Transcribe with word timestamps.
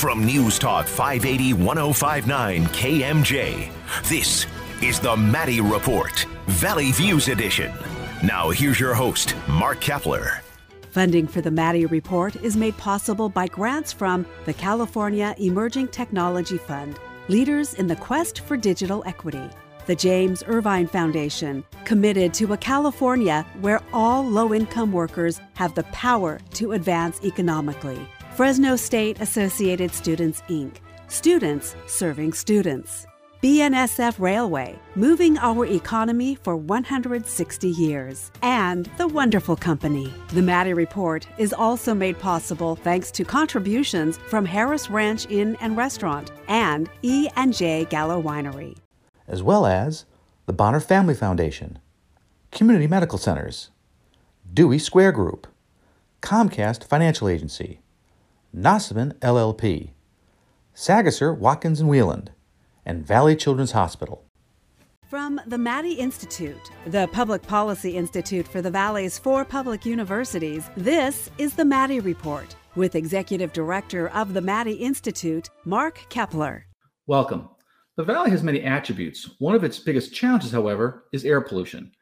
From 0.00 0.24
News 0.24 0.58
Talk 0.58 0.86
580 0.86 1.52
1059 1.52 2.64
KMJ, 2.68 3.70
this 4.08 4.46
is 4.80 4.98
the 4.98 5.14
Maddy 5.14 5.60
Report, 5.60 6.24
Valley 6.46 6.90
Views 6.92 7.28
Edition. 7.28 7.70
Now, 8.24 8.48
here's 8.48 8.80
your 8.80 8.94
host, 8.94 9.34
Mark 9.46 9.78
Keppler. 9.82 10.40
Funding 10.90 11.26
for 11.26 11.42
the 11.42 11.50
Maddy 11.50 11.84
Report 11.84 12.34
is 12.36 12.56
made 12.56 12.78
possible 12.78 13.28
by 13.28 13.46
grants 13.48 13.92
from 13.92 14.24
the 14.46 14.54
California 14.54 15.34
Emerging 15.38 15.88
Technology 15.88 16.56
Fund, 16.56 16.98
leaders 17.28 17.74
in 17.74 17.86
the 17.86 17.96
quest 17.96 18.40
for 18.40 18.56
digital 18.56 19.02
equity. 19.04 19.50
The 19.84 19.96
James 19.96 20.42
Irvine 20.46 20.86
Foundation, 20.86 21.62
committed 21.84 22.32
to 22.34 22.54
a 22.54 22.56
California 22.56 23.46
where 23.60 23.82
all 23.92 24.24
low 24.24 24.54
income 24.54 24.92
workers 24.92 25.42
have 25.56 25.74
the 25.74 25.84
power 25.92 26.40
to 26.54 26.72
advance 26.72 27.22
economically. 27.22 28.08
Fresno 28.34 28.76
State 28.76 29.20
Associated 29.20 29.92
Students, 29.92 30.42
Inc., 30.48 30.76
students 31.08 31.74
serving 31.86 32.32
students. 32.32 33.06
BNSF 33.42 34.20
Railway, 34.20 34.78
moving 34.94 35.36
our 35.38 35.66
economy 35.66 36.36
for 36.36 36.56
160 36.56 37.68
years. 37.68 38.30
And 38.42 38.88
The 38.98 39.08
Wonderful 39.08 39.56
Company. 39.56 40.12
The 40.28 40.42
Maddy 40.42 40.74
Report 40.74 41.26
is 41.38 41.52
also 41.52 41.92
made 41.92 42.18
possible 42.18 42.76
thanks 42.76 43.10
to 43.12 43.24
contributions 43.24 44.18
from 44.28 44.44
Harris 44.44 44.88
Ranch 44.88 45.26
Inn 45.28 45.56
and 45.60 45.76
Restaurant 45.76 46.30
and 46.48 46.88
E&J 47.02 47.86
Gallo 47.90 48.22
Winery. 48.22 48.76
As 49.26 49.42
well 49.42 49.66
as 49.66 50.04
the 50.46 50.52
Bonner 50.52 50.80
Family 50.80 51.14
Foundation, 51.14 51.78
Community 52.52 52.86
Medical 52.86 53.18
Centers, 53.18 53.70
Dewey 54.52 54.78
Square 54.78 55.12
Group, 55.12 55.46
Comcast 56.22 56.84
Financial 56.84 57.28
Agency, 57.28 57.79
Nossaman 58.54 59.12
LLP, 59.20 59.90
Sagaser, 60.74 61.36
Watkins 61.36 61.80
and 61.80 61.88
Wieland, 61.88 62.32
and 62.84 63.06
Valley 63.06 63.36
Children's 63.36 63.72
Hospital. 63.72 64.24
From 65.08 65.40
the 65.46 65.58
Maddy 65.58 65.92
Institute, 65.92 66.70
the 66.86 67.08
Public 67.12 67.42
Policy 67.42 67.96
Institute 67.96 68.46
for 68.46 68.60
the 68.60 68.70
Valley's 68.70 69.18
four 69.18 69.44
public 69.44 69.86
universities, 69.86 70.68
this 70.76 71.30
is 71.38 71.54
the 71.54 71.64
Maddy 71.64 72.00
Report 72.00 72.56
with 72.74 72.96
Executive 72.96 73.52
Director 73.52 74.08
of 74.10 74.34
the 74.34 74.40
Maddy 74.40 74.74
Institute, 74.74 75.48
Mark 75.64 76.00
Keppler. 76.10 76.62
Welcome. 77.06 77.48
The 77.96 78.04
Valley 78.04 78.30
has 78.30 78.42
many 78.42 78.62
attributes. 78.62 79.30
One 79.38 79.54
of 79.54 79.62
its 79.62 79.78
biggest 79.78 80.12
challenges, 80.14 80.52
however, 80.52 81.04
is 81.12 81.24
air 81.24 81.40
pollution. 81.40 81.92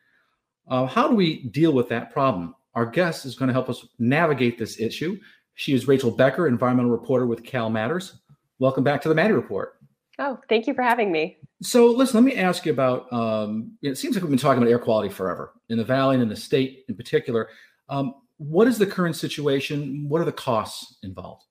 Uh, 0.67 0.87
how 0.87 1.09
do 1.09 1.15
we 1.15 1.45
deal 1.49 1.73
with 1.73 1.89
that 1.89 2.11
problem? 2.11 2.55
Our 2.75 2.87
guest 2.87 3.27
is 3.27 3.35
going 3.35 3.49
to 3.49 3.55
help 3.55 3.69
us 3.69 3.87
navigate 3.99 4.59
this 4.59 4.79
issue. 4.79 5.19
She 5.59 5.75
is 5.75 5.89
Rachel 5.89 6.13
Becker, 6.13 6.47
environmental 6.47 6.93
reporter 6.93 7.27
with 7.27 7.43
Cal 7.43 7.69
Matters. 7.69 8.21
Welcome 8.61 8.85
back 8.85 9.03
to 9.03 9.09
the 9.09 9.15
Maddy 9.17 9.33
Report. 9.33 9.75
Oh, 10.21 10.39
thank 10.49 10.69
you 10.69 10.75
for 10.75 10.83
having 10.83 11.11
me. 11.11 11.37
So, 11.65 11.89
listen, 11.89 12.15
let 12.15 12.33
me 12.33 12.41
ask 12.41 12.65
you 12.65 12.71
about. 12.71 13.13
Um, 13.13 13.73
it 13.83 13.99
seems 13.99 14.15
like 14.15 14.23
we've 14.23 14.31
been 14.31 14.39
talking 14.39 14.63
about 14.63 14.71
air 14.71 14.79
quality 14.79 15.09
forever 15.09 15.55
in 15.69 15.77
the 15.77 15.85
valley 15.85 16.15
and 16.15 16.23
in 16.23 16.29
the 16.29 16.37
state 16.37 16.85
in 16.89 16.95
particular. 16.95 17.49
Um, 17.89 18.15
what 18.37 18.69
is 18.69 18.79
the 18.79 18.87
current 18.87 19.17
situation? 19.17 20.09
What 20.09 20.21
are 20.21 20.25
the 20.25 20.31
costs 20.31 20.99
involved? 21.03 21.43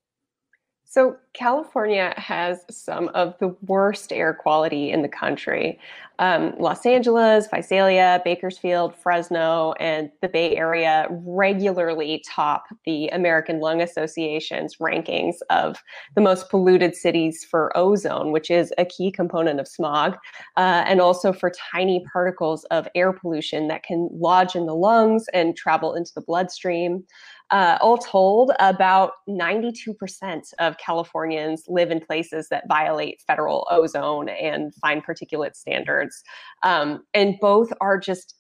So, 0.90 1.18
California 1.34 2.14
has 2.18 2.62
some 2.72 3.10
of 3.10 3.38
the 3.40 3.50
worst 3.68 4.12
air 4.12 4.34
quality 4.34 4.90
in 4.90 5.04
the 5.04 5.10
country. 5.10 5.80
Um, 6.18 6.56
Los 6.58 6.84
Angeles, 6.86 7.48
Visalia, 7.54 8.22
Bakersfield, 8.26 8.96
Fresno, 8.96 9.74
and 9.80 10.10
the 10.22 10.30
Bay 10.30 10.56
Area 10.56 11.08
regularly 11.12 12.24
top 12.26 12.64
the 12.86 13.08
American 13.10 13.60
Lung 13.60 13.82
Association's 13.82 14.78
rankings 14.78 15.36
of 15.52 15.84
the 16.16 16.22
most 16.22 16.50
polluted 16.50 16.96
cities 16.96 17.44
for 17.44 17.76
ozone, 17.78 18.32
which 18.32 18.50
is 18.50 18.74
a 18.80 18.86
key 18.86 19.12
component 19.12 19.60
of 19.60 19.68
smog, 19.68 20.16
uh, 20.56 20.84
and 20.88 21.00
also 21.02 21.32
for 21.32 21.52
tiny 21.72 22.04
particles 22.12 22.64
of 22.72 22.88
air 22.96 23.14
pollution 23.14 23.68
that 23.68 23.84
can 23.84 24.10
lodge 24.12 24.56
in 24.56 24.66
the 24.66 24.76
lungs 24.76 25.26
and 25.34 25.56
travel 25.56 25.94
into 25.94 26.14
the 26.16 26.22
bloodstream. 26.22 27.04
Uh, 27.50 27.78
all 27.80 27.98
told, 27.98 28.52
about 28.60 29.14
92% 29.30 30.54
of 30.60 30.78
Californians 30.78 31.64
live 31.68 31.92
in 31.92 32.02
places 32.02 32.50
that 32.50 32.68
violate 32.68 33.22
federal 33.26 33.66
ozone 33.72 34.28
and 34.28 34.76
fine 34.76 35.02
particulate 35.02 35.56
standards. 35.56 36.24
Um, 36.64 37.04
and 37.14 37.36
both 37.40 37.72
are 37.80 37.98
just 37.98 38.36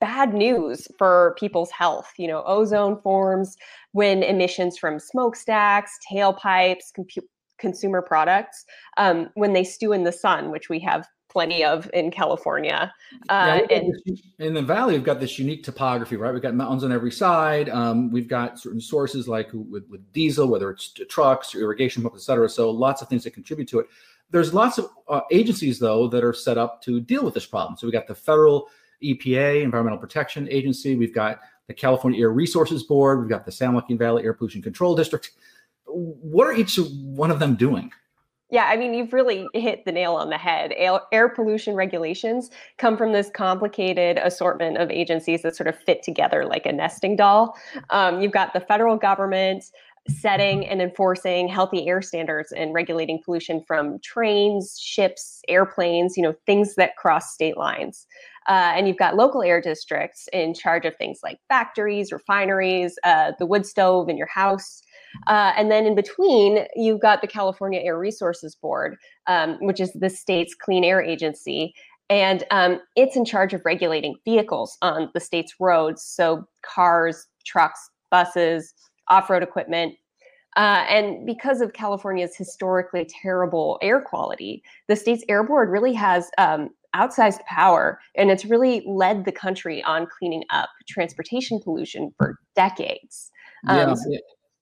bad 0.00 0.34
news 0.34 0.86
for 0.98 1.34
people's 1.38 1.70
health. 1.70 2.12
You 2.18 2.28
know, 2.28 2.42
ozone 2.46 3.00
forms 3.02 3.56
when 3.92 4.22
emissions 4.22 4.78
from 4.78 4.98
smokestacks, 4.98 5.92
tailpipes, 6.12 6.92
compu- 6.96 7.26
consumer 7.58 8.02
products, 8.02 8.64
um, 8.98 9.30
when 9.34 9.52
they 9.52 9.64
stew 9.64 9.92
in 9.92 10.04
the 10.04 10.12
sun, 10.12 10.50
which 10.50 10.68
we 10.68 10.78
have 10.80 11.06
plenty 11.34 11.64
of 11.64 11.90
in 11.92 12.10
California. 12.10 12.94
Uh, 13.28 13.60
yeah, 13.68 13.76
and, 13.76 14.20
in 14.38 14.54
the 14.54 14.62
valley, 14.62 14.94
we've 14.94 15.04
got 15.04 15.18
this 15.18 15.36
unique 15.38 15.64
topography, 15.64 16.16
right? 16.16 16.32
We've 16.32 16.40
got 16.40 16.54
mountains 16.54 16.84
on 16.84 16.92
every 16.92 17.10
side. 17.10 17.68
Um, 17.68 18.10
we've 18.10 18.28
got 18.28 18.58
certain 18.58 18.80
sources 18.80 19.26
like 19.26 19.50
with, 19.52 19.84
with 19.90 20.00
diesel, 20.12 20.46
whether 20.46 20.70
it's 20.70 20.92
trucks 21.10 21.54
or 21.54 21.58
irrigation 21.58 22.02
pumps, 22.02 22.22
et 22.22 22.24
cetera. 22.24 22.48
So 22.48 22.70
lots 22.70 23.02
of 23.02 23.08
things 23.08 23.24
that 23.24 23.32
contribute 23.32 23.68
to 23.68 23.80
it. 23.80 23.86
There's 24.30 24.54
lots 24.54 24.78
of 24.78 24.88
uh, 25.08 25.22
agencies, 25.32 25.78
though, 25.78 26.08
that 26.08 26.24
are 26.24 26.32
set 26.32 26.56
up 26.56 26.80
to 26.82 27.00
deal 27.00 27.24
with 27.24 27.34
this 27.34 27.46
problem. 27.46 27.76
So 27.76 27.86
we 27.86 27.92
got 27.92 28.06
the 28.06 28.14
federal 28.14 28.68
EPA, 29.02 29.62
Environmental 29.62 29.98
Protection 29.98 30.48
Agency. 30.50 30.94
We've 30.94 31.14
got 31.14 31.40
the 31.66 31.74
California 31.74 32.20
Air 32.20 32.30
Resources 32.30 32.84
Board. 32.84 33.20
We've 33.20 33.28
got 33.28 33.44
the 33.44 33.52
San 33.52 33.74
Joaquin 33.74 33.98
Valley 33.98 34.22
Air 34.22 34.34
Pollution 34.34 34.62
Control 34.62 34.94
District. 34.94 35.32
What 35.86 36.46
are 36.46 36.52
each 36.52 36.76
one 36.76 37.32
of 37.32 37.40
them 37.40 37.56
doing? 37.56 37.90
Yeah, 38.50 38.66
I 38.66 38.76
mean, 38.76 38.94
you've 38.94 39.12
really 39.12 39.46
hit 39.54 39.84
the 39.84 39.92
nail 39.92 40.14
on 40.14 40.28
the 40.28 40.38
head. 40.38 40.72
Air, 40.76 41.28
pollution 41.28 41.74
regulations 41.74 42.50
come 42.78 42.96
from 42.96 43.12
this 43.12 43.30
complicated 43.30 44.18
assortment 44.18 44.76
of 44.76 44.90
agencies 44.90 45.42
that 45.42 45.56
sort 45.56 45.66
of 45.66 45.76
fit 45.76 46.02
together 46.02 46.44
like 46.44 46.66
a 46.66 46.72
nesting 46.72 47.16
doll. 47.16 47.56
Um, 47.90 48.20
you've 48.20 48.32
got 48.32 48.52
the 48.52 48.60
federal 48.60 48.96
government 48.96 49.64
setting 50.08 50.66
and 50.66 50.82
enforcing 50.82 51.48
healthy 51.48 51.88
air 51.88 52.02
standards 52.02 52.52
and 52.52 52.74
regulating 52.74 53.20
pollution 53.24 53.64
from 53.66 53.98
trains, 54.00 54.78
ships, 54.78 55.40
airplanes, 55.48 56.14
you 56.16 56.22
know, 56.22 56.34
things 56.44 56.74
that 56.74 56.94
cross 56.96 57.32
state 57.32 57.56
lines. 57.56 58.06
Uh, 58.46 58.72
and 58.76 58.86
you've 58.86 58.98
got 58.98 59.16
local 59.16 59.42
air 59.42 59.62
districts 59.62 60.28
in 60.34 60.52
charge 60.52 60.84
of 60.84 60.94
things 60.96 61.20
like 61.22 61.38
factories, 61.48 62.12
refineries, 62.12 62.98
uh, 63.02 63.32
the 63.38 63.46
wood 63.46 63.64
stove 63.64 64.10
in 64.10 64.18
your 64.18 64.26
house. 64.26 64.82
Uh, 65.26 65.52
and 65.56 65.70
then 65.70 65.86
in 65.86 65.94
between, 65.94 66.66
you've 66.74 67.00
got 67.00 67.20
the 67.20 67.26
California 67.26 67.80
Air 67.80 67.98
Resources 67.98 68.54
Board, 68.54 68.96
um, 69.26 69.58
which 69.60 69.80
is 69.80 69.92
the 69.94 70.10
state's 70.10 70.54
clean 70.54 70.84
air 70.84 71.02
agency. 71.02 71.74
And 72.10 72.44
um, 72.50 72.80
it's 72.96 73.16
in 73.16 73.24
charge 73.24 73.54
of 73.54 73.62
regulating 73.64 74.16
vehicles 74.24 74.76
on 74.82 75.10
the 75.14 75.20
state's 75.20 75.54
roads. 75.58 76.02
So 76.02 76.46
cars, 76.62 77.26
trucks, 77.46 77.90
buses, 78.10 78.74
off 79.08 79.30
road 79.30 79.42
equipment. 79.42 79.94
Uh, 80.56 80.84
and 80.88 81.26
because 81.26 81.60
of 81.60 81.72
California's 81.72 82.36
historically 82.36 83.08
terrible 83.22 83.78
air 83.82 84.00
quality, 84.00 84.62
the 84.86 84.94
state's 84.94 85.24
air 85.28 85.42
board 85.42 85.68
really 85.68 85.92
has 85.92 86.30
um, 86.38 86.70
outsized 86.94 87.44
power 87.46 87.98
and 88.14 88.30
it's 88.30 88.44
really 88.44 88.82
led 88.86 89.24
the 89.24 89.32
country 89.32 89.82
on 89.82 90.06
cleaning 90.06 90.44
up 90.50 90.68
transportation 90.86 91.60
pollution 91.60 92.14
for 92.16 92.38
decades. 92.54 93.32
Um, 93.66 93.96
yeah, 94.08 94.18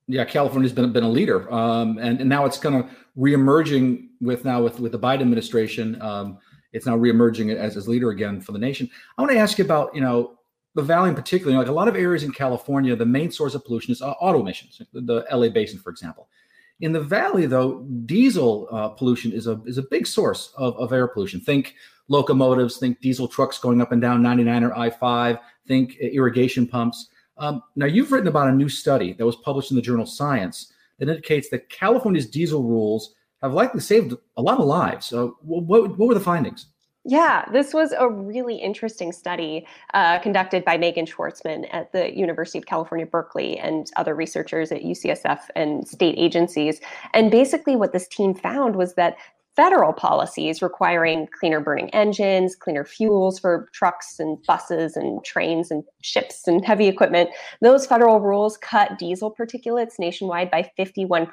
yeah, 0.08 0.24
California's 0.24 0.72
been 0.72 0.92
been 0.92 1.04
a 1.04 1.08
leader, 1.08 1.52
um, 1.52 1.98
and, 1.98 2.20
and 2.20 2.28
now 2.28 2.44
it's 2.44 2.58
kind 2.58 2.74
of 2.74 2.90
reemerging 3.16 4.08
with 4.20 4.44
now 4.44 4.62
with 4.62 4.80
with 4.80 4.92
the 4.92 4.98
Biden 4.98 5.20
administration. 5.20 6.00
Um, 6.02 6.38
it's 6.72 6.86
now 6.86 6.96
reemerging 6.96 7.54
as 7.54 7.76
as 7.76 7.88
leader 7.88 8.10
again 8.10 8.40
for 8.40 8.52
the 8.52 8.58
nation. 8.58 8.90
I 9.16 9.22
want 9.22 9.32
to 9.32 9.38
ask 9.38 9.58
you 9.58 9.64
about 9.64 9.94
you 9.94 10.00
know 10.00 10.38
the 10.74 10.82
valley 10.82 11.10
in 11.10 11.14
particular. 11.14 11.56
Like 11.56 11.68
a 11.68 11.72
lot 11.72 11.88
of 11.88 11.96
areas 11.96 12.24
in 12.24 12.32
California, 12.32 12.96
the 12.96 13.06
main 13.06 13.30
source 13.30 13.54
of 13.54 13.64
pollution 13.64 13.92
is 13.92 14.02
uh, 14.02 14.12
auto 14.12 14.40
emissions. 14.40 14.80
The, 14.92 15.00
the, 15.00 15.26
LA 15.30 15.48
basin, 15.48 15.78
for 15.78 15.90
example. 15.90 16.28
In 16.80 16.92
the 16.92 17.00
valley, 17.00 17.46
though, 17.46 17.82
diesel 18.06 18.68
uh, 18.72 18.88
pollution 18.88 19.32
is 19.32 19.46
a 19.46 19.60
is 19.66 19.78
a 19.78 19.82
big 19.82 20.06
source 20.06 20.52
of, 20.56 20.76
of 20.76 20.92
air 20.92 21.06
pollution. 21.06 21.40
Think 21.40 21.74
locomotives, 22.08 22.78
think 22.78 23.00
diesel 23.00 23.28
trucks 23.28 23.58
going 23.58 23.80
up 23.80 23.92
and 23.92 24.02
down 24.02 24.22
99 24.22 24.64
or 24.64 24.76
I 24.76 24.90
five. 24.90 25.38
Think 25.66 25.96
irrigation 25.96 26.66
pumps. 26.66 27.08
Um, 27.38 27.62
now, 27.76 27.86
you've 27.86 28.12
written 28.12 28.28
about 28.28 28.48
a 28.48 28.52
new 28.52 28.68
study 28.68 29.12
that 29.14 29.26
was 29.26 29.36
published 29.36 29.70
in 29.70 29.76
the 29.76 29.82
journal 29.82 30.06
Science 30.06 30.72
that 30.98 31.08
indicates 31.08 31.48
that 31.50 31.68
California's 31.68 32.26
diesel 32.26 32.62
rules 32.62 33.14
have 33.42 33.54
likely 33.54 33.80
saved 33.80 34.14
a 34.36 34.42
lot 34.42 34.60
of 34.60 34.66
lives. 34.66 35.06
So, 35.06 35.36
what, 35.42 35.64
what 35.98 36.08
were 36.08 36.14
the 36.14 36.20
findings? 36.20 36.66
Yeah, 37.04 37.44
this 37.50 37.74
was 37.74 37.90
a 37.90 38.08
really 38.08 38.54
interesting 38.54 39.10
study 39.10 39.66
uh, 39.92 40.20
conducted 40.20 40.64
by 40.64 40.78
Megan 40.78 41.04
Schwarzman 41.04 41.66
at 41.72 41.90
the 41.90 42.16
University 42.16 42.58
of 42.58 42.66
California, 42.66 43.06
Berkeley, 43.06 43.58
and 43.58 43.90
other 43.96 44.14
researchers 44.14 44.70
at 44.70 44.82
UCSF 44.82 45.40
and 45.56 45.86
state 45.88 46.14
agencies. 46.16 46.80
And 47.12 47.28
basically, 47.28 47.74
what 47.74 47.92
this 47.92 48.06
team 48.06 48.34
found 48.34 48.76
was 48.76 48.94
that 48.94 49.16
federal 49.56 49.92
policies 49.92 50.62
requiring 50.62 51.28
cleaner 51.38 51.60
burning 51.60 51.90
engines, 51.90 52.56
cleaner 52.56 52.84
fuels 52.84 53.38
for 53.38 53.68
trucks 53.72 54.18
and 54.18 54.42
buses 54.46 54.96
and 54.96 55.22
trains 55.24 55.70
and 55.70 55.84
ships 56.00 56.46
and 56.46 56.64
heavy 56.64 56.88
equipment, 56.88 57.30
those 57.60 57.86
federal 57.86 58.20
rules 58.20 58.56
cut 58.56 58.98
diesel 58.98 59.34
particulates 59.34 59.98
nationwide 59.98 60.50
by 60.50 60.70
51% 60.78 61.28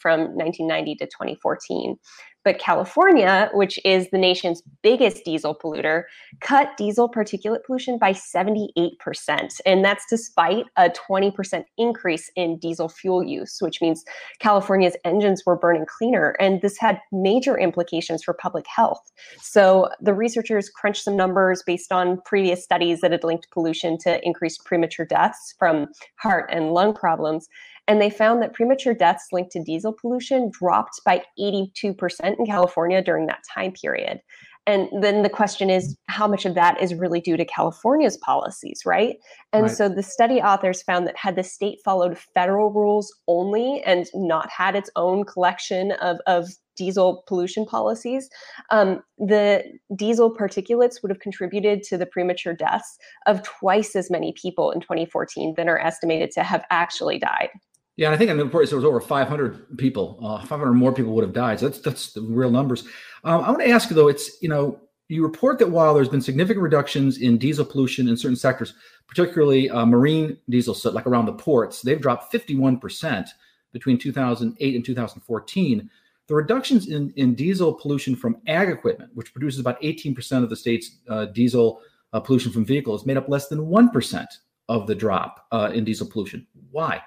from 0.00 0.20
1990 0.20 0.94
to 0.96 1.06
2014. 1.06 1.98
But 2.44 2.58
California, 2.58 3.50
which 3.52 3.78
is 3.84 4.10
the 4.10 4.18
nation's 4.18 4.62
biggest 4.82 5.24
diesel 5.24 5.54
polluter, 5.54 6.04
cut 6.40 6.76
diesel 6.76 7.10
particulate 7.10 7.64
pollution 7.64 7.98
by 7.98 8.12
78%. 8.12 9.60
And 9.66 9.84
that's 9.84 10.04
despite 10.08 10.66
a 10.76 10.90
20% 10.90 11.64
increase 11.78 12.30
in 12.36 12.58
diesel 12.58 12.88
fuel 12.88 13.24
use, 13.24 13.58
which 13.60 13.80
means 13.80 14.04
California's 14.40 14.96
engines 15.04 15.42
were 15.46 15.56
burning 15.56 15.86
cleaner. 15.86 16.36
And 16.38 16.60
this 16.60 16.78
had 16.78 17.00
major 17.12 17.58
implications 17.58 18.22
for 18.22 18.34
public 18.34 18.66
health. 18.66 19.10
So 19.40 19.88
the 20.00 20.14
researchers 20.14 20.68
crunched 20.68 21.04
some 21.04 21.16
numbers 21.16 21.62
based 21.66 21.92
on 21.92 22.20
previous 22.24 22.62
studies 22.62 23.00
that 23.00 23.12
had 23.12 23.24
linked 23.24 23.50
pollution 23.50 23.98
to 23.98 24.24
increased 24.24 24.64
premature 24.64 25.06
deaths 25.06 25.54
from 25.58 25.88
heart 26.16 26.50
and 26.52 26.72
lung 26.72 26.94
problems. 26.94 27.48
And 27.86 28.00
they 28.00 28.10
found 28.10 28.42
that 28.42 28.54
premature 28.54 28.94
deaths 28.94 29.26
linked 29.32 29.52
to 29.52 29.62
diesel 29.62 29.92
pollution 29.92 30.50
dropped 30.50 31.00
by 31.04 31.22
82% 31.38 32.38
in 32.38 32.46
California 32.46 33.02
during 33.02 33.26
that 33.26 33.42
time 33.54 33.72
period. 33.72 34.20
And 34.66 34.88
then 35.02 35.22
the 35.22 35.28
question 35.28 35.68
is, 35.68 35.94
how 36.06 36.26
much 36.26 36.46
of 36.46 36.54
that 36.54 36.80
is 36.80 36.94
really 36.94 37.20
due 37.20 37.36
to 37.36 37.44
California's 37.44 38.16
policies, 38.16 38.80
right? 38.86 39.16
And 39.52 39.64
right. 39.64 39.70
so 39.70 39.90
the 39.90 40.02
study 40.02 40.40
authors 40.40 40.82
found 40.82 41.06
that 41.06 41.18
had 41.18 41.36
the 41.36 41.42
state 41.42 41.80
followed 41.84 42.16
federal 42.34 42.72
rules 42.72 43.14
only 43.28 43.82
and 43.84 44.06
not 44.14 44.48
had 44.50 44.74
its 44.74 44.88
own 44.96 45.24
collection 45.24 45.92
of, 46.00 46.16
of 46.26 46.48
diesel 46.76 47.24
pollution 47.26 47.66
policies, 47.66 48.30
um, 48.70 49.02
the 49.18 49.62
diesel 49.94 50.34
particulates 50.34 51.02
would 51.02 51.10
have 51.10 51.20
contributed 51.20 51.82
to 51.82 51.98
the 51.98 52.06
premature 52.06 52.54
deaths 52.54 52.96
of 53.26 53.42
twice 53.42 53.94
as 53.94 54.10
many 54.10 54.32
people 54.40 54.70
in 54.70 54.80
2014 54.80 55.54
than 55.56 55.68
are 55.68 55.78
estimated 55.78 56.30
to 56.32 56.42
have 56.42 56.64
actually 56.70 57.18
died. 57.18 57.50
Yeah, 57.96 58.08
and 58.08 58.14
I 58.14 58.18
think 58.18 58.30
in 58.30 58.36
the 58.36 58.44
report 58.44 58.70
it 58.70 58.74
was 58.74 58.84
over 58.84 59.00
500 59.00 59.78
people, 59.78 60.18
uh, 60.22 60.40
500 60.44 60.72
more 60.72 60.92
people 60.92 61.12
would 61.12 61.24
have 61.24 61.32
died. 61.32 61.60
So 61.60 61.68
that's 61.68 61.80
that's 61.80 62.12
the 62.12 62.22
real 62.22 62.50
numbers. 62.50 62.84
Um, 63.22 63.42
I 63.42 63.50
want 63.50 63.62
to 63.62 63.70
ask 63.70 63.88
you 63.88 63.96
though, 63.96 64.08
it's 64.08 64.42
you 64.42 64.48
know 64.48 64.80
you 65.08 65.22
report 65.22 65.58
that 65.60 65.70
while 65.70 65.94
there's 65.94 66.08
been 66.08 66.20
significant 66.20 66.62
reductions 66.62 67.18
in 67.18 67.38
diesel 67.38 67.64
pollution 67.64 68.08
in 68.08 68.16
certain 68.16 68.36
sectors, 68.36 68.74
particularly 69.06 69.70
uh, 69.70 69.86
marine 69.86 70.36
diesel, 70.48 70.74
so 70.74 70.90
like 70.90 71.06
around 71.06 71.26
the 71.26 71.34
ports, 71.34 71.82
they've 71.82 72.00
dropped 72.00 72.32
51 72.32 72.78
percent 72.80 73.28
between 73.72 73.98
2008 73.98 74.74
and 74.74 74.84
2014. 74.84 75.90
The 76.26 76.34
reductions 76.34 76.88
in, 76.88 77.12
in 77.16 77.34
diesel 77.34 77.74
pollution 77.74 78.16
from 78.16 78.38
ag 78.46 78.70
equipment, 78.70 79.10
which 79.14 79.32
produces 79.32 79.60
about 79.60 79.80
18% 79.82 80.42
of 80.42 80.48
the 80.48 80.56
state's 80.56 80.98
uh, 81.08 81.26
diesel 81.26 81.82
uh, 82.14 82.20
pollution 82.20 82.50
from 82.50 82.64
vehicles, 82.64 83.04
made 83.04 83.18
up 83.18 83.28
less 83.28 83.48
than 83.48 83.58
1% 83.58 84.26
of 84.70 84.86
the 84.86 84.94
drop 84.94 85.46
uh, 85.52 85.70
in 85.74 85.84
diesel 85.84 86.06
pollution. 86.06 86.46
Why? 86.70 87.02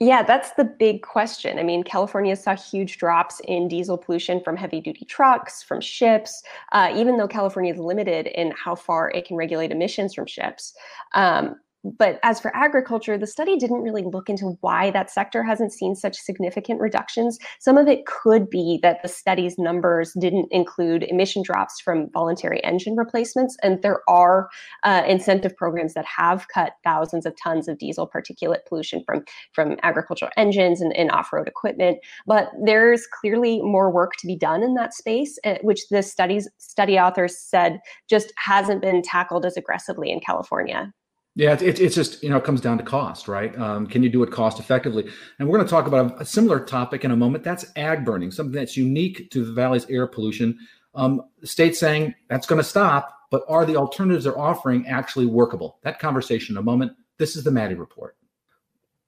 Yeah, 0.00 0.24
that's 0.24 0.52
the 0.52 0.64
big 0.64 1.02
question. 1.02 1.58
I 1.58 1.62
mean, 1.62 1.84
California 1.84 2.34
saw 2.34 2.56
huge 2.56 2.98
drops 2.98 3.40
in 3.46 3.68
diesel 3.68 3.96
pollution 3.96 4.40
from 4.40 4.56
heavy 4.56 4.80
duty 4.80 5.04
trucks, 5.04 5.62
from 5.62 5.80
ships, 5.80 6.42
uh, 6.72 6.92
even 6.96 7.16
though 7.16 7.28
California 7.28 7.72
is 7.72 7.78
limited 7.78 8.26
in 8.26 8.52
how 8.52 8.74
far 8.74 9.10
it 9.10 9.24
can 9.24 9.36
regulate 9.36 9.70
emissions 9.70 10.12
from 10.12 10.26
ships. 10.26 10.74
Um, 11.14 11.60
but 11.84 12.18
as 12.22 12.40
for 12.40 12.54
agriculture, 12.56 13.18
the 13.18 13.26
study 13.26 13.56
didn't 13.56 13.82
really 13.82 14.02
look 14.02 14.30
into 14.30 14.56
why 14.62 14.90
that 14.90 15.10
sector 15.10 15.42
hasn't 15.42 15.72
seen 15.72 15.94
such 15.94 16.16
significant 16.16 16.80
reductions. 16.80 17.38
Some 17.60 17.76
of 17.76 17.86
it 17.86 18.06
could 18.06 18.48
be 18.48 18.78
that 18.82 19.02
the 19.02 19.08
study's 19.08 19.58
numbers 19.58 20.12
didn't 20.18 20.48
include 20.50 21.04
emission 21.04 21.42
drops 21.42 21.80
from 21.80 22.10
voluntary 22.12 22.62
engine 22.64 22.96
replacements, 22.96 23.56
and 23.62 23.82
there 23.82 24.00
are 24.08 24.48
uh, 24.82 25.02
incentive 25.06 25.54
programs 25.56 25.94
that 25.94 26.06
have 26.06 26.48
cut 26.48 26.72
thousands 26.82 27.26
of 27.26 27.34
tons 27.42 27.68
of 27.68 27.78
diesel 27.78 28.08
particulate 28.08 28.64
pollution 28.66 29.02
from 29.04 29.22
from 29.52 29.76
agricultural 29.82 30.30
engines 30.36 30.80
and, 30.80 30.96
and 30.96 31.10
off-road 31.10 31.46
equipment. 31.46 31.98
But 32.26 32.50
there's 32.64 33.06
clearly 33.06 33.60
more 33.62 33.90
work 33.90 34.12
to 34.20 34.26
be 34.26 34.36
done 34.36 34.62
in 34.62 34.74
that 34.74 34.94
space, 34.94 35.38
uh, 35.44 35.56
which 35.62 35.88
the 35.90 36.02
studies 36.02 36.48
study 36.58 36.98
authors 36.98 37.38
said 37.38 37.80
just 38.08 38.32
hasn't 38.38 38.80
been 38.80 39.02
tackled 39.02 39.44
as 39.44 39.56
aggressively 39.56 40.10
in 40.10 40.20
California. 40.20 40.92
Yeah, 41.36 41.56
it's, 41.60 41.80
it's 41.80 41.96
just, 41.96 42.22
you 42.22 42.30
know, 42.30 42.36
it 42.36 42.44
comes 42.44 42.60
down 42.60 42.78
to 42.78 42.84
cost, 42.84 43.26
right? 43.26 43.56
Um, 43.58 43.88
can 43.88 44.04
you 44.04 44.08
do 44.08 44.22
it 44.22 44.30
cost 44.30 44.60
effectively? 44.60 45.10
And 45.38 45.48
we're 45.48 45.58
going 45.58 45.66
to 45.66 45.70
talk 45.70 45.88
about 45.88 46.20
a, 46.20 46.24
similar 46.24 46.60
topic 46.60 47.04
in 47.04 47.10
a 47.10 47.16
moment. 47.16 47.42
That's 47.42 47.66
ag 47.74 48.04
burning, 48.04 48.30
something 48.30 48.54
that's 48.54 48.76
unique 48.76 49.30
to 49.32 49.44
the 49.44 49.52
valley's 49.52 49.84
air 49.90 50.06
pollution. 50.06 50.56
Um, 50.94 51.22
state 51.42 51.74
saying 51.74 52.14
that's 52.28 52.46
going 52.46 52.60
to 52.60 52.68
stop, 52.68 53.18
but 53.32 53.42
are 53.48 53.66
the 53.66 53.74
alternatives 53.74 54.24
they're 54.24 54.38
offering 54.38 54.86
actually 54.86 55.26
workable? 55.26 55.78
That 55.82 55.98
conversation 55.98 56.54
in 56.54 56.58
a 56.58 56.62
moment. 56.62 56.92
This 57.18 57.34
is 57.34 57.42
the 57.42 57.50
Maddy 57.50 57.74
Report. 57.74 58.16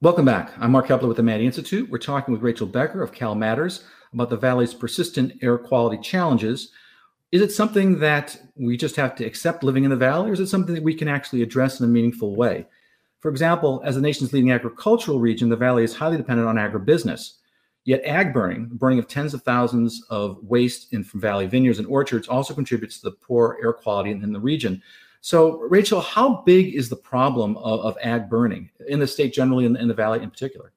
Welcome 0.01 0.25
back. 0.25 0.53
I'm 0.59 0.73
Mark 0.73 0.89
Keppler 0.89 1.07
with 1.07 1.19
the 1.19 1.23
Maddy 1.23 1.47
Institute. 1.47 1.89
We're 1.89 1.99
talking 1.99 2.33
with 2.33 2.43
Rachel 2.43 2.67
Becker 2.67 3.03
of 3.03 3.13
Cal 3.13 3.37
Matters 3.37 3.85
about 4.13 4.31
the 4.31 4.37
valley's 4.37 4.75
persistent 4.75 5.33
air 5.43 5.59
quality 5.59 6.03
challenges 6.03 6.73
is 7.33 7.43
it 7.43 7.53
something 7.53 7.99
that 7.99 8.39
we 8.57 8.77
just 8.77 8.97
have 8.97 9.15
to 9.17 9.25
accept 9.25 9.65
living 9.65 9.85
in 9.85 9.91
the 9.91 9.97
valley, 9.97 10.31
or 10.31 10.33
is 10.33 10.41
it 10.41 10.47
something 10.47 10.75
that 10.75 10.85
we 10.85 10.95
can 10.95 11.09
actually 11.09 11.43
address 11.43 11.81
in 11.81 11.85
a 11.85 11.89
meaningful 11.89 12.37
way? 12.37 12.67
For 13.21 13.31
example, 13.31 13.83
as 13.85 13.97
the 13.97 14.01
nation's 14.01 14.33
leading 14.33 14.53
agricultural 14.53 15.19
region, 15.19 15.49
the 15.49 15.57
valley 15.57 15.83
is 15.83 15.97
highly 15.97 16.17
dependent 16.17 16.49
on 16.49 16.57
agribusiness. 16.57 17.33
Yet, 17.85 18.03
ag 18.05 18.33
burning, 18.33 18.69
burning 18.73 18.99
of 18.99 19.09
tens 19.09 19.33
of 19.33 19.43
thousands 19.43 20.05
of 20.11 20.39
waste 20.43 20.93
in 20.93 21.05
from 21.05 21.21
valley 21.21 21.47
vineyards 21.47 21.79
and 21.79 21.89
orchards, 21.89 22.29
also 22.29 22.55
contributes 22.55 23.01
to 23.01 23.11
the 23.11 23.17
poor 23.17 23.59
air 23.63 23.73
quality 23.73 24.11
in, 24.11 24.23
in 24.23 24.33
the 24.33 24.41
region. 24.41 24.83
So, 25.21 25.61
Rachel, 25.63 26.01
how 26.01 26.43
big 26.47 26.75
is 26.75 26.89
the 26.89 26.97
problem 26.97 27.57
of, 27.59 27.81
of 27.81 27.97
ag 28.03 28.29
burning 28.29 28.71
in 28.87 29.01
the 29.01 29.07
state 29.07 29.33
generally 29.33 29.67
and 29.67 29.77
in, 29.77 29.83
in 29.83 29.89
the 29.89 29.95
valley 29.95 30.23
in 30.23 30.31
particular? 30.31 30.73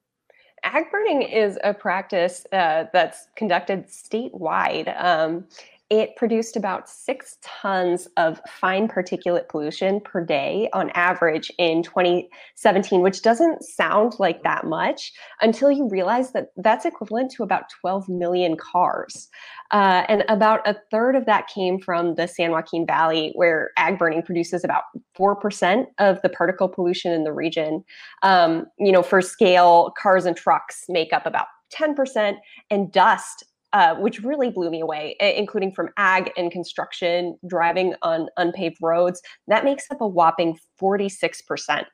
Ag 0.64 0.92
burning 0.92 1.22
is 1.22 1.58
a 1.64 1.74
practice 1.74 2.46
uh, 2.52 2.86
that's 2.92 3.28
conducted 3.36 3.88
statewide. 3.88 4.94
Um, 5.04 5.46
it 5.90 6.16
produced 6.16 6.56
about 6.56 6.88
six 6.88 7.38
tons 7.42 8.08
of 8.16 8.40
fine 8.48 8.88
particulate 8.88 9.50
pollution 9.50 10.00
per 10.00 10.24
day 10.24 10.70
on 10.72 10.92
average 10.92 11.52
in 11.58 11.82
2017, 11.82 13.02
which 13.02 13.24
doesn't 13.24 13.64
sound 13.64 14.14
like 14.20 14.44
that 14.44 14.66
much 14.66 15.12
until 15.42 15.72
you 15.72 15.90
realize 15.90 16.32
that 16.32 16.50
that's 16.58 16.86
equivalent 16.86 17.32
to 17.32 17.44
about 17.44 17.70
12 17.82 18.08
million 18.08 18.56
cars. 18.56 19.30
Uh, 19.72 20.04
and 20.08 20.24
about 20.30 20.68
a 20.68 20.76
third 20.92 21.16
of 21.16 21.26
that 21.26 21.48
came 21.48 21.80
from 21.80 22.14
the 22.16 22.28
San 22.28 22.52
Joaquin 22.52 22.86
Valley, 22.86 23.32
where 23.34 23.72
ag 23.78 23.98
burning 23.98 24.22
produces 24.22 24.64
about 24.64 24.84
4% 25.18 25.86
of 25.98 26.22
the 26.22 26.30
particle 26.30 26.70
pollution 26.70 27.12
in 27.12 27.24
the 27.24 27.34
region. 27.34 27.84
Um, 28.22 28.68
you 28.78 28.92
know, 28.92 29.02
for 29.02 29.22
scale, 29.22 29.92
cars 30.00 30.26
and 30.26 30.38
trucks 30.38 30.84
make 30.88 31.14
up 31.14 31.26
about 31.26 31.48
10%, 31.74 32.36
and 32.70 32.92
dust 32.92 33.44
uh, 33.74 33.96
which 33.96 34.22
really 34.22 34.50
blew 34.50 34.70
me 34.70 34.82
away, 34.82 35.16
including 35.20 35.72
from 35.72 35.90
ag 35.98 36.32
and 36.38 36.52
construction, 36.52 37.38
driving 37.48 37.94
on 38.02 38.28
unpaved 38.38 38.78
roads. 38.82 39.22
That 39.48 39.64
makes 39.64 39.86
up 39.92 40.02
a 40.02 40.08
whopping 40.08 40.58
46%. 40.82 41.86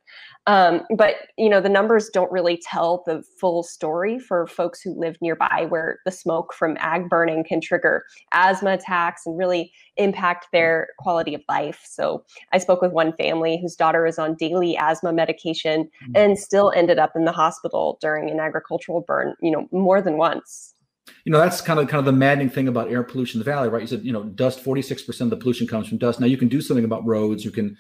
Um, 0.48 0.82
but 0.96 1.16
you 1.38 1.50
know 1.50 1.60
the 1.60 1.70
numbers 1.70 2.10
don't 2.10 2.32
really 2.32 2.62
tell 2.62 3.04
the 3.08 3.24
full 3.40 3.64
story 3.64 4.20
for 4.20 4.46
folks 4.46 4.80
who 4.80 4.98
live 4.98 5.18
nearby, 5.20 5.66
where 5.68 6.00
the 6.06 6.12
smoke 6.12 6.54
from 6.54 6.78
ag 6.80 7.10
burning 7.10 7.44
can 7.44 7.60
trigger 7.60 8.04
asthma 8.32 8.74
attacks 8.74 9.24
and 9.26 9.38
really 9.38 9.72
impact 9.98 10.48
their 10.54 10.90
quality 11.00 11.34
of 11.34 11.42
life. 11.50 11.82
So 11.90 12.24
I 12.54 12.60
spoke 12.60 12.82
with 12.82 12.92
one 12.92 13.14
family 13.14 13.58
whose 13.60 13.76
daughter 13.76 14.06
is 14.06 14.20
on 14.20 14.36
daily 14.36 14.78
asthma 14.78 15.12
medication 15.14 15.86
mm-hmm. 15.86 16.12
and 16.16 16.38
still 16.38 16.72
ended 16.76 17.00
up 17.00 17.14
in 17.16 17.26
the 17.26 17.32
hospital 17.32 17.98
during 18.00 18.30
an 18.30 18.40
agricultural 18.40 19.02
burn. 19.02 19.34
You 19.42 19.52
know 19.52 19.68
more 19.72 20.02
than 20.02 20.18
once 20.18 20.75
you 21.24 21.32
know 21.32 21.40
that's 21.40 21.62
kind 21.62 21.80
of 21.80 21.88
kind 21.88 22.00
of 22.00 22.06
the 22.06 22.12
maddening 22.12 22.50
thing 22.50 22.68
about 22.68 22.92
air 22.92 23.04
pollution 23.04 23.40
in 23.40 23.46
the 23.46 23.52
valley 23.52 23.70
right? 23.70 23.82
You 23.82 23.88
said 23.88 24.04
you 24.04 24.14
know 24.14 24.24
dust 24.24 24.64
46% 24.64 25.22
of 25.22 25.30
the 25.30 25.38
pollution 25.38 25.68
comes 25.68 25.88
from 25.88 25.98
dust. 25.98 26.20
Now 26.20 26.28
you 26.28 26.38
can 26.38 26.48
do 26.48 26.62
something 26.62 26.86
about 26.86 27.06
roads. 27.06 27.44
You 27.44 27.52
can 27.52 27.78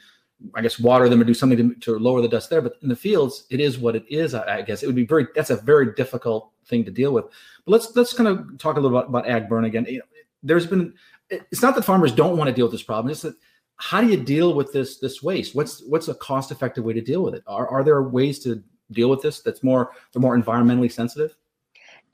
i 0.53 0.62
guess 0.62 0.77
water 0.77 1.08
them 1.08 1.22
or 1.22 1.24
do 1.24 1.34
something 1.34 1.58
to, 1.58 1.75
to 1.79 1.98
lower 1.98 2.22
the 2.22 2.27
dust 2.27 2.50
there. 2.50 2.62
But 2.62 2.74
in 2.82 2.89
the 2.89 2.96
fields 2.96 3.46
it 3.50 3.60
is 3.60 3.77
what 3.77 3.96
it 3.96 4.05
is 4.10 4.34
I, 4.34 4.58
I, 4.58 4.62
guess. 4.62 4.84
It 4.84 4.88
would 4.88 4.96
be 4.96 5.05
very 5.05 5.27
that's 5.36 5.50
a 5.50 5.58
very 5.58 5.94
difficult 5.94 6.51
thing 6.65 6.84
to 6.86 6.91
deal 6.91 7.13
with. 7.13 7.25
But 7.65 7.72
let's 7.72 7.96
let's 7.96 8.13
kind 8.13 8.27
of 8.27 8.58
talk 8.58 8.77
a 8.77 8.79
little 8.79 8.98
about, 8.98 9.10
about 9.10 9.27
ag 9.27 9.50
burn 9.50 9.65
again. 9.65 9.86
You 9.86 10.00
know, 10.00 10.05
there's 10.44 10.67
been 10.67 10.94
it's 11.29 11.62
not 11.62 11.75
that 11.75 11.86
farmers 11.86 12.12
don't 12.12 12.38
want 12.38 12.50
to 12.50 12.53
deal 12.53 12.65
with 12.65 12.74
this 12.74 12.84
problem. 12.84 13.12
It's 13.12 13.22
that 13.22 13.36
how 13.77 14.01
do 14.01 14.08
you 14.08 14.17
deal 14.17 14.53
with 14.53 14.72
this 14.72 15.00
this 15.00 15.24
waste? 15.24 15.55
What's 15.55 15.84
what's 15.84 16.08
a 16.08 16.15
cost 16.15 16.51
effective 16.51 16.84
way 16.84 16.94
to 16.94 17.01
deal 17.01 17.24
with 17.24 17.34
it? 17.34 17.44
Are, 17.48 17.67
are 17.67 17.84
there 17.84 18.03
ways 18.03 18.39
to 18.39 18.63
deal 18.91 19.10
with 19.10 19.22
this 19.22 19.41
that's 19.41 19.63
more 19.63 19.91
they're 20.13 20.22
more 20.22 20.38
environmentally 20.38 20.91
sensitive 20.91 21.36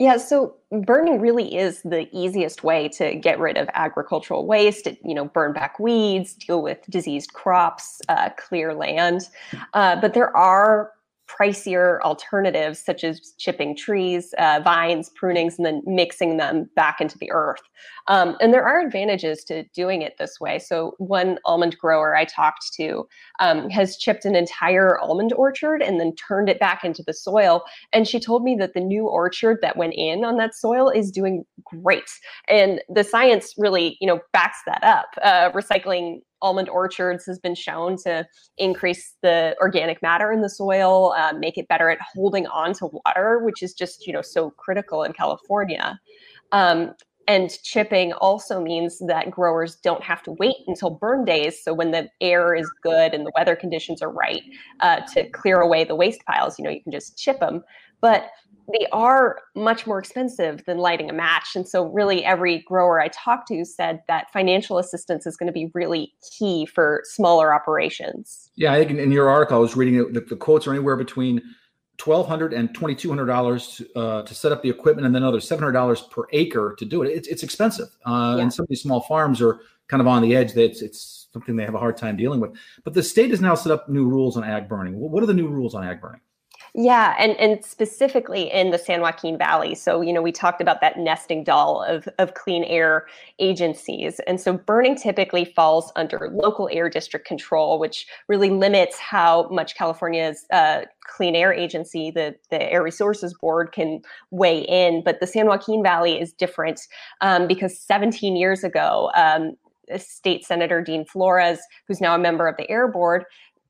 yeah, 0.01 0.17
so 0.17 0.55
burning 0.71 1.21
really 1.21 1.55
is 1.55 1.83
the 1.83 2.07
easiest 2.11 2.63
way 2.63 2.89
to 2.89 3.13
get 3.13 3.37
rid 3.37 3.55
of 3.55 3.69
agricultural 3.75 4.47
waste. 4.47 4.87
You 5.05 5.13
know, 5.13 5.25
burn 5.25 5.53
back 5.53 5.79
weeds, 5.79 6.33
deal 6.33 6.63
with 6.63 6.79
diseased 6.89 7.33
crops, 7.33 8.01
uh, 8.09 8.31
clear 8.35 8.73
land. 8.73 9.29
Uh, 9.75 10.01
but 10.01 10.15
there 10.15 10.35
are 10.35 10.91
pricier 11.37 11.99
alternatives 12.01 12.83
such 12.83 13.03
as 13.03 13.33
chipping 13.37 13.75
trees, 13.75 14.33
uh, 14.37 14.59
vines, 14.63 15.09
prunings, 15.09 15.57
and 15.57 15.65
then 15.65 15.81
mixing 15.85 16.37
them 16.37 16.69
back 16.75 16.99
into 16.99 17.17
the 17.17 17.31
earth. 17.31 17.61
Um, 18.07 18.35
and 18.41 18.53
there 18.53 18.63
are 18.63 18.81
advantages 18.81 19.43
to 19.45 19.63
doing 19.75 20.01
it 20.01 20.15
this 20.17 20.39
way. 20.39 20.59
So, 20.59 20.95
one 20.97 21.37
almond 21.45 21.77
grower 21.77 22.15
I 22.15 22.25
talked 22.25 22.73
to 22.73 23.07
um, 23.39 23.69
has 23.69 23.97
chipped 23.97 24.25
an 24.25 24.35
entire 24.35 24.99
almond 24.99 25.33
orchard 25.33 25.81
and 25.81 25.99
then 25.99 26.15
turned 26.15 26.49
it 26.49 26.59
back 26.59 26.83
into 26.83 27.03
the 27.05 27.13
soil. 27.13 27.63
And 27.93 28.07
she 28.07 28.19
told 28.19 28.43
me 28.43 28.55
that 28.59 28.73
the 28.73 28.79
new 28.81 29.07
orchard 29.07 29.59
that 29.61 29.77
went 29.77 29.93
in 29.95 30.25
on 30.25 30.37
that 30.37 30.55
soil 30.55 30.89
is 30.89 31.11
doing 31.11 31.43
great. 31.63 32.09
And 32.47 32.81
the 32.89 33.03
science 33.03 33.53
really, 33.57 33.97
you 34.01 34.07
know, 34.07 34.19
backs 34.33 34.59
that 34.65 34.83
up. 34.83 35.07
Uh, 35.23 35.51
recycling 35.51 36.21
almond 36.41 36.69
orchards 36.69 37.25
has 37.25 37.39
been 37.39 37.55
shown 37.55 37.97
to 37.97 38.25
increase 38.57 39.15
the 39.21 39.55
organic 39.61 40.01
matter 40.01 40.31
in 40.31 40.41
the 40.41 40.49
soil, 40.49 41.13
uh, 41.17 41.33
make 41.33 41.57
it 41.57 41.67
better 41.67 41.89
at 41.89 41.99
holding 42.13 42.47
on 42.47 42.73
to 42.73 42.87
water, 42.87 43.39
which 43.43 43.61
is 43.61 43.73
just 43.73 44.07
you 44.07 44.13
know 44.13 44.21
so 44.21 44.51
critical 44.51 45.03
in 45.03 45.13
California. 45.13 45.99
Um, 46.51 46.93
and 47.27 47.51
chipping 47.63 48.13
also 48.13 48.61
means 48.61 48.99
that 49.07 49.31
growers 49.31 49.75
don't 49.77 50.03
have 50.03 50.23
to 50.23 50.31
wait 50.33 50.55
until 50.67 50.89
burn 50.89 51.23
days. 51.23 51.63
So 51.63 51.73
when 51.73 51.91
the 51.91 52.09
air 52.19 52.53
is 52.55 52.69
good 52.81 53.13
and 53.13 53.25
the 53.25 53.31
weather 53.37 53.55
conditions 53.55 54.01
are 54.01 54.11
right 54.11 54.41
uh, 54.79 55.01
to 55.13 55.29
clear 55.29 55.57
away 55.57 55.83
the 55.83 55.95
waste 55.95 56.25
piles, 56.25 56.57
you 56.57 56.65
know, 56.65 56.71
you 56.71 56.81
can 56.81 56.91
just 56.91 57.17
chip 57.17 57.39
them. 57.39 57.63
But 58.01 58.31
they 58.77 58.87
are 58.91 59.39
much 59.55 59.85
more 59.85 59.99
expensive 59.99 60.63
than 60.65 60.77
lighting 60.77 61.09
a 61.09 61.13
match. 61.13 61.55
And 61.55 61.67
so, 61.67 61.85
really, 61.85 62.23
every 62.23 62.59
grower 62.67 63.01
I 63.01 63.09
talked 63.09 63.47
to 63.49 63.65
said 63.65 64.01
that 64.07 64.31
financial 64.31 64.77
assistance 64.77 65.25
is 65.25 65.37
going 65.37 65.47
to 65.47 65.53
be 65.53 65.71
really 65.73 66.13
key 66.37 66.65
for 66.65 67.01
smaller 67.05 67.53
operations. 67.53 68.51
Yeah, 68.55 68.73
I 68.73 68.85
think 68.85 68.99
in, 68.99 69.11
your 69.11 69.29
article, 69.29 69.57
I 69.57 69.59
was 69.59 69.75
reading 69.75 69.95
it, 69.95 70.13
the, 70.13 70.21
the 70.21 70.35
quotes 70.35 70.67
are 70.67 70.71
anywhere 70.71 70.95
between 70.95 71.41
$1,200 71.97 72.57
and 72.57 72.75
$2,200 72.75 73.85
uh, 73.95 74.23
to 74.23 74.35
set 74.35 74.51
up 74.51 74.63
the 74.63 74.69
equipment 74.69 75.05
and 75.05 75.13
then 75.13 75.23
another 75.23 75.39
$700 75.39 76.09
per 76.09 76.23
acre 76.31 76.75
to 76.77 76.85
do 76.85 77.03
it. 77.03 77.09
It's, 77.09 77.27
it's 77.27 77.43
expensive. 77.43 77.87
Uh, 78.05 78.35
yeah. 78.37 78.43
And 78.43 78.53
some 78.53 78.63
of 78.63 78.69
these 78.69 78.81
small 78.81 79.01
farms 79.01 79.41
are 79.41 79.59
kind 79.87 80.01
of 80.01 80.07
on 80.07 80.21
the 80.21 80.35
edge. 80.35 80.55
It's, 80.55 80.81
it's 80.81 81.27
something 81.33 81.55
they 81.55 81.65
have 81.65 81.75
a 81.75 81.79
hard 81.79 81.97
time 81.97 82.17
dealing 82.17 82.39
with. 82.39 82.55
But 82.83 82.93
the 82.93 83.03
state 83.03 83.29
has 83.29 83.41
now 83.41 83.55
set 83.55 83.71
up 83.71 83.87
new 83.87 84.07
rules 84.07 84.37
on 84.37 84.43
ag 84.43 84.67
burning. 84.67 84.95
What 84.95 85.21
are 85.21 85.27
the 85.27 85.33
new 85.33 85.47
rules 85.47 85.75
on 85.75 85.83
ag 85.83 86.01
burning? 86.01 86.21
Yeah, 86.73 87.15
and, 87.19 87.37
and 87.37 87.65
specifically 87.65 88.49
in 88.49 88.71
the 88.71 88.77
San 88.77 89.01
Joaquin 89.01 89.37
Valley. 89.37 89.75
So, 89.75 89.99
you 89.99 90.13
know, 90.13 90.21
we 90.21 90.31
talked 90.31 90.61
about 90.61 90.79
that 90.79 90.97
nesting 90.97 91.43
doll 91.43 91.83
of, 91.83 92.07
of 92.17 92.33
clean 92.33 92.63
air 92.63 93.07
agencies. 93.39 94.21
And 94.25 94.39
so 94.39 94.53
burning 94.53 94.95
typically 94.95 95.43
falls 95.43 95.91
under 95.97 96.29
local 96.31 96.69
air 96.71 96.89
district 96.89 97.27
control, 97.27 97.77
which 97.77 98.07
really 98.29 98.49
limits 98.49 98.97
how 98.97 99.49
much 99.49 99.75
California's 99.75 100.45
uh, 100.53 100.83
clean 101.03 101.35
air 101.35 101.51
agency, 101.51 102.09
the, 102.09 102.35
the 102.51 102.71
Air 102.71 102.83
Resources 102.83 103.33
Board, 103.33 103.73
can 103.73 104.01
weigh 104.29 104.61
in. 104.61 105.03
But 105.03 105.19
the 105.19 105.27
San 105.27 105.47
Joaquin 105.47 105.83
Valley 105.83 106.21
is 106.21 106.31
different 106.31 106.79
um, 107.19 107.47
because 107.47 107.77
17 107.77 108.37
years 108.37 108.63
ago, 108.63 109.11
um, 109.13 109.57
State 109.97 110.45
Senator 110.45 110.81
Dean 110.81 111.05
Florez, 111.05 111.57
who's 111.85 111.99
now 111.99 112.15
a 112.15 112.19
member 112.19 112.47
of 112.47 112.55
the 112.55 112.69
Air 112.71 112.87
Board, 112.87 113.25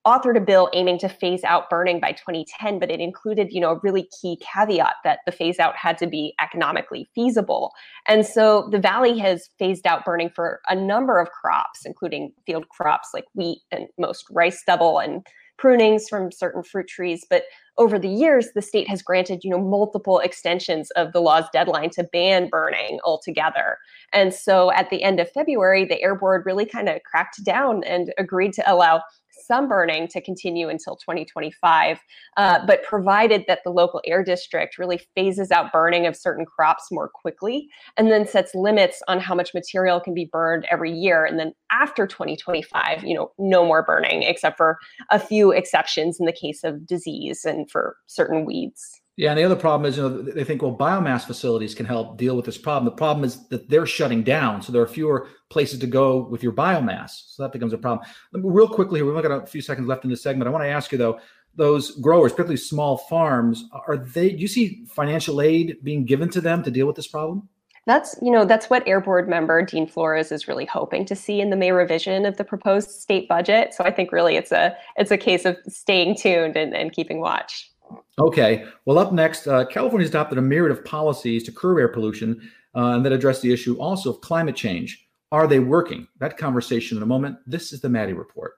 authored 0.05 0.35
a 0.35 0.41
bill 0.41 0.69
aiming 0.73 0.97
to 0.97 1.07
phase 1.07 1.43
out 1.43 1.69
burning 1.69 1.99
by 1.99 2.11
2010 2.11 2.79
but 2.79 2.89
it 2.89 2.99
included 2.99 3.51
you 3.51 3.61
know 3.61 3.71
a 3.71 3.79
really 3.83 4.09
key 4.19 4.37
caveat 4.41 4.95
that 5.03 5.19
the 5.25 5.31
phase 5.31 5.59
out 5.59 5.75
had 5.75 5.97
to 5.97 6.07
be 6.07 6.33
economically 6.41 7.07
feasible. 7.13 7.71
And 8.07 8.25
so 8.25 8.67
the 8.71 8.79
valley 8.79 9.19
has 9.19 9.49
phased 9.59 9.85
out 9.85 10.03
burning 10.03 10.31
for 10.35 10.61
a 10.69 10.75
number 10.75 11.19
of 11.19 11.29
crops 11.29 11.81
including 11.85 12.33
field 12.45 12.67
crops 12.69 13.09
like 13.13 13.25
wheat 13.35 13.59
and 13.71 13.87
most 13.97 14.25
rice 14.31 14.59
stubble 14.59 14.99
and 14.99 15.25
prunings 15.57 16.09
from 16.09 16.31
certain 16.31 16.63
fruit 16.63 16.87
trees. 16.87 17.23
But 17.29 17.43
over 17.77 17.99
the 17.99 18.09
years 18.09 18.49
the 18.55 18.61
state 18.63 18.89
has 18.89 19.03
granted 19.03 19.43
you 19.43 19.51
know 19.51 19.61
multiple 19.61 20.17
extensions 20.17 20.89
of 20.91 21.13
the 21.13 21.21
law's 21.21 21.45
deadline 21.53 21.91
to 21.91 22.03
ban 22.11 22.49
burning 22.49 22.99
altogether. 23.03 23.77
And 24.13 24.33
so 24.33 24.71
at 24.71 24.89
the 24.89 25.03
end 25.03 25.19
of 25.19 25.31
february 25.31 25.85
the 25.85 26.01
air 26.01 26.15
board 26.15 26.43
really 26.47 26.65
kind 26.65 26.89
of 26.89 27.03
cracked 27.03 27.43
down 27.43 27.83
and 27.83 28.11
agreed 28.17 28.53
to 28.53 28.71
allow 28.71 29.03
some 29.51 29.67
burning 29.67 30.07
to 30.07 30.21
continue 30.21 30.69
until 30.69 30.95
2025, 30.95 31.99
uh, 32.37 32.65
but 32.65 32.83
provided 32.83 33.43
that 33.49 33.59
the 33.65 33.69
local 33.69 34.01
air 34.07 34.23
district 34.23 34.77
really 34.77 35.01
phases 35.13 35.51
out 35.51 35.73
burning 35.73 36.07
of 36.07 36.15
certain 36.15 36.45
crops 36.45 36.85
more 36.89 37.09
quickly 37.13 37.67
and 37.97 38.09
then 38.09 38.25
sets 38.25 38.55
limits 38.55 39.01
on 39.09 39.19
how 39.19 39.35
much 39.35 39.53
material 39.53 39.99
can 39.99 40.13
be 40.13 40.29
burned 40.31 40.65
every 40.71 40.93
year. 40.93 41.25
And 41.25 41.37
then 41.37 41.51
after 41.69 42.07
2025, 42.07 43.03
you 43.03 43.13
know, 43.13 43.33
no 43.37 43.65
more 43.65 43.83
burning 43.83 44.23
except 44.23 44.55
for 44.55 44.77
a 45.09 45.19
few 45.19 45.51
exceptions 45.51 46.17
in 46.17 46.25
the 46.25 46.31
case 46.31 46.63
of 46.63 46.87
disease 46.87 47.43
and 47.43 47.69
for 47.69 47.97
certain 48.07 48.45
weeds. 48.45 49.00
Yeah, 49.17 49.31
and 49.31 49.37
the 49.37 49.43
other 49.43 49.57
problem 49.57 49.87
is, 49.87 49.97
you 49.97 50.03
know, 50.03 50.21
they 50.21 50.43
think 50.43 50.61
well, 50.61 50.75
biomass 50.75 51.25
facilities 51.25 51.75
can 51.75 51.85
help 51.85 52.17
deal 52.17 52.35
with 52.35 52.45
this 52.45 52.57
problem. 52.57 52.85
The 52.85 52.97
problem 52.97 53.25
is 53.25 53.47
that 53.49 53.69
they're 53.69 53.85
shutting 53.85 54.23
down, 54.23 54.61
so 54.61 54.71
there 54.71 54.81
are 54.81 54.87
fewer 54.87 55.27
places 55.49 55.79
to 55.79 55.87
go 55.87 56.23
with 56.23 56.41
your 56.41 56.53
biomass. 56.53 57.35
So 57.35 57.43
that 57.43 57.51
becomes 57.51 57.73
a 57.73 57.77
problem. 57.77 58.07
Real 58.33 58.69
quickly, 58.69 59.01
we've 59.01 59.11
only 59.11 59.27
got 59.27 59.43
a 59.43 59.45
few 59.45 59.61
seconds 59.61 59.87
left 59.87 60.05
in 60.05 60.09
this 60.09 60.23
segment. 60.23 60.47
I 60.47 60.51
want 60.51 60.63
to 60.63 60.69
ask 60.69 60.91
you 60.91 60.97
though, 60.97 61.19
those 61.55 61.91
growers, 61.99 62.31
particularly 62.31 62.57
small 62.57 62.97
farms, 62.97 63.65
are 63.87 63.97
they? 63.97 64.29
Do 64.29 64.37
you 64.37 64.47
see 64.47 64.85
financial 64.87 65.41
aid 65.41 65.77
being 65.83 66.05
given 66.05 66.29
to 66.29 66.41
them 66.41 66.63
to 66.63 66.71
deal 66.71 66.87
with 66.87 66.95
this 66.95 67.07
problem? 67.07 67.49
That's 67.87 68.15
you 68.21 68.31
know 68.31 68.45
that's 68.45 68.69
what 68.69 68.87
Air 68.87 69.01
Board 69.01 69.27
member 69.27 69.61
Dean 69.63 69.87
Florez 69.87 70.31
is 70.31 70.47
really 70.47 70.65
hoping 70.65 71.05
to 71.05 71.15
see 71.15 71.41
in 71.41 71.49
the 71.49 71.55
May 71.55 71.71
revision 71.71 72.25
of 72.25 72.37
the 72.37 72.43
proposed 72.43 72.91
state 72.91 73.27
budget. 73.27 73.73
So 73.73 73.83
I 73.83 73.91
think 73.91 74.11
really 74.11 74.35
it's 74.35 74.51
a 74.51 74.75
it's 74.97 75.11
a 75.11 75.17
case 75.17 75.45
of 75.45 75.57
staying 75.67 76.15
tuned 76.15 76.55
and, 76.55 76.75
and 76.75 76.93
keeping 76.93 77.19
watch. 77.19 77.71
Okay. 78.19 78.65
Well, 78.85 78.99
up 78.99 79.11
next, 79.11 79.47
uh, 79.47 79.65
California 79.65 80.05
has 80.05 80.09
adopted 80.09 80.37
a 80.37 80.41
myriad 80.41 80.77
of 80.77 80.85
policies 80.85 81.43
to 81.43 81.51
curb 81.51 81.79
air 81.79 81.87
pollution 81.87 82.51
uh, 82.75 82.95
and 82.95 83.05
that 83.05 83.11
address 83.11 83.41
the 83.41 83.51
issue 83.51 83.77
also 83.79 84.11
of 84.11 84.21
climate 84.21 84.55
change. 84.55 85.07
Are 85.31 85.47
they 85.47 85.59
working? 85.59 86.07
That 86.19 86.37
conversation 86.37 86.97
in 86.97 87.03
a 87.03 87.07
moment. 87.07 87.37
This 87.47 87.71
is 87.71 87.81
the 87.81 87.89
Maddy 87.89 88.13
Report. 88.13 88.53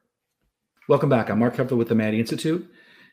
Welcome 0.89 1.09
back. 1.09 1.29
I'm 1.29 1.39
Mark 1.39 1.55
Keppler 1.55 1.77
with 1.77 1.87
the 1.87 1.95
Maddy 1.95 2.19
Institute. 2.19 2.69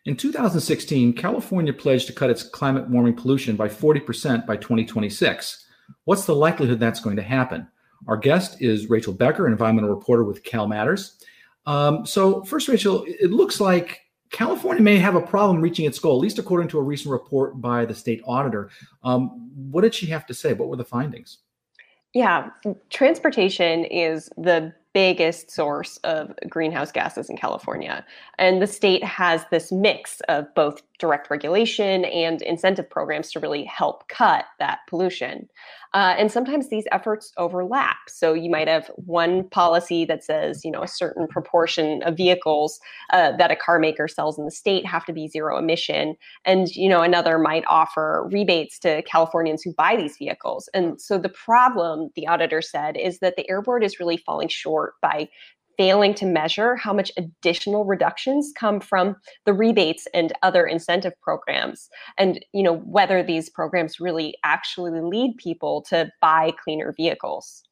In 0.07 0.17
2016, 0.17 1.13
California 1.13 1.73
pledged 1.73 2.07
to 2.07 2.15
cut 2.15 2.31
its 2.31 2.43
climate 2.43 2.89
warming 2.89 3.15
pollution 3.15 3.55
by 3.55 3.69
40% 3.69 4.47
by 4.47 4.57
2026. 4.57 5.67
What's 6.05 6.25
the 6.25 6.35
likelihood 6.35 6.81
that's 6.81 7.01
going 7.01 7.17
to 7.17 7.23
happen? 7.23 7.69
Our 8.09 8.17
guest 8.17 8.63
is 8.63 8.89
Rachel 8.89 9.13
Becker, 9.13 9.47
environmental 9.47 9.91
reporter 9.91 10.25
with 10.25 10.43
Cal 10.43 10.67
Matters. 10.67 11.23
Um, 11.67 12.07
so, 12.07 12.43
first, 12.45 12.67
Rachel, 12.67 13.05
it 13.07 13.31
looks 13.31 13.61
like 13.61 14.01
California 14.31 14.83
may 14.83 14.97
have 14.97 15.17
a 15.17 15.21
problem 15.21 15.61
reaching 15.61 15.85
its 15.85 15.99
goal, 15.99 16.17
at 16.17 16.23
least 16.23 16.39
according 16.39 16.69
to 16.69 16.79
a 16.79 16.83
recent 16.83 17.11
report 17.11 17.61
by 17.61 17.85
the 17.85 17.95
state 17.95 18.23
auditor. 18.27 18.71
Um, 19.03 19.51
what 19.71 19.83
did 19.83 19.95
she 19.95 20.07
have 20.07 20.27
to 20.27 20.35
say? 20.35 20.53
What 20.53 20.69
were 20.69 20.77
the 20.77 20.85
findings? 20.85 21.39
Yeah, 22.15 22.51
transportation 22.91 23.85
is 23.85 24.31
the 24.37 24.73
biggest 24.93 25.51
source 25.51 25.99
of 25.99 26.33
greenhouse 26.49 26.91
gases 26.91 27.31
in 27.31 27.37
California. 27.37 28.05
And 28.39 28.61
the 28.61 28.67
state 28.67 29.05
has 29.05 29.45
this 29.51 29.71
mix 29.71 30.21
of 30.29 30.53
both 30.55 30.83
direct 31.01 31.31
regulation 31.31 32.05
and 32.05 32.43
incentive 32.43 32.89
programs 32.89 33.33
to 33.33 33.41
really 33.41 33.65
help 33.65 34.09
cut 34.09 34.45
that 34.59 34.81
pollution. 34.89 35.49
Uh, 35.93 36.15
and 36.17 36.31
sometimes 36.31 36.69
these 36.69 36.85
efforts 36.93 37.33
overlap. 37.37 37.97
So 38.09 38.33
you 38.33 38.49
might 38.49 38.69
have 38.69 38.93
one 38.95 39.49
policy 39.49 40.05
that 40.05 40.23
says, 40.23 40.65
you 40.65 40.71
know, 40.71 40.85
a 40.85 40.89
certain 40.89 41.27
proportion 41.27 42.03
of 42.05 42.17
vehicles 42.17 42.79
uh, 43.13 43.33
that 43.39 43.51
a 43.51 43.57
car 43.57 43.81
maker 43.81 44.07
sells 44.07 44.39
in 44.39 44.45
the 44.45 44.53
state 44.53 44.87
have 44.87 45.05
to 45.07 45.13
be 45.13 45.27
zero 45.27 45.59
emission, 45.59 46.15
and 46.45 46.69
you 46.77 46.89
know, 46.89 47.03
another 47.03 47.39
might 47.39 47.65
offer 47.67 48.29
rebates 48.31 48.79
to 48.81 49.03
Californians 49.03 49.63
who 49.63 49.73
buy 49.75 49.97
these 49.97 50.17
vehicles. 50.17 50.69
And 50.75 51.01
so 51.01 51.19
the 51.19 51.29
problem, 51.29 52.11
the 52.15 52.29
auditor 52.29 52.63
said, 52.63 52.97
is 52.97 53.19
that 53.19 53.35
the 53.37 53.49
air 53.51 53.61
board 53.61 53.83
is 53.83 53.99
really 53.99 54.17
falling 54.19 54.49
short 54.49 54.95
by 55.03 55.29
failing 55.77 56.15
to 56.15 56.27
measure 56.27 56.77
how 56.77 56.93
much 56.93 57.11
additional 57.17 57.85
reductions 57.85 58.53
come 58.57 58.81
from 58.81 59.17
the 59.47 59.53
rebates 59.53 60.07
and 60.15 60.33
other 60.43 60.67
incentive 60.67 61.15
programs. 61.23 61.89
And 62.19 62.45
you 62.53 62.63
know 62.63 62.77
whether 62.79 63.23
these 63.23 63.49
programs 63.49 64.01
really 64.01 64.37
actually 64.45 65.01
lead 65.01 65.37
people 65.39 65.83
to 65.89 66.11
buy 66.21 66.53
cleaner 66.63 66.95
vehicles. 66.97 67.63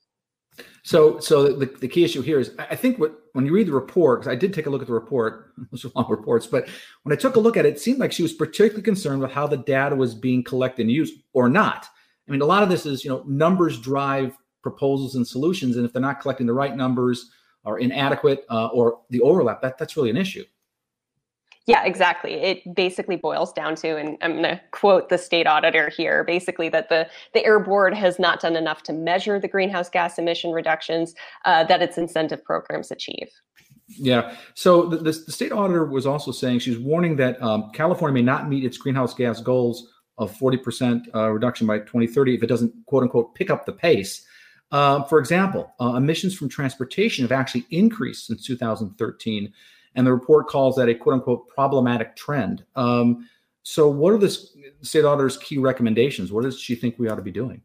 So 0.82 1.18
so 1.20 1.52
the, 1.52 1.66
the 1.66 1.88
key 1.88 2.04
issue 2.04 2.22
here 2.22 2.40
is 2.40 2.52
i 2.58 2.74
think 2.74 2.98
what 2.98 3.12
when 3.32 3.46
you 3.46 3.52
read 3.52 3.68
the 3.68 3.72
report 3.72 4.20
because 4.20 4.32
i 4.32 4.34
did 4.34 4.52
take 4.52 4.66
a 4.66 4.70
look 4.70 4.80
at 4.80 4.88
the 4.88 4.94
report 4.94 5.52
those 5.70 5.84
are 5.84 5.90
long 5.94 6.06
reports 6.08 6.46
but 6.46 6.68
when 7.02 7.12
i 7.12 7.16
took 7.16 7.36
a 7.36 7.40
look 7.40 7.56
at 7.56 7.66
it 7.66 7.74
it 7.74 7.80
seemed 7.80 7.98
like 7.98 8.12
she 8.12 8.22
was 8.22 8.32
particularly 8.32 8.82
concerned 8.82 9.20
with 9.20 9.30
how 9.30 9.46
the 9.46 9.56
data 9.56 9.94
was 9.94 10.14
being 10.14 10.42
collected 10.42 10.82
and 10.82 10.90
used 10.90 11.14
or 11.32 11.48
not. 11.48 11.86
I 12.28 12.32
mean 12.32 12.40
a 12.40 12.46
lot 12.46 12.62
of 12.62 12.68
this 12.68 12.86
is 12.86 13.04
you 13.04 13.10
know 13.10 13.22
numbers 13.26 13.78
drive 13.78 14.36
proposals 14.62 15.14
and 15.14 15.26
solutions 15.26 15.76
and 15.76 15.86
if 15.86 15.92
they're 15.92 16.02
not 16.02 16.20
collecting 16.20 16.46
the 16.46 16.52
right 16.52 16.76
numbers 16.76 17.30
are 17.64 17.78
inadequate 17.78 18.44
uh, 18.50 18.66
or 18.66 19.00
the 19.10 19.20
overlap, 19.20 19.62
that, 19.62 19.78
that's 19.78 19.96
really 19.96 20.10
an 20.10 20.16
issue. 20.16 20.44
Yeah, 21.68 21.84
exactly. 21.84 22.32
It 22.32 22.74
basically 22.74 23.16
boils 23.16 23.52
down 23.52 23.74
to, 23.76 23.98
and 23.98 24.16
I'm 24.22 24.32
going 24.32 24.44
to 24.44 24.60
quote 24.70 25.10
the 25.10 25.18
state 25.18 25.46
auditor 25.46 25.90
here, 25.90 26.24
basically 26.24 26.70
that 26.70 26.88
the, 26.88 27.06
the 27.34 27.44
Air 27.44 27.60
Board 27.60 27.92
has 27.92 28.18
not 28.18 28.40
done 28.40 28.56
enough 28.56 28.82
to 28.84 28.94
measure 28.94 29.38
the 29.38 29.48
greenhouse 29.48 29.90
gas 29.90 30.18
emission 30.18 30.52
reductions 30.52 31.14
uh, 31.44 31.64
that 31.64 31.82
its 31.82 31.98
incentive 31.98 32.42
programs 32.42 32.90
achieve. 32.90 33.28
Yeah. 33.88 34.34
So 34.54 34.86
the, 34.86 34.96
the, 34.96 35.12
the, 35.12 35.32
state 35.32 35.52
auditor 35.52 35.84
was 35.84 36.06
also 36.06 36.32
saying 36.32 36.60
she's 36.60 36.78
warning 36.78 37.16
that 37.16 37.40
um, 37.42 37.70
California 37.74 38.14
may 38.14 38.22
not 38.22 38.48
meet 38.48 38.64
its 38.64 38.78
greenhouse 38.78 39.12
gas 39.12 39.42
goals 39.42 39.92
of 40.16 40.34
40% 40.38 41.02
uh, 41.14 41.28
reduction 41.30 41.66
by 41.66 41.80
2030 41.80 42.34
if 42.34 42.42
it 42.42 42.46
doesn't, 42.46 42.72
quote 42.86 43.02
unquote, 43.02 43.34
pick 43.34 43.50
up 43.50 43.66
the 43.66 43.72
pace. 43.72 44.24
Uh, 44.70 45.02
for 45.04 45.18
example, 45.18 45.72
uh, 45.80 45.94
emissions 45.94 46.36
from 46.36 46.48
transportation 46.48 47.24
have 47.24 47.32
actually 47.32 47.64
increased 47.70 48.26
since 48.26 48.44
2013, 48.44 49.52
and 49.94 50.06
the 50.06 50.12
report 50.12 50.48
calls 50.48 50.76
that 50.76 50.88
a 50.88 50.94
quote 50.94 51.14
unquote 51.14 51.48
problematic 51.48 52.16
trend. 52.16 52.64
Um, 52.76 53.28
so, 53.62 53.88
what 53.88 54.12
are 54.12 54.18
the 54.18 54.30
state 54.82 55.04
auditor's 55.04 55.38
key 55.38 55.58
recommendations? 55.58 56.32
What 56.32 56.44
does 56.44 56.58
she 56.58 56.74
think 56.74 56.98
we 56.98 57.08
ought 57.08 57.16
to 57.16 57.22
be 57.22 57.32
doing? 57.32 57.62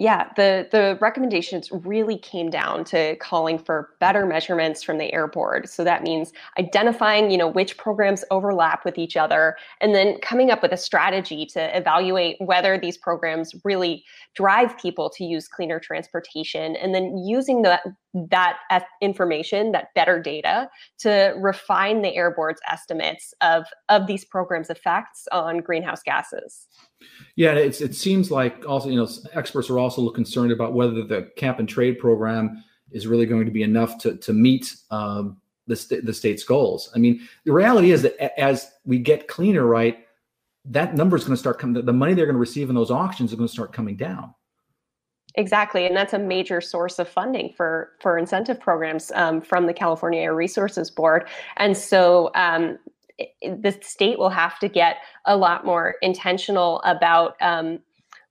Yeah, 0.00 0.30
the 0.34 0.66
the 0.72 0.96
recommendations 1.02 1.70
really 1.70 2.16
came 2.16 2.48
down 2.48 2.84
to 2.84 3.16
calling 3.16 3.58
for 3.58 3.90
better 4.00 4.24
measurements 4.24 4.82
from 4.82 4.96
the 4.96 5.12
air 5.12 5.28
board. 5.28 5.68
So 5.68 5.84
that 5.84 6.02
means 6.02 6.32
identifying, 6.58 7.30
you 7.30 7.36
know, 7.36 7.46
which 7.48 7.76
programs 7.76 8.24
overlap 8.30 8.82
with 8.86 8.96
each 8.96 9.14
other 9.18 9.58
and 9.82 9.94
then 9.94 10.18
coming 10.22 10.50
up 10.50 10.62
with 10.62 10.72
a 10.72 10.78
strategy 10.78 11.44
to 11.52 11.76
evaluate 11.76 12.36
whether 12.40 12.78
these 12.78 12.96
programs 12.96 13.54
really 13.62 14.02
drive 14.34 14.78
people 14.78 15.10
to 15.10 15.24
use 15.24 15.48
cleaner 15.48 15.78
transportation 15.78 16.76
and 16.76 16.94
then 16.94 17.18
using 17.18 17.60
that 17.60 17.82
that 18.14 18.56
information, 19.02 19.72
that 19.72 19.88
better 19.94 20.18
data 20.18 20.70
to 21.00 21.34
refine 21.36 22.00
the 22.00 22.16
air 22.16 22.30
board's 22.30 22.62
estimates 22.70 23.34
of 23.42 23.66
of 23.90 24.06
these 24.06 24.24
programs 24.24 24.70
effects 24.70 25.28
on 25.30 25.58
greenhouse 25.58 26.02
gases. 26.02 26.68
Yeah, 27.36 27.52
it's, 27.52 27.80
it 27.80 27.94
seems 27.94 28.30
like 28.30 28.66
also, 28.68 28.88
you 28.88 28.96
know, 28.96 29.08
experts 29.32 29.70
are 29.70 29.78
also 29.78 30.08
concerned 30.10 30.52
about 30.52 30.74
whether 30.74 31.02
the 31.04 31.30
cap 31.36 31.58
and 31.58 31.68
trade 31.68 31.98
program 31.98 32.62
is 32.90 33.06
really 33.06 33.26
going 33.26 33.46
to 33.46 33.52
be 33.52 33.62
enough 33.62 33.98
to, 33.98 34.16
to 34.16 34.32
meet 34.32 34.74
um, 34.90 35.40
the, 35.66 35.76
st- 35.76 36.04
the 36.04 36.12
state's 36.12 36.44
goals. 36.44 36.90
I 36.94 36.98
mean, 36.98 37.26
the 37.44 37.52
reality 37.52 37.92
is 37.92 38.02
that 38.02 38.38
as 38.38 38.70
we 38.84 38.98
get 38.98 39.28
cleaner, 39.28 39.64
right, 39.64 40.06
that 40.66 40.94
number 40.94 41.16
is 41.16 41.24
going 41.24 41.34
to 41.34 41.40
start 41.40 41.58
coming, 41.58 41.84
the 41.84 41.92
money 41.92 42.14
they're 42.14 42.26
going 42.26 42.34
to 42.34 42.40
receive 42.40 42.68
in 42.68 42.74
those 42.74 42.90
auctions 42.90 43.30
is 43.30 43.36
going 43.36 43.48
to 43.48 43.52
start 43.52 43.72
coming 43.72 43.96
down. 43.96 44.34
Exactly, 45.36 45.86
and 45.86 45.96
that's 45.96 46.12
a 46.12 46.18
major 46.18 46.60
source 46.60 46.98
of 46.98 47.08
funding 47.08 47.52
for 47.56 47.92
for 48.00 48.18
incentive 48.18 48.58
programs 48.58 49.12
um, 49.12 49.40
from 49.40 49.66
the 49.66 49.72
California 49.72 50.20
Air 50.20 50.34
Resources 50.34 50.90
Board. 50.90 51.28
And 51.56 51.76
so, 51.76 52.32
um, 52.34 52.80
the 53.42 53.78
state 53.82 54.18
will 54.18 54.30
have 54.30 54.58
to 54.60 54.68
get 54.68 54.96
a 55.26 55.36
lot 55.36 55.64
more 55.64 55.96
intentional 56.02 56.80
about 56.82 57.34
um, 57.40 57.80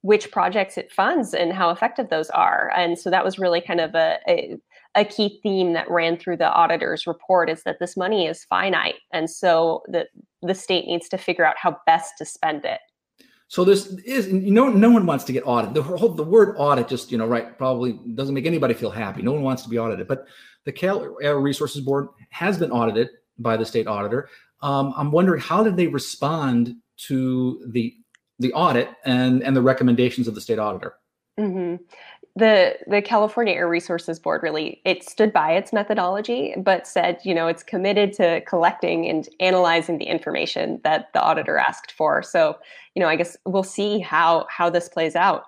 which 0.02 0.32
projects 0.32 0.78
it 0.78 0.92
funds 0.92 1.34
and 1.34 1.52
how 1.52 1.70
effective 1.70 2.10
those 2.10 2.30
are. 2.30 2.72
And 2.76 2.98
so 2.98 3.10
that 3.10 3.26
was 3.26 3.38
really 3.38 3.62
kind 3.62 3.82
of 3.82 3.96
a, 3.96 4.18
a, 4.28 4.58
a 4.96 5.06
key 5.06 5.40
theme 5.44 5.74
that 5.74 5.90
ran 5.90 6.18
through 6.18 6.38
the 6.38 6.52
auditor's 6.52 7.06
report 7.06 7.50
is 7.50 7.64
that 7.64 7.80
this 7.80 7.98
money 7.98 8.26
is 8.28 8.46
finite, 8.46 8.96
and 9.12 9.30
so 9.30 9.84
the 9.88 10.08
the 10.42 10.56
state 10.56 10.88
needs 10.88 11.10
to 11.10 11.18
figure 11.18 11.46
out 11.46 11.56
how 11.58 11.78
best 11.86 12.14
to 12.18 12.26
spend 12.26 12.66
it. 12.66 12.80
So 13.50 13.64
this 13.64 13.88
is 14.06 14.28
you 14.28 14.52
know 14.52 14.70
no 14.70 14.90
one 14.90 15.06
wants 15.06 15.26
to 15.26 15.34
get 15.34 15.44
audited. 15.46 15.76
The 15.76 15.84
whole 15.84 16.10
the 16.10 16.24
word 16.24 16.56
audit 16.58 16.88
just 16.88 17.12
you 17.12 17.18
know 17.18 17.28
right 17.28 17.58
probably 17.58 18.00
doesn't 18.16 18.34
make 18.34 18.46
anybody 18.46 18.74
feel 18.74 18.92
happy. 18.92 19.22
No 19.22 19.34
one 19.34 19.44
wants 19.44 19.64
to 19.64 19.70
be 19.70 19.78
audited, 19.78 20.08
but 20.08 20.26
the 20.66 20.72
Cal 20.72 21.18
Air 21.22 21.40
Resources 21.40 21.82
Board 21.82 22.08
has 22.30 22.58
been 22.58 22.72
audited 22.72 23.10
by 23.38 23.58
the 23.58 23.66
state 23.66 23.88
auditor. 23.88 24.30
Um, 24.62 24.94
I'm 24.98 25.12
wondering 25.12 25.42
how 25.42 25.64
did 25.64 25.78
they 25.78 25.88
respond 25.88 26.76
to 27.08 27.64
the 27.68 27.94
the 28.40 28.54
audit 28.54 28.90
and 29.06 29.44
and 29.44 29.56
the 29.56 29.62
recommendations 29.62 30.28
of 30.28 30.36
the 30.36 30.42
state 30.42 30.60
auditor? 30.60 30.96
Mm-hmm. 31.40 31.84
The 32.36 32.78
the 32.88 33.02
California 33.02 33.54
Air 33.54 33.68
Resources 33.68 34.20
Board 34.20 34.44
really 34.44 34.82
it 34.86 35.04
stood 35.04 35.34
by 35.34 35.54
its 35.54 35.74
methodology, 35.74 36.54
but 36.58 36.88
said 36.88 37.20
you 37.24 37.34
know 37.34 37.48
it's 37.48 37.64
committed 37.64 38.14
to 38.14 38.42
collecting 38.42 39.10
and 39.10 39.28
analyzing 39.40 39.98
the 39.98 40.06
information 40.06 40.80
that 40.84 41.12
the 41.14 41.22
auditor 41.22 41.58
asked 41.58 41.92
for. 41.92 42.22
So 42.22 42.58
you 42.96 43.02
know 43.02 43.08
I 43.08 43.16
guess 43.16 43.38
we'll 43.46 43.64
see 43.64 44.00
how 44.00 44.46
how 44.50 44.70
this 44.70 44.90
plays 44.90 45.16
out. 45.16 45.46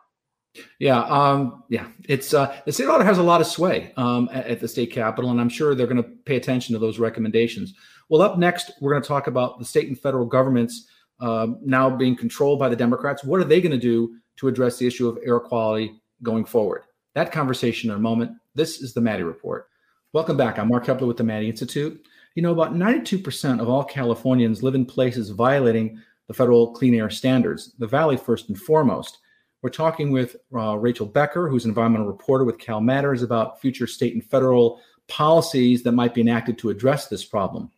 Yeah, 0.80 1.04
um, 1.04 1.64
yeah. 1.70 1.88
It's 2.10 2.34
uh, 2.34 2.56
the 2.66 2.72
state 2.72 2.88
auditor 2.88 3.06
has 3.06 3.18
a 3.18 3.24
lot 3.24 3.42
of 3.42 3.48
sway 3.48 3.94
um, 3.96 4.30
at, 4.34 4.48
at, 4.48 4.60
the 4.60 4.68
state 4.68 4.92
capitol, 4.92 5.32
and 5.32 5.40
I'm 5.40 5.50
sure 5.50 5.74
they're 5.74 5.88
going 5.88 6.04
to 6.04 6.10
pay 6.26 6.36
attention 6.36 6.74
to 6.74 6.80
those 6.80 7.00
recommendations. 7.00 7.74
Well, 8.10 8.22
up 8.22 8.38
next, 8.38 8.72
we're 8.82 8.92
going 8.92 9.02
to 9.02 9.08
talk 9.08 9.28
about 9.28 9.60
the 9.60 9.66
state 9.66 9.88
and 9.88 9.98
federal 9.98 10.26
governments 10.26 10.88
uh, 11.22 11.48
now 11.64 11.90
being 11.90 12.18
controlled 12.18 12.60
by 12.60 12.68
the 12.68 12.76
Democrats. 12.76 13.24
What 13.24 13.40
are 13.40 13.46
they 13.46 13.62
going 13.62 13.72
to 13.72 13.78
do 13.78 14.16
to 14.38 14.50
address 14.50 14.78
the 14.78 14.88
issue 14.88 15.08
of 15.08 15.20
air 15.26 15.40
quality 15.40 16.02
going 16.22 16.44
forward? 16.44 16.84
That 17.16 17.32
conversation 17.32 17.90
in 17.90 17.96
a 17.96 18.00
moment. 18.00 18.32
This 18.54 18.82
is 18.82 18.94
the 18.94 19.02
Maddy 19.02 19.24
Report. 19.24 19.70
Welcome 20.12 20.36
back. 20.36 20.60
I'm 20.60 20.68
Mark 20.68 20.86
Keppler 20.86 21.08
with 21.08 21.18
the 21.18 21.24
Maddy 21.24 21.48
Institute. 21.48 22.06
You 22.36 22.42
know, 22.42 22.52
about 22.52 22.74
92% 22.74 23.62
of 23.62 23.70
all 23.70 23.84
Californians 23.84 24.64
live 24.64 24.76
in 24.76 24.86
places 24.86 25.30
violating 25.30 26.02
the 26.28 26.34
federal 26.34 26.74
clean 26.74 26.96
air 26.96 27.10
standards, 27.10 27.74
the 27.80 27.88
Valley 27.88 28.18
first 28.18 28.50
and 28.50 28.60
foremost. 28.60 29.20
We're 29.62 29.70
talking 29.70 30.12
with 30.12 30.36
uh, 30.56 30.78
Rachel 30.78 31.06
Becker, 31.06 31.48
who's 31.48 31.66
an 31.66 31.72
environmental 31.72 32.08
reporter 32.08 32.44
with 32.44 32.58
Cal 32.58 32.82
Matters, 32.82 33.22
about 33.22 33.62
future 33.62 33.88
state 33.88 34.14
and 34.14 34.26
federal 34.26 34.82
policies 35.08 35.84
that 35.84 35.92
might 35.92 36.14
be 36.14 36.22
enacted 36.22 36.58
to 36.60 36.70
address 36.70 37.08
this 37.08 37.24
problem. 37.24 37.70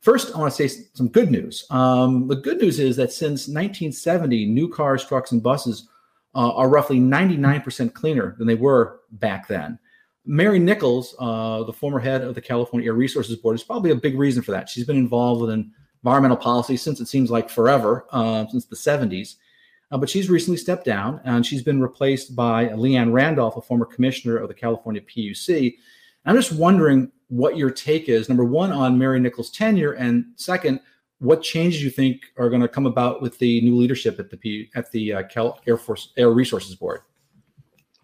First, 0.00 0.34
I 0.34 0.38
want 0.38 0.54
to 0.54 0.68
say 0.68 0.84
some 0.92 1.08
good 1.08 1.30
news. 1.30 1.66
Um, 1.70 2.28
the 2.28 2.36
good 2.36 2.60
news 2.60 2.78
is 2.78 2.96
that 2.96 3.10
since 3.10 3.48
1970, 3.48 4.46
new 4.46 4.68
cars, 4.68 5.04
trucks, 5.04 5.32
and 5.32 5.42
buses 5.42 5.88
uh, 6.34 6.52
are 6.52 6.68
roughly 6.68 7.00
99% 7.00 7.94
cleaner 7.94 8.36
than 8.38 8.46
they 8.46 8.54
were 8.54 9.00
back 9.12 9.48
then. 9.48 9.78
Mary 10.26 10.58
Nichols, 10.58 11.14
uh, 11.18 11.64
the 11.64 11.72
former 11.72 11.98
head 11.98 12.22
of 12.22 12.34
the 12.34 12.40
California 12.40 12.88
Air 12.88 12.94
Resources 12.94 13.36
Board, 13.36 13.56
is 13.56 13.64
probably 13.64 13.90
a 13.90 13.96
big 13.96 14.18
reason 14.18 14.42
for 14.42 14.52
that. 14.52 14.68
She's 14.68 14.86
been 14.86 14.96
involved 14.96 15.42
with 15.42 15.50
environmental 16.02 16.36
policy 16.36 16.76
since 16.76 17.00
it 17.00 17.08
seems 17.08 17.30
like 17.30 17.50
forever, 17.50 18.06
uh, 18.10 18.46
since 18.48 18.66
the 18.66 18.76
70s. 18.76 19.36
Uh, 19.94 19.96
but 19.96 20.10
she's 20.10 20.28
recently 20.28 20.56
stepped 20.56 20.84
down 20.84 21.20
and 21.22 21.46
she's 21.46 21.62
been 21.62 21.80
replaced 21.80 22.34
by 22.34 22.68
Liane 22.72 23.12
Randolph, 23.12 23.56
a 23.56 23.60
former 23.60 23.86
commissioner 23.86 24.36
of 24.36 24.48
the 24.48 24.54
California 24.54 25.00
PUC. 25.00 25.76
I'm 26.26 26.34
just 26.34 26.50
wondering 26.50 27.12
what 27.28 27.56
your 27.56 27.70
take 27.70 28.08
is 28.08 28.28
number 28.28 28.44
one 28.44 28.72
on 28.72 28.98
Mary 28.98 29.20
Nichols' 29.20 29.52
tenure, 29.52 29.92
and 29.92 30.24
second, 30.34 30.80
what 31.20 31.42
changes 31.42 31.80
you 31.80 31.90
think 31.90 32.22
are 32.38 32.50
going 32.50 32.60
to 32.60 32.66
come 32.66 32.86
about 32.86 33.22
with 33.22 33.38
the 33.38 33.60
new 33.60 33.76
leadership 33.76 34.18
at 34.18 34.30
the 34.30 34.36
P, 34.36 34.68
at 34.74 34.90
the 34.90 35.12
uh, 35.12 35.22
Cal 35.28 35.60
Air 35.64 35.76
Force 35.76 36.12
Air 36.16 36.30
Resources 36.30 36.74
Board. 36.74 37.02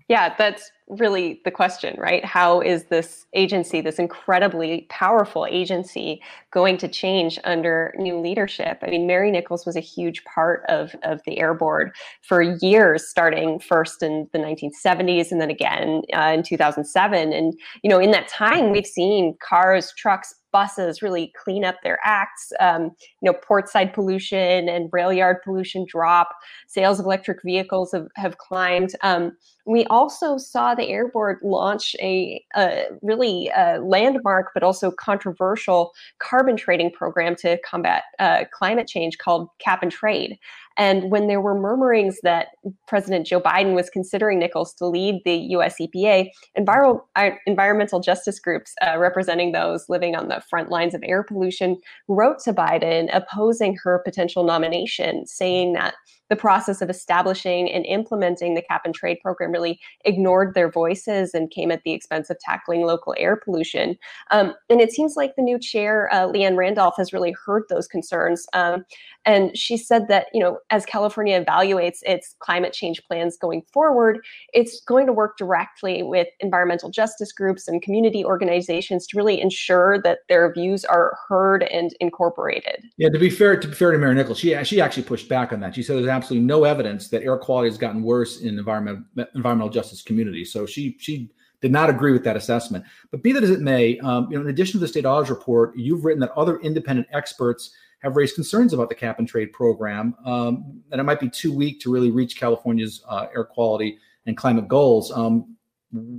Yeah, 0.07 0.33
that's 0.39 0.71
really 0.91 1.41
the 1.45 1.51
question, 1.51 1.95
right? 1.99 2.25
How 2.25 2.61
is 2.61 2.85
this 2.85 3.27
agency, 3.35 3.81
this 3.81 3.99
incredibly 3.99 4.87
powerful 4.91 5.47
agency, 5.49 6.21
going 6.53 6.77
to 6.79 6.89
change 6.89 7.39
under 7.45 7.95
new 7.97 8.19
leadership? 8.19 8.79
I 8.83 8.91
mean, 8.91 9.07
Mary 9.07 9.31
Nichols 9.31 9.65
was 9.65 9.77
a 9.77 9.81
huge 9.81 10.25
part 10.25 10.65
of, 10.69 10.95
of 11.03 11.21
the 11.27 11.39
Air 11.39 11.55
Board 11.55 11.93
for 12.23 12.43
years, 12.43 13.07
starting 13.09 13.61
first 13.61 14.03
in 14.03 14.29
the 14.33 14.39
1970s 14.39 15.31
and 15.31 15.41
then 15.41 15.51
again 15.51 16.03
uh, 16.15 16.33
in 16.35 16.43
2007. 16.43 17.33
And, 17.33 17.55
you 17.83 17.91
know, 17.91 17.99
in 17.99 18.11
that 18.11 18.29
time, 18.29 18.71
we've 18.71 18.87
seen 18.87 19.37
cars, 19.41 19.93
trucks, 19.97 20.35
buses 20.53 21.03
really 21.03 21.33
clean 21.43 21.65
up 21.65 21.77
their 21.83 21.99
acts. 22.05 22.53
Um, 22.61 22.91
you 23.21 23.31
know, 23.31 23.35
portside 23.35 23.93
pollution 23.93 24.69
and 24.69 24.89
rail 24.93 25.13
yard 25.13 25.39
pollution 25.45 25.87
drop. 25.89 26.29
Sales 26.67 26.99
of 26.99 27.07
electric 27.07 27.39
vehicles 27.45 27.93
have, 27.93 28.07
have 28.17 28.39
climbed. 28.39 28.91
Um, 29.03 29.33
we 29.67 29.85
also 29.87 30.39
saw 30.39 30.75
the 30.81 30.89
Air 30.89 31.09
Board 31.09 31.39
launch 31.43 31.95
a, 32.01 32.45
a 32.57 32.87
really 33.03 33.51
landmark 33.81 34.51
but 34.55 34.63
also 34.63 34.91
controversial 34.91 35.93
carbon 36.19 36.57
trading 36.57 36.91
program 36.91 37.37
to 37.37 37.59
combat 37.63 38.05
uh, 38.19 38.45
climate 38.53 38.87
change 38.87 39.19
called 39.19 39.49
Cap 39.59 39.83
and 39.83 39.93
Trade. 39.93 40.39
And 40.77 41.11
when 41.11 41.27
there 41.27 41.43
were 41.43 41.55
murmurings 41.55 42.21
that 42.23 42.49
President 42.87 43.27
Joe 43.27 43.41
Biden 43.41 43.75
was 43.75 43.91
considering 43.91 44.39
Nichols 44.39 44.73
to 44.75 44.87
lead 44.87 45.21
the 45.25 45.37
US 45.55 45.77
EPA, 45.79 46.31
enviro- 46.59 47.03
uh, 47.17 47.31
environmental 47.47 48.01
justice 48.01 48.41
groups 48.41 48.75
uh, 48.81 48.97
representing 48.99 49.53
those 49.53 49.85
living 49.89 50.17
on 50.17 50.29
the 50.29 50.43
front 50.49 50.71
lines 50.71 50.95
of 50.95 51.03
air 51.05 51.23
pollution 51.23 51.79
wrote 52.09 52.39
to 52.45 52.55
Biden 52.55 53.11
opposing 53.13 53.77
her 53.83 54.01
potential 54.05 54.45
nomination, 54.45 55.27
saying 55.27 55.75
that 55.75 55.95
the 56.31 56.37
process 56.37 56.81
of 56.81 56.89
establishing 56.89 57.71
and 57.71 57.85
implementing 57.85 58.55
the 58.55 58.63
cap 58.63 58.83
and 58.85 58.95
trade 58.95 59.19
program 59.21 59.51
really 59.51 59.79
ignored 60.05 60.55
their 60.55 60.71
voices 60.71 61.35
and 61.35 61.51
came 61.51 61.71
at 61.71 61.83
the 61.83 61.93
expense 61.93 62.31
of 62.31 62.39
tackling 62.39 62.83
local 62.83 63.15
air 63.19 63.37
pollution. 63.37 63.99
Um, 64.31 64.55
and 64.71 64.81
it 64.81 64.93
seems 64.93 65.17
like 65.17 65.37
the 65.37 65.43
new 65.43 65.59
chair, 65.59 66.09
uh, 66.13 66.27
Liane 66.27 66.57
Randolph, 66.57 66.95
has 66.97 67.13
really 67.13 67.35
heard 67.45 67.65
those 67.69 67.89
concerns. 67.89 68.47
Um, 68.53 68.85
and 69.27 69.57
she 69.57 69.77
said 69.77 70.09
that, 70.09 70.29
you 70.33 70.41
know, 70.41 70.59
as 70.71 70.87
California 70.87 71.45
evaluates 71.45 71.99
its 72.03 72.37
climate 72.39 72.73
change 72.73 73.03
plans 73.05 73.37
going 73.37 73.63
forward, 73.73 74.21
it's 74.55 74.81
going 74.81 75.07
to 75.07 75.13
work 75.13 75.37
directly 75.37 76.03
with 76.03 76.29
environmental 76.39 76.91
justice 76.91 77.33
groups 77.33 77.69
and 77.69 77.83
community 77.83 78.25
organizations 78.25 79.07
to 79.09 79.17
really 79.17 79.41
ensure 79.41 80.01
that 80.03 80.21
their 80.29 80.53
views 80.53 80.85
are 80.85 81.19
heard 81.29 81.65
and 81.65 81.95
incorporated. 82.01 82.85
Yeah, 82.97 83.09
to 83.11 83.19
be 83.19 83.31
fair, 83.31 83.59
to 83.59 83.69
be 83.69 83.75
fair 83.75 83.91
to 83.91 83.99
Mary 83.99 84.15
Nichols, 84.15 84.39
she 84.39 84.57
she 84.65 84.81
actually 84.81 85.03
pushed 85.03 85.29
back 85.29 85.53
on 85.53 85.61
that. 85.61 85.75
She 85.75 85.83
said 85.83 85.97
there's 85.97 86.09
absolutely 86.21 86.47
no 86.47 86.65
evidence 86.65 87.09
that 87.09 87.23
air 87.23 87.39
quality 87.39 87.69
has 87.71 87.79
gotten 87.79 88.03
worse 88.03 88.41
in 88.41 88.59
environmental 88.59 89.05
environmental 89.35 89.71
justice 89.71 90.03
communities. 90.03 90.53
So 90.53 90.67
she 90.67 90.97
she 90.99 91.31
did 91.61 91.73
not 91.73 91.91
agree 91.91 92.13
with 92.13 92.25
that 92.25 92.37
assessment. 92.37 92.85
But 93.11 93.23
be 93.23 93.33
that 93.33 93.43
as 93.43 93.51
it 93.51 93.61
may, 93.61 93.99
um, 94.01 94.29
you 94.31 94.37
know, 94.37 94.45
in 94.45 94.51
addition 94.51 94.73
to 94.73 94.79
the 94.79 94.89
state 94.89 95.05
audit 95.05 95.31
report, 95.31 95.77
you've 95.77 96.05
written 96.05 96.21
that 96.21 96.33
other 96.33 96.59
independent 96.61 97.09
experts 97.13 97.73
have 98.01 98.17
raised 98.17 98.35
concerns 98.35 98.73
about 98.73 98.89
the 98.89 98.95
cap 98.95 99.19
and 99.19 99.29
trade 99.29 99.53
program, 99.53 100.15
um, 100.25 100.83
and 100.91 101.01
it 101.01 101.05
might 101.05 101.21
be 101.21 101.29
too 101.29 101.53
weak 101.53 101.81
to 101.81 101.93
really 101.93 102.11
reach 102.11 102.39
California's 102.39 103.03
uh, 103.09 103.27
air 103.35 103.45
quality 103.45 103.99
and 104.27 104.37
climate 104.37 104.69
goals. 104.69 105.13
Um, 105.13 105.57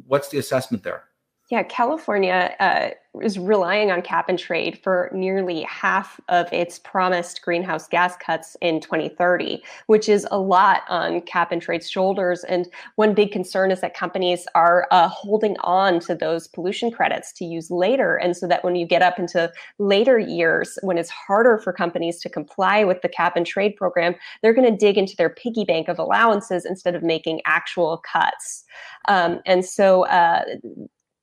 what's 0.07 0.29
the 0.29 0.37
assessment 0.37 0.83
there? 0.83 1.05
Yeah, 1.51 1.63
California 1.63 2.55
uh, 2.61 2.91
is 3.21 3.37
relying 3.37 3.91
on 3.91 4.01
cap 4.03 4.29
and 4.29 4.39
trade 4.39 4.79
for 4.81 5.11
nearly 5.13 5.63
half 5.63 6.17
of 6.29 6.47
its 6.53 6.79
promised 6.79 7.41
greenhouse 7.41 7.89
gas 7.89 8.15
cuts 8.15 8.55
in 8.61 8.79
2030, 8.79 9.61
which 9.87 10.07
is 10.07 10.25
a 10.31 10.39
lot 10.39 10.83
on 10.87 11.19
cap 11.19 11.51
and 11.51 11.61
trade's 11.61 11.89
shoulders. 11.89 12.45
And 12.45 12.69
one 12.95 13.13
big 13.13 13.33
concern 13.33 13.69
is 13.69 13.81
that 13.81 13.93
companies 13.93 14.47
are 14.55 14.87
uh, 14.91 15.09
holding 15.09 15.57
on 15.59 15.99
to 16.01 16.15
those 16.15 16.47
pollution 16.47 16.89
credits 16.89 17.33
to 17.33 17.43
use 17.43 17.69
later. 17.69 18.15
And 18.15 18.37
so 18.37 18.47
that 18.47 18.63
when 18.63 18.77
you 18.77 18.87
get 18.87 19.01
up 19.01 19.19
into 19.19 19.51
later 19.77 20.17
years, 20.17 20.79
when 20.83 20.97
it's 20.97 21.09
harder 21.09 21.57
for 21.57 21.73
companies 21.73 22.21
to 22.21 22.29
comply 22.29 22.85
with 22.85 23.01
the 23.01 23.09
cap 23.09 23.35
and 23.35 23.45
trade 23.45 23.75
program, 23.75 24.15
they're 24.41 24.53
going 24.53 24.71
to 24.71 24.77
dig 24.77 24.97
into 24.97 25.17
their 25.17 25.29
piggy 25.29 25.65
bank 25.65 25.89
of 25.89 25.99
allowances 25.99 26.65
instead 26.65 26.95
of 26.95 27.03
making 27.03 27.41
actual 27.43 28.01
cuts. 28.09 28.63
Um, 29.09 29.41
and 29.45 29.65
so 29.65 30.05
uh, 30.05 30.45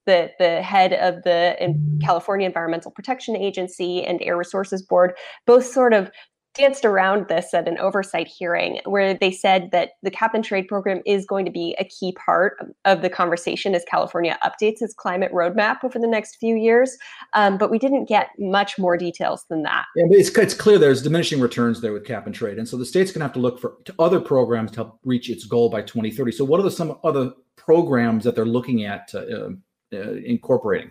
the, 0.09 0.31
the 0.39 0.63
head 0.63 0.95
of 0.95 1.23
the 1.23 1.55
California 2.03 2.47
Environmental 2.47 2.91
Protection 2.91 3.37
Agency 3.37 4.03
and 4.03 4.23
Air 4.23 4.39
Resources 4.39 4.81
Board 4.81 5.13
both 5.47 5.67
sort 5.67 5.93
of 5.93 6.11
danced 6.55 6.87
around 6.87 7.29
this 7.29 7.53
at 7.53 7.69
an 7.69 7.79
oversight 7.79 8.27
hearing 8.27 8.81
where 8.87 9.13
they 9.13 9.31
said 9.31 9.69
that 9.71 9.91
the 10.03 10.11
cap 10.11 10.35
and 10.35 10.43
trade 10.43 10.67
program 10.67 11.03
is 11.05 11.27
going 11.27 11.45
to 11.45 11.51
be 11.51 11.77
a 11.79 11.85
key 11.85 12.13
part 12.13 12.57
of 12.87 13.03
the 13.03 13.11
conversation 13.11 13.75
as 13.75 13.85
California 13.89 14.37
updates 14.43 14.81
its 14.81 14.95
climate 14.95 15.31
roadmap 15.31 15.85
over 15.85 15.99
the 15.99 16.09
next 16.09 16.37
few 16.37 16.57
years. 16.57 16.97
Um, 17.35 17.59
but 17.59 17.71
we 17.71 17.79
didn't 17.79 18.07
get 18.07 18.31
much 18.39 18.79
more 18.79 18.97
details 18.97 19.45
than 19.51 19.63
that. 19.65 19.85
Yeah, 19.95 20.07
it's, 20.11 20.31
it's 20.31 20.55
clear 20.55 20.79
there's 20.79 21.03
diminishing 21.03 21.39
returns 21.39 21.83
there 21.83 21.93
with 21.93 22.07
cap 22.07 22.25
and 22.25 22.35
trade. 22.35 22.59
And 22.59 22.67
so 22.67 22.79
the 22.79 22.87
state's 22.87 23.13
going 23.13 23.21
to 23.21 23.27
have 23.27 23.35
to 23.35 23.41
look 23.41 23.61
for 23.61 23.77
to 23.85 23.95
other 23.99 24.21
programs 24.21 24.71
to 24.73 24.77
help 24.77 24.99
reach 25.05 25.29
its 25.29 25.45
goal 25.45 25.69
by 25.69 25.83
2030. 25.83 26.33
So 26.33 26.45
what 26.45 26.59
are 26.59 26.65
the, 26.65 26.71
some 26.71 26.99
other 27.05 27.33
programs 27.57 28.25
that 28.25 28.35
they're 28.35 28.47
looking 28.47 28.85
at 28.85 29.07
to, 29.09 29.47
uh, 29.47 29.51
uh, 29.93 30.13
incorporating? 30.25 30.91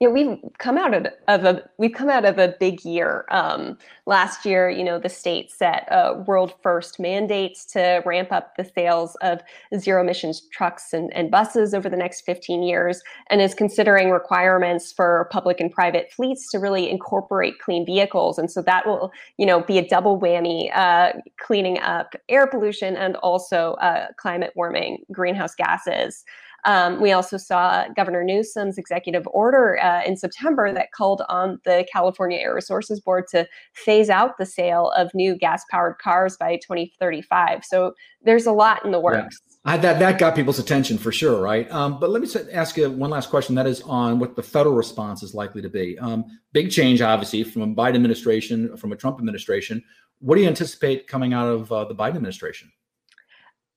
Yeah, 0.00 0.08
we've 0.08 0.38
come 0.58 0.76
out 0.76 0.92
of, 0.92 1.44
a 1.44 1.62
we've 1.78 1.92
come 1.92 2.10
out 2.10 2.24
of 2.24 2.36
a 2.38 2.56
big 2.58 2.84
year. 2.84 3.24
Um, 3.30 3.78
last 4.06 4.44
year, 4.44 4.68
you 4.68 4.82
know, 4.82 4.98
the 4.98 5.08
state 5.08 5.52
set 5.52 5.86
a 5.88 6.22
world 6.26 6.52
first 6.64 6.98
mandates 6.98 7.64
to 7.66 8.02
ramp 8.04 8.32
up 8.32 8.56
the 8.56 8.64
sales 8.64 9.16
of 9.22 9.40
zero 9.78 10.02
emissions 10.02 10.48
trucks 10.52 10.92
and, 10.92 11.14
and 11.14 11.30
buses 11.30 11.74
over 11.74 11.88
the 11.88 11.96
next 11.96 12.22
15 12.22 12.64
years, 12.64 13.02
and 13.30 13.40
is 13.40 13.54
considering 13.54 14.10
requirements 14.10 14.92
for 14.92 15.28
public 15.30 15.60
and 15.60 15.70
private 15.70 16.12
fleets 16.12 16.50
to 16.50 16.58
really 16.58 16.90
incorporate 16.90 17.60
clean 17.60 17.86
vehicles. 17.86 18.36
And 18.36 18.50
so 18.50 18.62
that 18.62 18.86
will, 18.86 19.12
you 19.38 19.46
know, 19.46 19.62
be 19.62 19.78
a 19.78 19.88
double 19.88 20.20
whammy, 20.20 20.76
uh, 20.76 21.12
cleaning 21.40 21.78
up 21.78 22.16
air 22.28 22.48
pollution 22.48 22.96
and 22.96 23.14
also 23.16 23.74
uh, 23.74 24.08
climate 24.18 24.52
warming 24.56 25.04
greenhouse 25.12 25.54
gases. 25.54 26.24
Um, 26.64 27.00
we 27.00 27.12
also 27.12 27.36
saw 27.36 27.86
Governor 27.94 28.24
Newsom's 28.24 28.78
executive 28.78 29.26
order 29.28 29.78
uh, 29.82 30.02
in 30.04 30.16
September 30.16 30.72
that 30.72 30.92
called 30.92 31.22
on 31.28 31.60
the 31.64 31.86
California 31.92 32.38
Air 32.38 32.54
Resources 32.54 33.00
Board 33.00 33.24
to 33.32 33.46
phase 33.74 34.10
out 34.10 34.38
the 34.38 34.46
sale 34.46 34.90
of 34.96 35.10
new 35.14 35.36
gas 35.36 35.62
powered 35.70 35.98
cars 35.98 36.36
by 36.36 36.56
2035. 36.56 37.64
So 37.64 37.94
there's 38.22 38.46
a 38.46 38.52
lot 38.52 38.84
in 38.84 38.92
the 38.92 39.00
works. 39.00 39.40
Yeah. 39.46 39.50
I, 39.66 39.76
that 39.78 39.98
that 39.98 40.18
got 40.18 40.34
people's 40.34 40.58
attention 40.58 40.98
for 40.98 41.10
sure, 41.10 41.40
right? 41.40 41.70
Um, 41.70 41.98
but 41.98 42.10
let 42.10 42.20
me 42.20 42.28
ask 42.52 42.76
you 42.76 42.90
one 42.90 43.08
last 43.08 43.30
question. 43.30 43.54
That 43.54 43.66
is 43.66 43.80
on 43.82 44.18
what 44.18 44.36
the 44.36 44.42
federal 44.42 44.74
response 44.74 45.22
is 45.22 45.34
likely 45.34 45.62
to 45.62 45.70
be. 45.70 45.98
Um, 45.98 46.26
big 46.52 46.70
change, 46.70 47.00
obviously, 47.00 47.44
from 47.44 47.62
a 47.62 47.66
Biden 47.68 47.94
administration, 47.94 48.76
from 48.76 48.92
a 48.92 48.96
Trump 48.96 49.18
administration. 49.18 49.82
What 50.18 50.36
do 50.36 50.42
you 50.42 50.48
anticipate 50.48 51.06
coming 51.06 51.32
out 51.32 51.48
of 51.48 51.72
uh, 51.72 51.84
the 51.86 51.94
Biden 51.94 52.16
administration? 52.16 52.70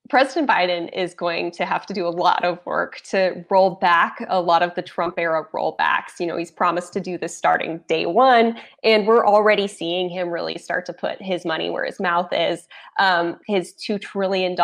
President 0.09 0.47
Biden 0.49 0.89
is 0.93 1.13
going 1.13 1.51
to 1.51 1.65
have 1.65 1.85
to 1.85 1.93
do 1.93 2.07
a 2.07 2.09
lot 2.09 2.43
of 2.45 2.65
work 2.65 3.01
to 3.01 3.43
roll 3.49 3.71
back 3.71 4.23
a 4.29 4.39
lot 4.39 4.63
of 4.63 4.73
the 4.75 4.81
Trump 4.81 5.15
era 5.17 5.45
rollbacks. 5.53 6.19
You 6.19 6.27
know, 6.27 6.37
he's 6.37 6.51
promised 6.51 6.93
to 6.93 6.99
do 6.99 7.17
this 7.17 7.35
starting 7.35 7.83
day 7.87 8.05
one, 8.05 8.57
and 8.83 9.07
we're 9.07 9.25
already 9.25 9.67
seeing 9.67 10.09
him 10.09 10.29
really 10.29 10.57
start 10.57 10.85
to 10.85 10.93
put 10.93 11.21
his 11.21 11.45
money 11.45 11.69
where 11.69 11.83
his 11.85 11.99
mouth 11.99 12.29
is. 12.31 12.67
Um, 12.99 13.39
his 13.47 13.73
$2 13.73 13.99
trillion 13.99 14.55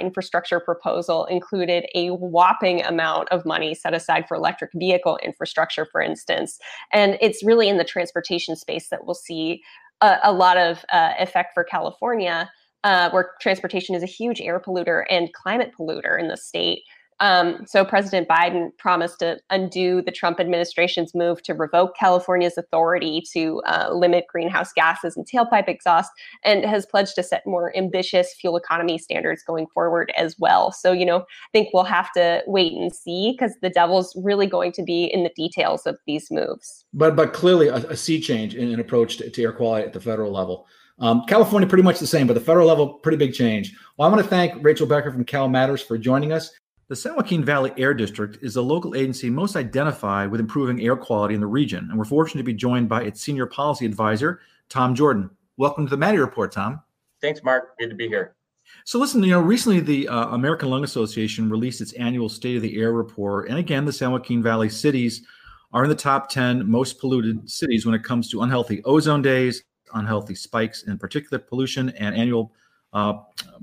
infrastructure 0.00 0.60
proposal 0.60 1.24
included 1.26 1.86
a 1.94 2.10
whopping 2.10 2.82
amount 2.84 3.28
of 3.30 3.44
money 3.44 3.74
set 3.74 3.94
aside 3.94 4.28
for 4.28 4.36
electric 4.36 4.70
vehicle 4.74 5.18
infrastructure, 5.22 5.86
for 5.90 6.00
instance. 6.00 6.58
And 6.92 7.18
it's 7.20 7.42
really 7.44 7.68
in 7.68 7.78
the 7.78 7.84
transportation 7.84 8.54
space 8.54 8.88
that 8.90 9.06
we'll 9.06 9.14
see 9.14 9.62
a, 10.00 10.18
a 10.24 10.32
lot 10.32 10.56
of 10.56 10.84
uh, 10.92 11.14
effect 11.18 11.54
for 11.54 11.64
California 11.64 12.50
uh, 12.84 13.10
where 13.10 13.32
transportation 13.40 13.94
is 13.94 14.02
a 14.02 14.06
huge 14.06 14.40
air 14.40 14.60
polluter 14.60 15.04
and 15.10 15.32
climate 15.32 15.72
polluter 15.76 16.18
in 16.18 16.28
the 16.28 16.36
state. 16.36 16.82
Um, 17.20 17.64
so 17.64 17.84
President 17.84 18.26
Biden 18.28 18.76
promised 18.76 19.20
to 19.20 19.38
undo 19.48 20.02
the 20.02 20.10
Trump 20.10 20.40
administration's 20.40 21.14
move 21.14 21.42
to 21.44 21.54
revoke 21.54 21.96
California's 21.96 22.58
authority 22.58 23.22
to 23.32 23.62
uh, 23.66 23.90
limit 23.92 24.24
greenhouse 24.28 24.72
gases 24.72 25.16
and 25.16 25.24
tailpipe 25.24 25.68
exhaust, 25.68 26.10
and 26.44 26.64
has 26.64 26.86
pledged 26.86 27.14
to 27.14 27.22
set 27.22 27.46
more 27.46 27.74
ambitious 27.76 28.34
fuel 28.34 28.56
economy 28.56 28.98
standards 28.98 29.44
going 29.44 29.68
forward 29.72 30.12
as 30.16 30.34
well. 30.40 30.72
So, 30.72 30.90
you 30.90 31.06
know, 31.06 31.18
I 31.18 31.48
think 31.52 31.68
we'll 31.72 31.84
have 31.84 32.10
to 32.12 32.42
wait 32.48 32.72
and 32.72 32.92
see 32.92 33.32
because 33.32 33.54
the 33.62 33.70
devil's 33.70 34.12
really 34.22 34.48
going 34.48 34.72
to 34.72 34.82
be 34.82 35.04
in 35.04 35.22
the 35.22 35.30
details 35.36 35.86
of 35.86 35.96
these 36.08 36.32
moves. 36.32 36.84
But 36.92 37.14
but 37.14 37.32
clearly 37.32 37.68
a, 37.68 37.76
a 37.76 37.96
sea 37.96 38.20
change 38.20 38.56
in 38.56 38.72
an 38.72 38.80
approach 38.80 39.18
to, 39.18 39.30
to 39.30 39.42
air 39.42 39.52
quality 39.52 39.86
at 39.86 39.92
the 39.92 40.00
federal 40.00 40.32
level. 40.32 40.66
Um, 40.98 41.24
California, 41.26 41.68
pretty 41.68 41.82
much 41.82 41.98
the 41.98 42.06
same, 42.06 42.26
but 42.26 42.34
the 42.34 42.40
federal 42.40 42.68
level, 42.68 42.94
pretty 42.94 43.16
big 43.16 43.34
change. 43.34 43.76
Well, 43.96 44.08
I 44.08 44.12
want 44.12 44.22
to 44.22 44.28
thank 44.28 44.62
Rachel 44.62 44.86
Becker 44.86 45.10
from 45.10 45.24
Cal 45.24 45.48
Matters 45.48 45.82
for 45.82 45.98
joining 45.98 46.32
us. 46.32 46.52
The 46.88 46.94
San 46.94 47.16
Joaquin 47.16 47.42
Valley 47.42 47.72
Air 47.78 47.94
District 47.94 48.38
is 48.42 48.54
the 48.54 48.62
local 48.62 48.94
agency 48.94 49.30
most 49.30 49.56
identified 49.56 50.30
with 50.30 50.38
improving 50.38 50.80
air 50.82 50.96
quality 50.96 51.34
in 51.34 51.40
the 51.40 51.46
region, 51.46 51.88
and 51.88 51.98
we're 51.98 52.04
fortunate 52.04 52.42
to 52.42 52.44
be 52.44 52.54
joined 52.54 52.88
by 52.88 53.02
its 53.02 53.22
senior 53.22 53.46
policy 53.46 53.86
advisor, 53.86 54.40
Tom 54.68 54.94
Jordan. 54.94 55.30
Welcome 55.56 55.86
to 55.86 55.90
the 55.90 55.96
Maddy 55.96 56.18
Report, 56.18 56.52
Tom. 56.52 56.80
Thanks, 57.22 57.42
Mark. 57.42 57.76
Good 57.78 57.88
to 57.88 57.96
be 57.96 58.06
here. 58.06 58.36
So, 58.84 58.98
listen, 58.98 59.22
you 59.22 59.30
know, 59.30 59.40
recently 59.40 59.80
the 59.80 60.08
uh, 60.08 60.28
American 60.28 60.68
Lung 60.68 60.84
Association 60.84 61.48
released 61.50 61.80
its 61.80 61.92
annual 61.94 62.28
State 62.28 62.56
of 62.56 62.62
the 62.62 62.78
Air 62.78 62.92
report, 62.92 63.48
and 63.48 63.58
again, 63.58 63.84
the 63.84 63.92
San 63.92 64.12
Joaquin 64.12 64.42
Valley 64.42 64.68
cities 64.68 65.26
are 65.72 65.84
in 65.84 65.90
the 65.90 65.96
top 65.96 66.28
10 66.28 66.70
most 66.70 67.00
polluted 67.00 67.50
cities 67.50 67.84
when 67.84 67.94
it 67.94 68.04
comes 68.04 68.30
to 68.30 68.42
unhealthy 68.42 68.82
ozone 68.84 69.22
days, 69.22 69.64
unhealthy 69.94 70.34
spikes 70.34 70.84
in 70.84 70.98
particulate 70.98 71.46
pollution 71.46 71.90
and 71.90 72.14
annual 72.14 72.52
uh, 72.92 73.14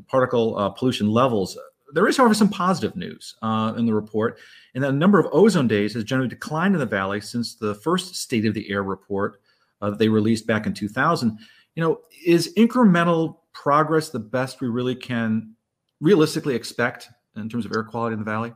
particle 0.08 0.58
uh, 0.58 0.70
pollution 0.70 1.10
levels. 1.10 1.58
There 1.94 2.08
is, 2.08 2.18
however, 2.18 2.34
some 2.34 2.50
positive 2.50 2.96
news 2.96 3.36
uh, 3.42 3.74
in 3.78 3.86
the 3.86 3.94
report, 3.94 4.40
and 4.76 4.84
the 4.84 4.92
number 4.92 5.20
of 5.20 5.28
ozone 5.34 5.68
days 5.68 5.94
has 5.94 6.04
generally 6.04 6.30
declined 6.30 6.74
in 6.74 6.80
the 6.80 6.86
valley 6.86 7.20
since 7.22 7.56
the 7.56 7.76
first 7.76 8.16
State 8.16 8.46
of 8.46 8.54
the 8.54 8.70
Air 8.70 8.84
report 8.84 9.42
uh, 9.82 9.90
that 9.90 10.00
they 10.00 10.08
released 10.08 10.48
back 10.48 10.66
in 10.66 10.74
2000. 10.74 11.38
You 11.76 11.84
know, 11.84 12.02
is 12.26 12.54
incremental 12.56 13.38
progress 13.54 14.10
the 14.10 14.20
best 14.20 14.62
we 14.62 14.68
really 14.68 14.96
can 14.96 15.54
realistically 16.00 16.56
expect 16.56 17.10
in 17.36 17.50
terms 17.50 17.66
of 17.66 17.72
air 17.76 17.84
quality 17.84 18.14
in 18.14 18.20
the 18.20 18.26
valley? 18.26 18.54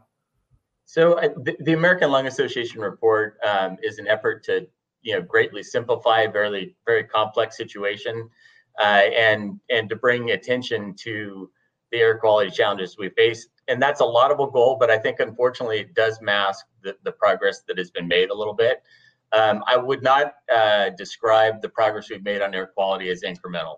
So, 0.85 1.13
uh, 1.13 1.29
the, 1.37 1.55
the, 1.61 1.73
American 1.73 2.11
Lung 2.11 2.27
Association 2.27 2.79
report 2.79 3.37
um, 3.47 3.77
is 3.81 3.97
an 3.97 4.07
effort 4.07 4.43
to 4.45 4.67
you 5.05 5.13
know 5.13 5.21
greatly 5.21 5.63
simplify 5.63 6.21
a 6.21 6.31
very 6.31 6.75
very 6.85 7.05
complex 7.05 7.55
situation. 7.55 8.29
Uh, 8.77 9.03
and 9.15 9.57
and 9.69 9.87
to 9.87 9.95
bring 9.95 10.31
attention 10.31 10.93
to 10.95 11.49
the 11.91 11.99
air 11.99 12.17
quality 12.17 12.51
challenges 12.51 12.97
we 12.97 13.07
face. 13.09 13.47
And 13.69 13.81
that's 13.81 14.01
a 14.01 14.05
laudable 14.05 14.47
goal 14.47 14.75
but 14.77 14.91
i 14.91 14.97
think 14.97 15.19
unfortunately 15.19 15.79
it 15.79 15.93
does 15.93 16.19
mask 16.21 16.65
the, 16.83 16.97
the 17.03 17.11
progress 17.13 17.61
that 17.67 17.77
has 17.77 17.89
been 17.89 18.07
made 18.07 18.29
a 18.31 18.35
little 18.35 18.53
bit. 18.53 18.83
Um, 19.31 19.63
i 19.67 19.77
would 19.77 20.03
not 20.03 20.33
uh, 20.53 20.89
describe 20.97 21.61
the 21.61 21.69
progress 21.69 22.09
we've 22.09 22.23
made 22.23 22.41
on 22.41 22.53
air 22.53 22.67
quality 22.67 23.09
as 23.09 23.21
incremental. 23.23 23.77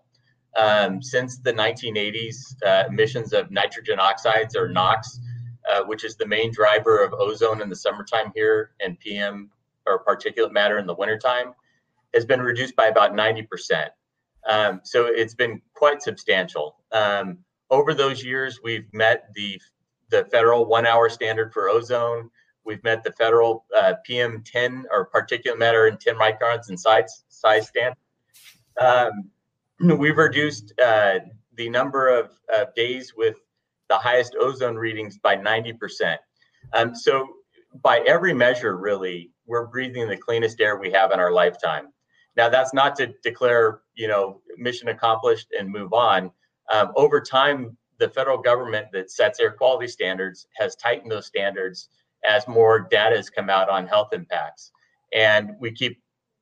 Um, 0.56 1.04
since 1.04 1.38
the 1.38 1.54
1980s 1.54 2.38
uh, 2.66 2.86
emissions 2.90 3.34
of 3.34 3.52
nitrogen 3.52 4.00
oxides 4.00 4.56
or 4.56 4.68
nox 4.68 5.20
uh, 5.70 5.84
which 5.84 6.04
is 6.04 6.16
the 6.16 6.26
main 6.26 6.52
driver 6.52 7.04
of 7.04 7.13
ozone 7.13 7.62
in 7.62 7.70
the 7.70 7.76
summertime 7.76 8.32
here 8.34 8.72
and 8.80 9.00
pm 9.00 9.52
or 9.88 10.04
particulate 10.04 10.52
matter 10.52 10.78
in 10.78 10.86
the 10.86 10.93
wintertime 10.93 11.54
has 12.13 12.26
been 12.26 12.41
reduced 12.41 12.76
by 12.76 12.88
about 12.88 13.13
90%. 13.13 13.88
Um, 14.47 14.82
so 14.84 15.06
it's 15.06 15.36
been 15.36 15.62
quite 15.73 16.02
substantial. 16.02 16.78
Um, 16.91 17.39
over 17.69 17.93
those 17.93 18.23
years, 18.23 18.60
we've 18.63 18.91
met 18.93 19.30
the 19.36 19.60
the 20.10 20.23
federal 20.32 20.65
one 20.65 20.86
hour 20.86 21.10
standard 21.10 21.52
for 21.52 21.69
ozone. 21.69 22.30
We've 22.63 22.84
met 22.84 23.04
the 23.04 23.12
federal 23.12 23.65
uh, 23.78 23.95
PM10 24.10 24.84
or 24.89 25.10
particulate 25.10 25.58
matter 25.58 25.88
in 25.88 25.97
10 25.97 26.15
microns 26.15 26.69
in 26.69 26.78
size 26.78 27.26
size 27.28 27.67
standard. 27.67 27.97
Um, 28.80 29.30
we've 29.97 30.17
reduced 30.17 30.73
uh, 30.82 31.19
the 31.56 31.69
number 31.69 32.08
of 32.08 32.32
days 32.73 33.13
with 33.17 33.36
the 33.89 33.97
highest 33.97 34.36
ozone 34.39 34.76
readings 34.76 35.17
by 35.17 35.36
90%. 35.36 36.17
Um, 36.73 36.95
so 36.95 37.28
by 37.82 38.00
every 38.00 38.34
measure, 38.34 38.78
really, 38.78 39.32
we're 39.48 39.66
breathing 39.66 40.08
the 40.08 40.18
cleanest 40.18 40.62
air 40.62 40.78
we 40.78 40.92
have 40.92 41.12
in 41.12 41.20
our 41.20 41.32
lifetime. 41.32 41.88
Now, 42.36 42.50
that's 42.50 42.74
not 42.74 42.96
to 42.98 43.14
declare, 43.24 43.82
you 43.96 44.08
know, 44.08 44.42
mission 44.58 44.90
accomplished 44.90 45.48
and 45.58 45.70
move 45.70 45.94
on. 45.94 46.32
Um, 46.72 46.92
over 46.96 47.20
time, 47.20 47.78
the 48.00 48.10
federal 48.10 48.38
government 48.38 48.88
that 48.94 49.10
sets 49.10 49.40
air 49.40 49.52
quality 49.52 49.88
standards 49.88 50.48
has 50.56 50.76
tightened 50.76 51.12
those 51.12 51.26
standards 51.26 51.90
as 52.24 52.48
more 52.48 52.80
data 52.80 53.16
has 53.16 53.30
come 53.30 53.50
out 53.50 53.70
on 53.70 53.88
health 53.88 54.10
impacts. 54.14 54.72
And 55.14 55.52
we 55.60 55.72
keep 55.72 56.02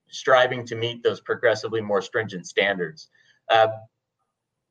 striving 0.10 0.66
to 0.66 0.76
meet 0.76 1.04
those 1.04 1.22
progressively 1.22 1.82
more 1.82 2.02
stringent 2.02 2.48
standards. 2.48 3.10
Uh, 3.50 3.68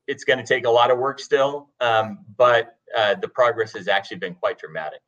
it's 0.06 0.24
going 0.24 0.38
to 0.38 0.44
take 0.44 0.66
a 0.66 0.70
lot 0.70 0.90
of 0.90 0.98
work 0.98 1.18
still, 1.20 1.70
um, 1.80 2.18
but 2.36 2.76
uh, 2.96 3.14
the 3.14 3.28
progress 3.28 3.72
has 3.72 3.88
actually 3.88 4.18
been 4.18 4.34
quite 4.34 4.58
dramatic. 4.58 5.00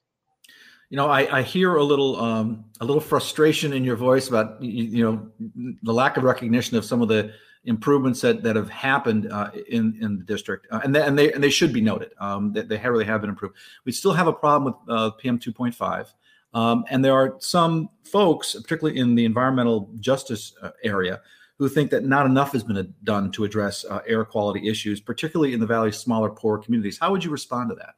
You 0.89 0.97
know, 0.97 1.09
I, 1.09 1.39
I 1.39 1.43
hear 1.43 1.77
a 1.77 1.85
little 1.85 2.17
um, 2.17 2.65
a 2.81 2.85
little 2.85 3.01
frustration 3.01 3.73
in 3.73 3.85
your 3.85 3.97
voice 3.97 4.29
about 4.29 4.63
you, 4.63 4.85
you, 4.85 5.05
know 5.05 5.77
the 5.83 5.93
lack 5.93 6.17
of 6.17 6.23
recognition 6.23 6.77
of 6.77 6.85
some 6.85 7.03
of 7.03 7.09
the 7.09 7.33
improvements 7.65 8.21
that, 8.21 8.45
that 8.45 8.55
have 8.55 8.71
happened 8.71 9.31
uh, 9.31 9.51
in 9.69 9.99
in 10.01 10.19
the 10.19 10.25
district, 10.25 10.69
uh, 10.71 10.81
and 10.85 10.95
they, 10.95 11.03
and 11.03 11.19
they 11.19 11.33
and 11.33 11.43
they 11.43 11.51
should 11.51 11.73
be 11.73 11.81
noted. 11.81 12.13
Um, 12.21 12.53
that 12.53 12.69
they 12.69 12.79
really 12.79 13.05
have 13.05 13.21
been 13.21 13.31
improved. 13.31 13.57
We 13.85 13.93
still 13.93 14.13
have 14.13 14.29
a 14.29 14.33
problem 14.33 14.73
with 14.73 14.97
uh, 14.97 15.11
PM 15.13 15.39
two 15.39 15.53
point 15.53 15.75
five. 15.75 16.13
Um, 16.55 16.87
and 16.89 17.05
there 17.05 17.13
are 17.13 17.37
some 17.39 17.91
folks, 18.05 18.55
particularly 18.55 18.99
in 18.99 19.15
the 19.15 19.27
environmental 19.27 19.91
justice 20.01 20.55
uh, 20.63 20.71
area, 20.83 21.21
who 21.59 21.69
think 21.69 21.91
that 21.91 22.05
not 22.05 22.25
enough 22.25 22.53
has 22.53 22.65
been 22.65 22.95
done 23.05 23.31
to 23.33 23.45
address 23.45 23.85
uh, 23.85 24.01
air 24.07 24.25
quality 24.25 24.69
issues, 24.69 25.01
particularly 25.01 25.53
in 25.53 25.61
the 25.61 25.67
valley's 25.67 25.97
smaller, 25.97 26.31
poor 26.31 26.57
communities. 26.59 26.99
How 26.99 27.11
would 27.11 27.25
you 27.25 27.31
respond 27.31 27.71
to 27.71 27.75
that? 27.77 27.95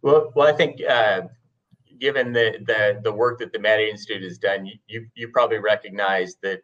Well, 0.00 0.32
well, 0.34 0.46
I 0.46 0.56
think 0.56 0.80
uh, 0.88 1.22
given 2.00 2.32
the, 2.32 2.58
the 2.66 3.00
the 3.02 3.12
work 3.12 3.38
that 3.38 3.52
the 3.52 3.58
Maddy 3.58 3.88
Institute 3.88 4.22
has 4.22 4.38
done, 4.38 4.66
you, 4.86 5.06
you, 5.14 5.28
probably 5.28 5.58
recognize 5.58 6.36
that 6.42 6.60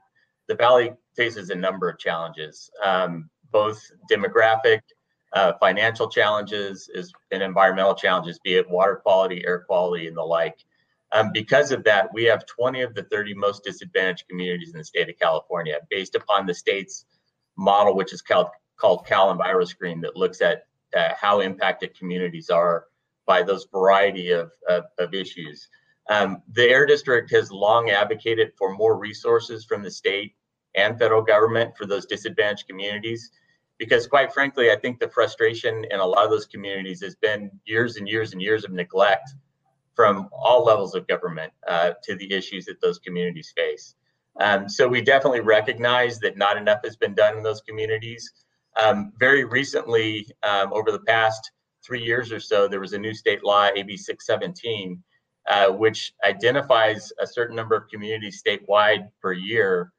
the 0.48 0.54
valley 0.54 0.92
faces 1.16 1.50
a 1.50 1.54
number 1.54 1.88
of 1.88 1.98
challenges, 1.98 2.70
um, 2.82 3.28
both 3.50 3.80
demographic, 4.10 4.80
uh, 5.32 5.52
financial 5.60 6.08
challenges, 6.08 6.90
and 7.30 7.42
environmental 7.42 7.94
challenges, 7.94 8.38
be 8.44 8.54
it 8.54 8.68
water 8.68 8.96
quality, 8.96 9.44
air 9.46 9.64
quality, 9.66 10.06
and 10.06 10.16
the 10.16 10.22
like. 10.22 10.58
Um, 11.12 11.30
because 11.32 11.70
of 11.70 11.84
that, 11.84 12.12
we 12.12 12.24
have 12.24 12.44
20 12.46 12.82
of 12.82 12.94
the 12.94 13.04
30 13.04 13.34
most 13.34 13.62
disadvantaged 13.62 14.26
communities 14.28 14.72
in 14.72 14.78
the 14.78 14.84
state 14.84 15.08
of 15.08 15.18
California, 15.18 15.78
based 15.88 16.14
upon 16.14 16.46
the 16.46 16.54
state's 16.54 17.06
model, 17.56 17.94
which 17.94 18.12
is 18.12 18.20
called, 18.20 18.48
called 18.76 19.06
Cal 19.06 19.32
that 19.36 20.16
looks 20.16 20.40
at 20.40 20.66
uh, 20.96 21.10
how 21.20 21.40
impacted 21.40 21.96
communities 21.96 22.50
are 22.50 22.86
by 23.26 23.42
those 23.42 23.66
variety 23.72 24.30
of, 24.30 24.50
of, 24.68 24.84
of 24.98 25.14
issues. 25.14 25.68
Um, 26.10 26.42
the 26.52 26.68
Air 26.68 26.86
District 26.86 27.30
has 27.30 27.50
long 27.50 27.90
advocated 27.90 28.52
for 28.58 28.74
more 28.74 28.98
resources 28.98 29.64
from 29.64 29.82
the 29.82 29.90
state 29.90 30.34
and 30.74 30.98
federal 30.98 31.22
government 31.22 31.76
for 31.76 31.86
those 31.86 32.06
disadvantaged 32.06 32.66
communities. 32.68 33.30
Because, 33.78 34.06
quite 34.06 34.32
frankly, 34.32 34.70
I 34.70 34.76
think 34.76 35.00
the 35.00 35.08
frustration 35.08 35.84
in 35.90 35.98
a 35.98 36.06
lot 36.06 36.24
of 36.24 36.30
those 36.30 36.46
communities 36.46 37.02
has 37.02 37.16
been 37.16 37.50
years 37.64 37.96
and 37.96 38.08
years 38.08 38.32
and 38.32 38.40
years 38.40 38.64
of 38.64 38.70
neglect 38.70 39.30
from 39.94 40.28
all 40.32 40.64
levels 40.64 40.94
of 40.94 41.06
government 41.06 41.52
uh, 41.68 41.92
to 42.02 42.14
the 42.16 42.32
issues 42.32 42.66
that 42.66 42.80
those 42.80 42.98
communities 42.98 43.52
face. 43.56 43.94
Um, 44.40 44.68
so 44.68 44.86
we 44.88 45.00
definitely 45.00 45.40
recognize 45.40 46.18
that 46.20 46.36
not 46.36 46.56
enough 46.56 46.80
has 46.84 46.96
been 46.96 47.14
done 47.14 47.36
in 47.36 47.42
those 47.42 47.62
communities. 47.62 48.32
Um, 48.76 49.12
very 49.18 49.44
recently, 49.44 50.26
um, 50.42 50.72
over 50.72 50.90
the 50.90 51.00
past 51.00 51.52
three 51.84 52.02
years 52.02 52.32
or 52.32 52.40
so, 52.40 52.68
there 52.68 52.80
was 52.80 52.92
a 52.92 52.98
new 52.98 53.14
state 53.14 53.44
law, 53.44 53.68
AB 53.74 53.96
617, 53.96 55.02
uh, 55.48 55.68
which 55.68 56.12
identifies 56.24 57.12
a 57.20 57.26
certain 57.26 57.56
number 57.56 57.76
of 57.76 57.88
communities 57.88 58.42
statewide 58.42 59.08
per 59.20 59.32
year 59.32 59.92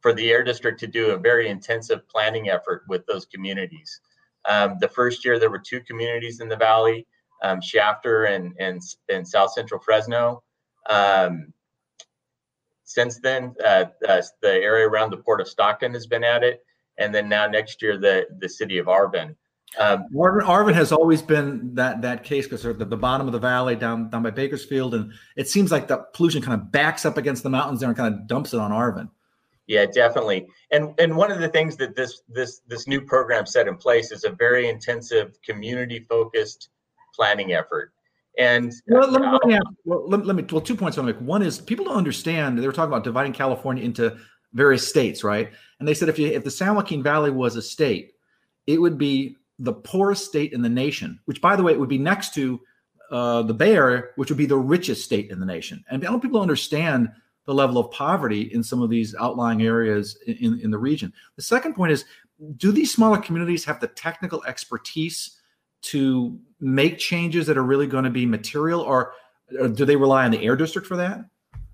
for 0.00 0.12
the 0.12 0.30
air 0.30 0.42
district 0.42 0.80
to 0.80 0.86
do 0.86 1.10
a 1.10 1.18
very 1.18 1.48
intensive 1.48 2.08
planning 2.08 2.48
effort 2.48 2.82
with 2.88 3.04
those 3.06 3.26
communities. 3.26 4.00
Um, 4.48 4.76
the 4.80 4.88
first 4.88 5.24
year, 5.24 5.38
there 5.38 5.50
were 5.50 5.62
two 5.64 5.80
communities 5.80 6.40
in 6.40 6.48
the 6.48 6.56
valley 6.56 7.06
um, 7.42 7.60
Shafter 7.60 8.24
and, 8.24 8.54
and, 8.58 8.80
and 9.08 9.26
South 9.26 9.52
Central 9.52 9.80
Fresno. 9.80 10.42
Um, 10.88 11.52
since 12.84 13.20
then, 13.20 13.54
uh, 13.64 13.86
uh, 14.06 14.22
the 14.42 14.52
area 14.52 14.88
around 14.88 15.10
the 15.10 15.18
port 15.18 15.40
of 15.40 15.48
Stockton 15.48 15.94
has 15.94 16.06
been 16.06 16.24
added, 16.24 16.58
and 16.98 17.14
then 17.14 17.28
now 17.28 17.46
next 17.46 17.82
year 17.82 17.96
the 17.96 18.26
the 18.40 18.48
city 18.48 18.78
of 18.78 18.86
Arvin. 18.86 19.36
Um, 19.78 20.06
Arvin, 20.14 20.42
Arvin 20.42 20.74
has 20.74 20.90
always 20.90 21.22
been 21.22 21.74
that 21.74 22.02
that 22.02 22.24
case 22.24 22.46
because 22.46 22.62
they're 22.62 22.72
at 22.72 22.90
the 22.90 22.96
bottom 22.96 23.26
of 23.26 23.32
the 23.32 23.38
valley 23.38 23.76
down 23.76 24.10
down 24.10 24.22
by 24.22 24.30
Bakersfield, 24.30 24.94
and 24.94 25.12
it 25.36 25.48
seems 25.48 25.70
like 25.70 25.86
the 25.86 25.98
pollution 26.12 26.42
kind 26.42 26.60
of 26.60 26.72
backs 26.72 27.04
up 27.04 27.16
against 27.16 27.44
the 27.44 27.50
mountains 27.50 27.80
there 27.80 27.88
and 27.88 27.96
kind 27.96 28.12
of 28.12 28.26
dumps 28.26 28.52
it 28.52 28.58
on 28.58 28.72
Arvin. 28.72 29.08
Yeah, 29.68 29.86
definitely. 29.86 30.48
And 30.72 30.92
and 30.98 31.16
one 31.16 31.30
of 31.30 31.38
the 31.38 31.48
things 31.48 31.76
that 31.76 31.94
this 31.94 32.22
this 32.28 32.62
this 32.66 32.88
new 32.88 33.00
program 33.00 33.46
set 33.46 33.68
in 33.68 33.76
place 33.76 34.10
is 34.10 34.24
a 34.24 34.30
very 34.30 34.68
intensive 34.68 35.40
community 35.42 36.04
focused 36.08 36.70
planning 37.14 37.52
effort. 37.52 37.92
And 38.36 38.72
well, 38.88 39.08
let, 39.08 39.22
let, 39.22 39.46
me 39.46 39.58
well, 39.84 40.08
let, 40.08 40.26
let, 40.26 40.34
me 40.34 40.44
well 40.50 40.60
two 40.60 40.74
points 40.74 40.98
I 40.98 41.02
make. 41.02 41.20
One 41.20 41.42
is 41.42 41.60
people 41.60 41.84
don't 41.84 41.96
understand. 41.96 42.58
They 42.58 42.66
were 42.66 42.72
talking 42.72 42.92
about 42.92 43.04
dividing 43.04 43.32
California 43.32 43.84
into 43.84 44.18
various 44.52 44.88
states, 44.88 45.22
right? 45.22 45.50
And 45.78 45.86
they 45.86 45.94
said 45.94 46.08
if 46.08 46.18
you 46.18 46.26
if 46.26 46.42
the 46.42 46.50
San 46.50 46.74
Joaquin 46.74 47.02
Valley 47.02 47.30
was 47.30 47.54
a 47.54 47.62
state, 47.62 48.14
it 48.66 48.80
would 48.80 48.98
be 48.98 49.36
the 49.60 49.72
poorest 49.72 50.24
state 50.24 50.52
in 50.52 50.62
the 50.62 50.68
nation. 50.68 51.20
Which, 51.26 51.40
by 51.40 51.56
the 51.56 51.62
way, 51.62 51.72
it 51.72 51.80
would 51.80 51.88
be 51.88 51.98
next 51.98 52.34
to 52.34 52.60
uh, 53.10 53.42
the 53.42 53.54
Bay 53.54 53.74
Area, 53.74 54.04
which 54.16 54.30
would 54.30 54.38
be 54.38 54.46
the 54.46 54.56
richest 54.56 55.04
state 55.04 55.30
in 55.30 55.40
the 55.40 55.46
nation. 55.46 55.84
And 55.90 56.04
I 56.04 56.10
don't 56.10 56.20
people 56.20 56.40
understand 56.40 57.10
the 57.46 57.54
level 57.54 57.78
of 57.78 57.90
poverty 57.90 58.42
in 58.52 58.62
some 58.62 58.82
of 58.82 58.90
these 58.90 59.14
outlying 59.18 59.62
areas 59.62 60.18
in, 60.26 60.60
in 60.60 60.70
the 60.70 60.78
region. 60.78 61.12
The 61.36 61.42
second 61.42 61.74
point 61.74 61.92
is, 61.92 62.04
do 62.56 62.72
these 62.72 62.92
smaller 62.92 63.18
communities 63.18 63.64
have 63.64 63.80
the 63.80 63.88
technical 63.88 64.44
expertise? 64.44 65.40
to 65.82 66.38
make 66.60 66.98
changes 66.98 67.46
that 67.46 67.56
are 67.56 67.62
really 67.62 67.86
going 67.86 68.04
to 68.04 68.10
be 68.10 68.26
material, 68.26 68.80
or, 68.80 69.14
or 69.58 69.68
do 69.68 69.84
they 69.84 69.96
rely 69.96 70.24
on 70.24 70.30
the 70.30 70.42
air 70.42 70.56
district 70.56 70.86
for 70.86 70.96
that? 70.96 71.24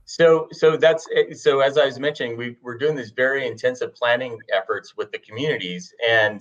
So, 0.04 0.48
so 0.52 0.76
that's 0.76 1.08
so. 1.32 1.60
As 1.60 1.76
I 1.76 1.86
was 1.86 1.98
mentioning, 1.98 2.36
we 2.36 2.56
we're 2.62 2.78
doing 2.78 2.94
these 2.94 3.10
very 3.10 3.46
intensive 3.46 3.94
planning 3.94 4.38
efforts 4.54 4.96
with 4.96 5.10
the 5.10 5.18
communities, 5.18 5.92
and 6.08 6.40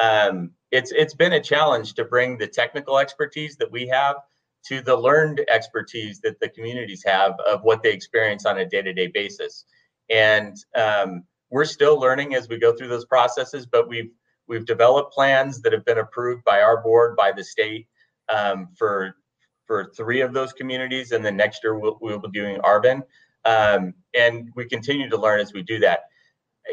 um, 0.00 0.50
it's 0.76 0.92
it's 1.02 1.16
been 1.22 1.34
a 1.34 1.46
challenge 1.52 1.88
to 1.94 2.04
bring 2.14 2.38
the 2.38 2.50
technical 2.60 2.96
expertise 3.04 3.54
that 3.60 3.70
we 3.76 3.82
have 3.98 4.16
to 4.68 4.74
the 4.80 4.96
learned 5.08 5.40
expertise 5.56 6.16
that 6.24 6.38
the 6.40 6.50
communities 6.56 7.02
have 7.04 7.32
of 7.52 7.62
what 7.62 7.82
they 7.82 7.92
experience 7.92 8.44
on 8.50 8.58
a 8.58 8.66
day-to-day 8.74 9.08
basis. 9.20 9.64
And 10.10 10.54
um, 10.84 11.10
we're 11.50 11.72
still 11.76 11.96
learning 12.06 12.34
as 12.34 12.48
we 12.48 12.58
go 12.58 12.70
through 12.74 12.92
those 12.94 13.08
processes, 13.16 13.66
but 13.66 13.88
we've 13.88 14.12
We've 14.46 14.66
developed 14.66 15.14
plans 15.14 15.62
that 15.62 15.72
have 15.72 15.86
been 15.86 15.96
approved 15.98 16.44
by 16.44 16.60
our 16.60 16.82
board, 16.82 17.16
by 17.16 17.32
the 17.32 17.42
state, 17.42 17.86
um, 18.28 18.68
for 18.78 19.16
for 19.66 19.90
three 19.96 20.20
of 20.20 20.34
those 20.34 20.52
communities, 20.52 21.12
and 21.12 21.24
then 21.24 21.36
next 21.36 21.64
year 21.64 21.78
we'll, 21.78 21.96
we'll 22.02 22.18
be 22.18 22.28
doing 22.40 22.58
Arvin. 22.60 23.00
Um, 23.46 23.94
and 24.12 24.50
we 24.54 24.66
continue 24.66 25.08
to 25.08 25.16
learn 25.16 25.40
as 25.40 25.54
we 25.54 25.62
do 25.62 25.78
that. 25.78 26.00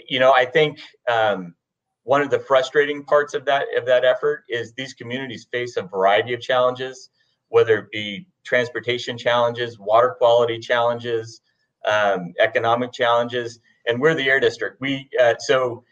You 0.10 0.20
know, 0.20 0.34
I 0.34 0.46
think 0.46 0.80
um, 1.10 1.56
one 2.04 2.22
of 2.22 2.30
the 2.30 2.40
frustrating 2.40 3.04
parts 3.04 3.34
of 3.34 3.46
that 3.46 3.66
of 3.78 3.86
that 3.86 4.04
effort 4.04 4.44
is 4.50 4.74
these 4.74 4.94
communities 4.94 5.48
face 5.52 5.78
a 5.78 5.84
variety 5.84 6.34
of 6.34 6.42
challenges, 6.42 7.10
whether 7.50 7.78
it 7.80 7.92
be 7.92 8.28
transportation 8.44 9.18
challenges, 9.18 9.78
water 9.80 10.16
quality 10.18 10.60
challenges, 10.60 11.42
um, 11.88 12.34
economic 12.40 12.92
challenges, 12.92 13.60
and 13.86 14.00
we're 14.02 14.16
the 14.16 14.28
air 14.28 14.40
district. 14.40 14.82
We 14.82 15.10
uh, 15.20 15.36
so 15.40 15.84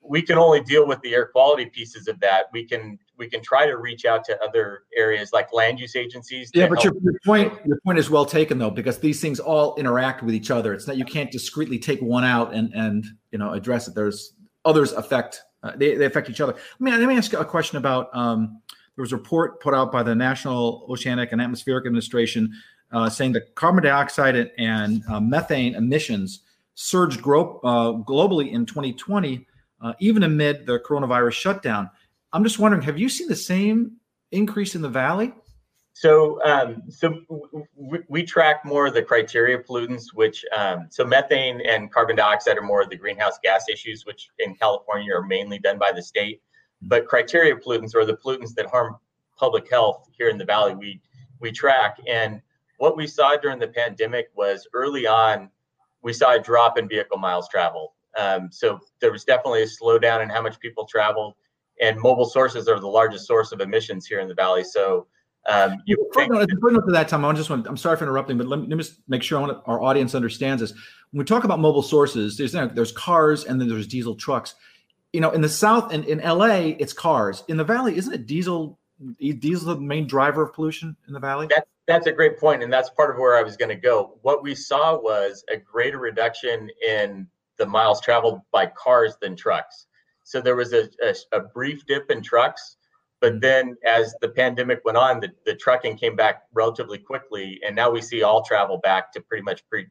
we 0.00 0.22
can 0.22 0.38
only 0.38 0.60
deal 0.62 0.86
with 0.86 1.00
the 1.02 1.14
air 1.14 1.26
quality 1.26 1.66
pieces 1.66 2.08
of 2.08 2.18
that. 2.20 2.46
We 2.52 2.64
can 2.64 2.98
we 3.18 3.28
can 3.28 3.42
try 3.42 3.66
to 3.66 3.76
reach 3.76 4.04
out 4.04 4.24
to 4.26 4.40
other 4.42 4.84
areas 4.96 5.32
like 5.32 5.52
land 5.52 5.80
use 5.80 5.96
agencies. 5.96 6.50
Yeah, 6.54 6.68
but 6.68 6.84
your, 6.84 6.94
your, 7.02 7.14
point 7.26 7.52
your 7.66 7.80
point 7.84 7.98
is 7.98 8.08
well 8.08 8.24
taken 8.24 8.58
though, 8.58 8.70
because 8.70 8.98
these 8.98 9.20
things 9.20 9.40
all 9.40 9.74
interact 9.76 10.22
with 10.22 10.34
each 10.34 10.52
other. 10.52 10.72
It's 10.72 10.86
not 10.86 10.96
you 10.96 11.04
can't 11.04 11.32
discreetly 11.32 11.80
take 11.80 12.00
one 12.00 12.24
out 12.24 12.54
and 12.54 12.72
and 12.74 13.04
you 13.32 13.38
know 13.38 13.52
address 13.52 13.88
it. 13.88 13.94
There's 13.94 14.34
others 14.64 14.92
affect 14.92 15.42
uh, 15.62 15.72
they, 15.76 15.96
they 15.96 16.04
affect 16.04 16.30
each 16.30 16.40
other. 16.40 16.52
Let 16.52 16.80
me 16.80 16.90
let 16.92 17.08
me 17.08 17.16
ask 17.16 17.32
a 17.32 17.44
question 17.44 17.78
about 17.78 18.14
um, 18.14 18.60
there 18.96 19.02
was 19.02 19.12
a 19.12 19.16
report 19.16 19.60
put 19.60 19.74
out 19.74 19.92
by 19.92 20.02
the 20.02 20.14
National 20.14 20.86
Oceanic 20.88 21.32
and 21.32 21.40
Atmospheric 21.40 21.86
Administration 21.86 22.52
uh, 22.92 23.08
saying 23.08 23.32
that 23.32 23.54
carbon 23.54 23.82
dioxide 23.82 24.36
and, 24.36 24.50
and 24.58 25.02
uh, 25.08 25.20
methane 25.20 25.74
emissions 25.74 26.40
surged 26.74 27.20
gro- 27.20 27.60
uh, 27.64 27.92
globally 28.04 28.52
in 28.52 28.64
2020 28.64 29.46
uh, 29.80 29.92
even 30.00 30.22
amid 30.22 30.66
the 30.66 30.80
coronavirus 30.80 31.32
shutdown. 31.32 31.90
I'm 32.32 32.44
just 32.44 32.58
wondering, 32.58 32.82
have 32.82 32.98
you 32.98 33.08
seen 33.08 33.28
the 33.28 33.36
same 33.36 33.92
increase 34.32 34.74
in 34.74 34.82
the 34.82 34.88
valley? 34.88 35.32
So, 36.00 36.40
um, 36.44 36.84
so 36.88 37.18
we, 37.74 37.98
we, 38.06 38.22
track 38.22 38.64
more 38.64 38.86
of 38.86 38.94
the 38.94 39.02
criteria 39.02 39.58
pollutants, 39.58 40.14
which 40.14 40.44
um, 40.56 40.86
so 40.90 41.04
methane 41.04 41.60
and 41.62 41.90
carbon 41.90 42.14
dioxide 42.14 42.56
are 42.56 42.62
more 42.62 42.80
of 42.80 42.88
the 42.88 42.94
greenhouse 42.94 43.36
gas 43.42 43.64
issues, 43.68 44.06
which 44.06 44.28
in 44.38 44.54
California 44.54 45.12
are 45.12 45.26
mainly 45.26 45.58
done 45.58 45.76
by 45.76 45.90
the 45.90 46.00
state. 46.00 46.40
But 46.82 47.08
criteria 47.08 47.56
pollutants 47.56 47.96
are 47.96 48.04
the 48.04 48.16
pollutants 48.16 48.54
that 48.54 48.66
harm 48.66 48.94
public 49.36 49.68
health 49.68 50.08
here 50.16 50.28
in 50.28 50.38
the 50.38 50.44
valley. 50.44 50.76
We 50.76 51.00
we 51.40 51.50
track, 51.50 51.98
and 52.06 52.40
what 52.76 52.96
we 52.96 53.08
saw 53.08 53.36
during 53.36 53.58
the 53.58 53.66
pandemic 53.66 54.28
was 54.36 54.68
early 54.74 55.08
on, 55.08 55.50
we 56.02 56.12
saw 56.12 56.36
a 56.36 56.38
drop 56.38 56.78
in 56.78 56.88
vehicle 56.88 57.18
miles 57.18 57.48
traveled. 57.48 57.90
Um, 58.16 58.50
so 58.52 58.78
there 59.00 59.10
was 59.10 59.24
definitely 59.24 59.62
a 59.62 59.66
slowdown 59.66 60.22
in 60.22 60.28
how 60.28 60.42
much 60.42 60.60
people 60.60 60.86
traveled, 60.86 61.34
and 61.80 61.98
mobile 61.98 62.24
sources 62.24 62.68
are 62.68 62.78
the 62.78 62.86
largest 62.86 63.26
source 63.26 63.50
of 63.50 63.60
emissions 63.60 64.06
here 64.06 64.20
in 64.20 64.28
the 64.28 64.34
valley. 64.34 64.62
So 64.62 65.08
um, 65.46 65.82
you 65.86 65.96
footnote, 66.12 66.48
footnote 66.60 66.86
to 66.86 66.92
that 66.92 67.08
time. 67.08 67.24
I 67.24 67.32
just 67.32 67.48
want. 67.48 67.66
I'm 67.66 67.76
sorry 67.76 67.96
for 67.96 68.04
interrupting, 68.04 68.36
but 68.36 68.46
let 68.46 68.60
me, 68.60 68.66
let 68.66 68.76
me 68.76 68.84
just 68.84 69.00
make 69.08 69.22
sure 69.22 69.40
want, 69.40 69.62
our 69.66 69.82
audience 69.82 70.14
understands 70.14 70.60
this. 70.60 70.72
When 71.10 71.20
we 71.20 71.24
talk 71.24 71.44
about 71.44 71.58
mobile 71.58 71.82
sources, 71.82 72.36
there's 72.36 72.52
there's 72.52 72.92
cars 72.92 73.44
and 73.44 73.60
then 73.60 73.68
there's 73.68 73.86
diesel 73.86 74.14
trucks. 74.14 74.54
You 75.12 75.20
know, 75.20 75.30
in 75.30 75.40
the 75.40 75.48
south 75.48 75.92
and 75.92 76.04
in, 76.04 76.20
in 76.20 76.38
LA, 76.38 76.74
it's 76.78 76.92
cars. 76.92 77.44
In 77.48 77.56
the 77.56 77.64
valley, 77.64 77.96
isn't 77.96 78.12
it 78.12 78.26
diesel? 78.26 78.78
Diesel 79.18 79.74
the 79.74 79.80
main 79.80 80.06
driver 80.06 80.42
of 80.42 80.52
pollution 80.52 80.96
in 81.06 81.14
the 81.14 81.20
valley. 81.20 81.46
That's 81.48 81.68
that's 81.86 82.06
a 82.06 82.12
great 82.12 82.38
point, 82.38 82.62
and 82.62 82.70
that's 82.70 82.90
part 82.90 83.10
of 83.10 83.16
where 83.16 83.36
I 83.36 83.42
was 83.42 83.56
going 83.56 83.70
to 83.70 83.74
go. 83.74 84.18
What 84.20 84.42
we 84.42 84.54
saw 84.54 84.98
was 85.00 85.42
a 85.50 85.56
greater 85.56 85.98
reduction 85.98 86.68
in 86.86 87.26
the 87.56 87.64
miles 87.64 88.00
traveled 88.02 88.40
by 88.52 88.66
cars 88.66 89.16
than 89.22 89.34
trucks. 89.34 89.86
So 90.22 90.42
there 90.42 90.56
was 90.56 90.74
a, 90.74 90.90
a, 91.02 91.14
a 91.32 91.40
brief 91.40 91.86
dip 91.86 92.10
in 92.10 92.22
trucks, 92.22 92.76
but 93.20 93.40
then 93.40 93.76
as 93.86 94.14
the 94.20 94.28
pandemic 94.28 94.80
went 94.84 94.96
on, 94.96 95.20
the, 95.20 95.30
the 95.44 95.54
trucking 95.54 95.96
came 95.96 96.14
back 96.14 96.42
relatively 96.52 96.98
quickly, 96.98 97.60
and 97.66 97.74
now 97.74 97.90
we 97.90 98.00
see 98.00 98.22
all 98.22 98.44
travel 98.44 98.78
back 98.78 99.12
to 99.12 99.20
pretty 99.20 99.42
much 99.42 99.62
pre 99.68 99.86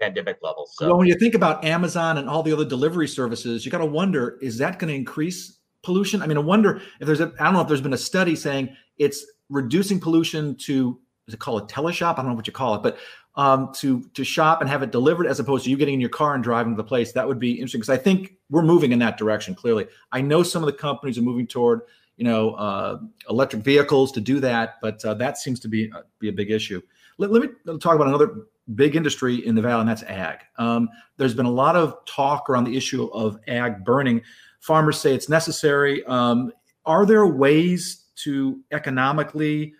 pandemic 0.00 0.38
levels. 0.42 0.74
So 0.76 0.88
well, 0.88 0.98
when 0.98 1.08
you 1.08 1.14
think 1.14 1.34
about 1.34 1.64
Amazon 1.64 2.18
and 2.18 2.28
all 2.28 2.42
the 2.42 2.52
other 2.52 2.64
delivery 2.64 3.08
services, 3.08 3.64
you 3.64 3.70
got 3.70 3.78
to 3.78 3.86
wonder: 3.86 4.38
is 4.42 4.58
that 4.58 4.78
going 4.78 4.88
to 4.88 4.94
increase 4.94 5.60
pollution? 5.82 6.20
I 6.22 6.26
mean, 6.26 6.36
I 6.36 6.40
wonder 6.40 6.82
if 7.00 7.06
there's 7.06 7.20
a 7.20 7.32
I 7.40 7.44
don't 7.44 7.54
know 7.54 7.62
if 7.62 7.68
there's 7.68 7.80
been 7.80 7.94
a 7.94 7.98
study 7.98 8.36
saying 8.36 8.76
it's 8.98 9.24
reducing 9.48 9.98
pollution 9.98 10.56
to 10.56 11.00
is 11.28 11.34
it 11.34 11.40
called 11.40 11.62
a 11.62 11.72
teleshop? 11.72 12.14
I 12.14 12.16
don't 12.16 12.28
know 12.28 12.34
what 12.34 12.46
you 12.46 12.52
call 12.52 12.74
it, 12.74 12.82
but 12.82 12.98
um, 13.34 13.72
to 13.76 14.02
to 14.14 14.24
shop 14.24 14.60
and 14.60 14.68
have 14.68 14.82
it 14.82 14.90
delivered 14.90 15.26
as 15.26 15.40
opposed 15.40 15.64
to 15.64 15.70
you 15.70 15.76
getting 15.76 15.94
in 15.94 16.00
your 16.00 16.10
car 16.10 16.34
and 16.34 16.44
driving 16.44 16.74
to 16.74 16.76
the 16.76 16.86
place. 16.86 17.12
That 17.12 17.26
would 17.26 17.38
be 17.38 17.52
interesting 17.52 17.80
because 17.80 17.88
I 17.88 17.96
think 17.96 18.34
we're 18.50 18.62
moving 18.62 18.92
in 18.92 18.98
that 18.98 19.16
direction. 19.16 19.54
Clearly, 19.54 19.86
I 20.10 20.20
know 20.20 20.42
some 20.42 20.62
of 20.62 20.66
the 20.66 20.72
companies 20.74 21.16
are 21.16 21.22
moving 21.22 21.46
toward 21.46 21.80
you 22.16 22.24
know 22.24 22.52
uh, 22.54 22.98
electric 23.28 23.62
vehicles 23.62 24.12
to 24.12 24.20
do 24.20 24.40
that, 24.40 24.76
but 24.80 25.04
uh, 25.04 25.14
that 25.14 25.38
seems 25.38 25.60
to 25.60 25.68
be 25.68 25.90
uh, 25.92 26.02
be 26.18 26.28
a 26.28 26.32
big 26.32 26.50
issue. 26.50 26.80
Let, 27.18 27.30
let, 27.30 27.42
me 27.42 27.48
talk 27.78 27.94
about 27.94 28.08
another 28.08 28.46
big 28.74 28.96
industry 28.96 29.46
in 29.46 29.54
the 29.54 29.62
valley, 29.62 29.80
and 29.80 29.88
that's 29.88 30.02
ag. 30.04 30.38
Um, 30.58 30.88
there's 31.16 31.34
been 31.34 31.46
a 31.46 31.50
lot 31.50 31.76
of 31.76 32.04
talk 32.06 32.48
around 32.48 32.64
the 32.64 32.76
issue 32.76 33.06
of 33.12 33.38
ag 33.48 33.84
burning. 33.84 34.22
Farmers 34.60 35.00
say 35.00 35.14
it's 35.14 35.28
necessary. 35.28 36.04
Um, 36.04 36.52
are 36.86 37.06
there 37.06 37.26
ways 37.26 38.06
to 38.16 38.60
economically 38.70 39.74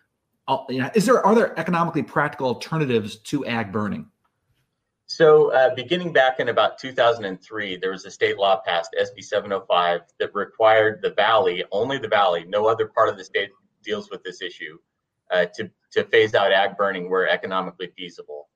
uh, 0.49 0.59
is 0.95 1.07
there 1.07 1.25
are 1.25 1.35
there 1.35 1.59
economically 1.59 2.03
practical 2.03 2.49
alternatives 2.49 3.17
to 3.17 3.47
ag 3.47 3.73
burning? 3.73 4.07
So, 5.15 5.53
uh, 5.53 5.75
beginning 5.75 6.15
back 6.15 6.41
in 6.41 6.49
about 6.49 6.79
2003, 6.79 7.77
there 7.77 7.91
was 7.91 8.07
a 8.07 8.11
state 8.11 8.39
law 8.39 8.63
passed, 8.65 8.97
SB 8.99 9.23
705, 9.23 10.01
that 10.19 10.35
required 10.35 11.01
the 11.03 11.11
valley, 11.11 11.63
only 11.71 11.99
the 11.99 12.09
valley, 12.09 12.47
no 12.49 12.67
other 12.67 12.87
part 12.87 13.11
of 13.11 13.19
the 13.19 13.25
state 13.25 13.51
deals 13.85 14.09
with 14.11 14.23
this 14.23 14.41
issue, 14.41 14.79
uh, 15.31 15.45
to, 15.55 15.71
to 15.91 16.05
phase 16.05 16.35
out 16.35 16.51
ag 16.51 16.79
burning 16.79 17.11
where 17.11 17.29
economically 17.29 17.93
feasible. 17.95 18.49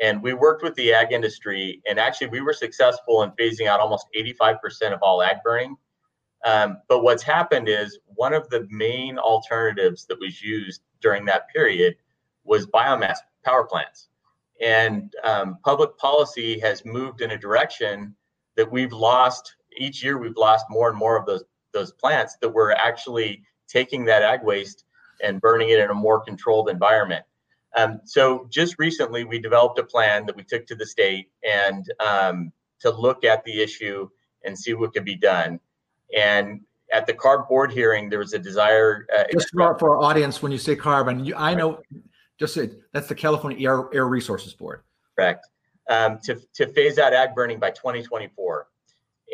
And 0.00 0.22
we 0.22 0.32
worked 0.32 0.62
with 0.62 0.76
the 0.76 0.92
ag 0.92 1.10
industry, 1.10 1.82
and 1.88 1.98
actually, 1.98 2.28
we 2.28 2.40
were 2.40 2.52
successful 2.52 3.24
in 3.24 3.32
phasing 3.32 3.66
out 3.66 3.80
almost 3.80 4.06
85% 4.16 4.92
of 4.92 5.02
all 5.02 5.24
ag 5.24 5.38
burning. 5.42 5.74
Um, 6.44 6.82
but 6.88 7.02
what's 7.02 7.24
happened 7.24 7.68
is 7.68 7.98
one 8.14 8.32
of 8.32 8.48
the 8.48 8.64
main 8.70 9.18
alternatives 9.18 10.06
that 10.06 10.20
was 10.20 10.40
used 10.40 10.82
during 11.00 11.24
that 11.24 11.48
period 11.48 11.96
was 12.44 12.64
biomass 12.64 13.16
power 13.44 13.64
plants. 13.64 14.06
And 14.60 15.12
um, 15.22 15.58
public 15.64 15.96
policy 15.98 16.58
has 16.60 16.84
moved 16.84 17.20
in 17.20 17.32
a 17.32 17.38
direction 17.38 18.14
that 18.56 18.70
we've 18.70 18.92
lost 18.92 19.56
each 19.76 20.02
year. 20.02 20.18
We've 20.18 20.36
lost 20.36 20.66
more 20.70 20.88
and 20.88 20.98
more 20.98 21.18
of 21.18 21.26
those 21.26 21.44
those 21.72 21.92
plants 21.92 22.38
that 22.40 22.48
we're 22.48 22.72
actually 22.72 23.42
taking 23.68 24.04
that 24.06 24.22
ag 24.22 24.42
waste 24.42 24.84
and 25.22 25.40
burning 25.40 25.68
it 25.68 25.78
in 25.78 25.90
a 25.90 25.94
more 25.94 26.20
controlled 26.20 26.70
environment. 26.70 27.24
Um, 27.76 28.00
so 28.04 28.46
just 28.50 28.76
recently, 28.78 29.24
we 29.24 29.38
developed 29.38 29.78
a 29.78 29.84
plan 29.84 30.24
that 30.26 30.34
we 30.34 30.42
took 30.42 30.66
to 30.66 30.74
the 30.74 30.86
state 30.86 31.30
and 31.44 31.84
um, 32.00 32.52
to 32.80 32.90
look 32.90 33.24
at 33.24 33.44
the 33.44 33.62
issue 33.62 34.08
and 34.44 34.58
see 34.58 34.72
what 34.72 34.94
could 34.94 35.04
be 35.04 35.16
done. 35.16 35.60
And 36.16 36.60
at 36.92 37.06
the 37.06 37.12
CARB 37.12 37.48
board 37.48 37.72
hearing, 37.72 38.08
there 38.08 38.18
was 38.18 38.32
a 38.32 38.38
desire. 38.38 39.06
Uh, 39.14 39.24
just 39.32 39.50
for, 39.52 39.78
for 39.78 39.96
our 39.96 40.02
audience, 40.02 40.40
when 40.40 40.52
you 40.52 40.58
say 40.58 40.76
carbon, 40.76 41.24
you, 41.24 41.34
I 41.36 41.54
know, 41.54 41.82
just 42.38 42.54
say 42.54 42.70
that's 42.92 43.08
the 43.08 43.14
California 43.14 43.68
Air, 43.68 43.88
Air 43.92 44.06
Resources 44.06 44.54
Board. 44.54 44.82
Correct. 45.16 45.46
Um, 45.88 46.18
to, 46.24 46.40
to 46.54 46.66
phase 46.68 46.98
out 46.98 47.12
ag 47.12 47.34
burning 47.34 47.58
by 47.58 47.70
2024. 47.70 48.66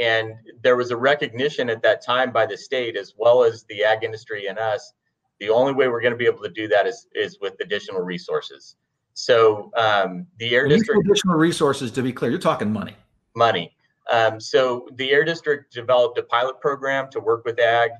And 0.00 0.34
there 0.62 0.76
was 0.76 0.90
a 0.90 0.96
recognition 0.96 1.68
at 1.70 1.82
that 1.82 2.04
time 2.04 2.32
by 2.32 2.46
the 2.46 2.56
state, 2.56 2.96
as 2.96 3.14
well 3.16 3.42
as 3.42 3.64
the 3.64 3.84
ag 3.84 4.04
industry 4.04 4.46
and 4.46 4.58
us, 4.58 4.92
the 5.40 5.50
only 5.50 5.72
way 5.72 5.88
we're 5.88 6.00
going 6.00 6.12
to 6.12 6.18
be 6.18 6.26
able 6.26 6.42
to 6.42 6.50
do 6.50 6.68
that 6.68 6.86
is, 6.86 7.08
is 7.14 7.38
with 7.40 7.54
additional 7.60 8.00
resources. 8.00 8.76
So 9.14 9.70
um, 9.76 10.26
the 10.38 10.54
air 10.54 10.68
district. 10.68 11.06
Additional 11.06 11.36
resources, 11.36 11.90
to 11.92 12.02
be 12.02 12.12
clear, 12.12 12.30
you're 12.30 12.40
talking 12.40 12.72
money. 12.72 12.96
Money. 13.34 13.74
Um, 14.10 14.40
so 14.40 14.88
the 14.96 15.10
Air 15.10 15.24
District 15.24 15.72
developed 15.72 16.18
a 16.18 16.22
pilot 16.22 16.60
program 16.60 17.10
to 17.10 17.20
work 17.20 17.44
with 17.44 17.58
ag 17.60 17.90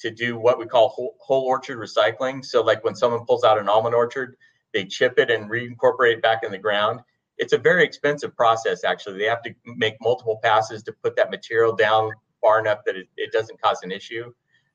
to 0.00 0.10
do 0.10 0.36
what 0.36 0.58
we 0.58 0.66
call 0.66 0.88
whole, 0.88 1.16
whole, 1.20 1.44
orchard 1.44 1.78
recycling. 1.78 2.44
So 2.44 2.62
like 2.62 2.84
when 2.84 2.94
someone 2.94 3.24
pulls 3.24 3.44
out 3.44 3.58
an 3.58 3.68
almond 3.68 3.94
orchard, 3.94 4.36
they 4.72 4.84
chip 4.84 5.18
it 5.18 5.30
and 5.30 5.50
reincorporate 5.50 6.14
it 6.14 6.22
back 6.22 6.42
in 6.42 6.50
the 6.50 6.58
ground. 6.58 7.00
It's 7.38 7.52
a 7.52 7.58
very 7.58 7.84
expensive 7.84 8.36
process, 8.36 8.84
actually. 8.84 9.18
They 9.18 9.24
have 9.24 9.42
to 9.42 9.54
make 9.64 9.94
multiple 10.00 10.40
passes 10.42 10.82
to 10.84 10.92
put 10.92 11.16
that 11.16 11.30
material 11.30 11.74
down 11.74 12.12
far 12.40 12.60
enough 12.60 12.80
that 12.86 12.96
it, 12.96 13.08
it 13.16 13.32
doesn't 13.32 13.60
cause 13.60 13.78
an 13.82 13.92
issue. 13.92 14.32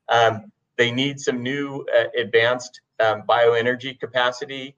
Um, 0.10 0.51
they 0.77 0.91
need 0.91 1.19
some 1.19 1.43
new 1.43 1.86
uh, 1.95 2.05
advanced 2.17 2.82
um, 2.99 3.23
bioenergy 3.27 3.99
capacity. 3.99 4.75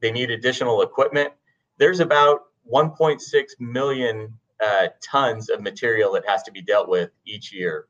They 0.00 0.10
need 0.10 0.30
additional 0.30 0.82
equipment. 0.82 1.32
There's 1.78 2.00
about 2.00 2.40
1.6 2.70 3.20
million 3.58 4.32
uh, 4.64 4.88
tons 5.02 5.50
of 5.50 5.60
material 5.60 6.12
that 6.12 6.26
has 6.26 6.42
to 6.44 6.52
be 6.52 6.62
dealt 6.62 6.88
with 6.88 7.10
each 7.26 7.52
year. 7.52 7.86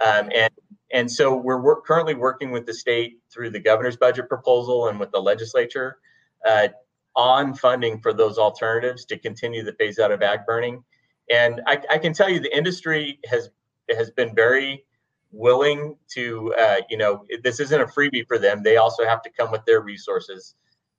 Um, 0.00 0.30
and 0.34 0.52
and 0.94 1.10
so 1.10 1.34
we're 1.34 1.60
work, 1.60 1.86
currently 1.86 2.14
working 2.14 2.50
with 2.50 2.66
the 2.66 2.74
state 2.74 3.18
through 3.32 3.50
the 3.50 3.60
governor's 3.60 3.96
budget 3.96 4.28
proposal 4.28 4.88
and 4.88 5.00
with 5.00 5.10
the 5.10 5.20
legislature 5.20 5.98
uh, 6.46 6.68
on 7.16 7.54
funding 7.54 7.98
for 7.98 8.12
those 8.12 8.36
alternatives 8.36 9.06
to 9.06 9.18
continue 9.18 9.62
the 9.62 9.72
phase 9.74 9.98
out 9.98 10.10
of 10.10 10.22
ag 10.22 10.40
burning. 10.46 10.84
And 11.30 11.62
I, 11.66 11.80
I 11.90 11.98
can 11.98 12.12
tell 12.12 12.28
you 12.28 12.40
the 12.40 12.54
industry 12.54 13.18
has 13.26 13.50
has 13.90 14.10
been 14.10 14.34
very 14.34 14.84
willing 15.30 15.96
to 16.10 16.54
uh, 16.58 16.80
you 16.90 16.96
know 16.96 17.24
this 17.42 17.60
isn't 17.60 17.80
a 17.80 17.86
freebie 17.86 18.26
for 18.26 18.38
them. 18.38 18.62
They 18.62 18.76
also 18.76 19.04
have 19.04 19.22
to 19.22 19.30
come 19.30 19.50
with 19.50 19.64
their 19.64 19.80
resources 19.80 20.54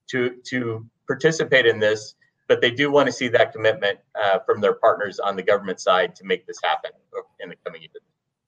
to 0.08 0.36
to 0.46 0.86
participate 1.06 1.66
in 1.66 1.78
this 1.78 2.14
but 2.46 2.60
they 2.60 2.70
do 2.70 2.90
want 2.90 3.06
to 3.06 3.12
see 3.12 3.28
that 3.28 3.52
commitment 3.52 3.98
uh, 4.22 4.38
from 4.40 4.60
their 4.60 4.74
partners 4.74 5.18
on 5.18 5.36
the 5.36 5.42
government 5.42 5.80
side 5.80 6.14
to 6.16 6.24
make 6.24 6.46
this 6.46 6.58
happen 6.62 6.90
in 7.40 7.48
the 7.48 7.56
coming 7.64 7.82
years. 7.82 7.92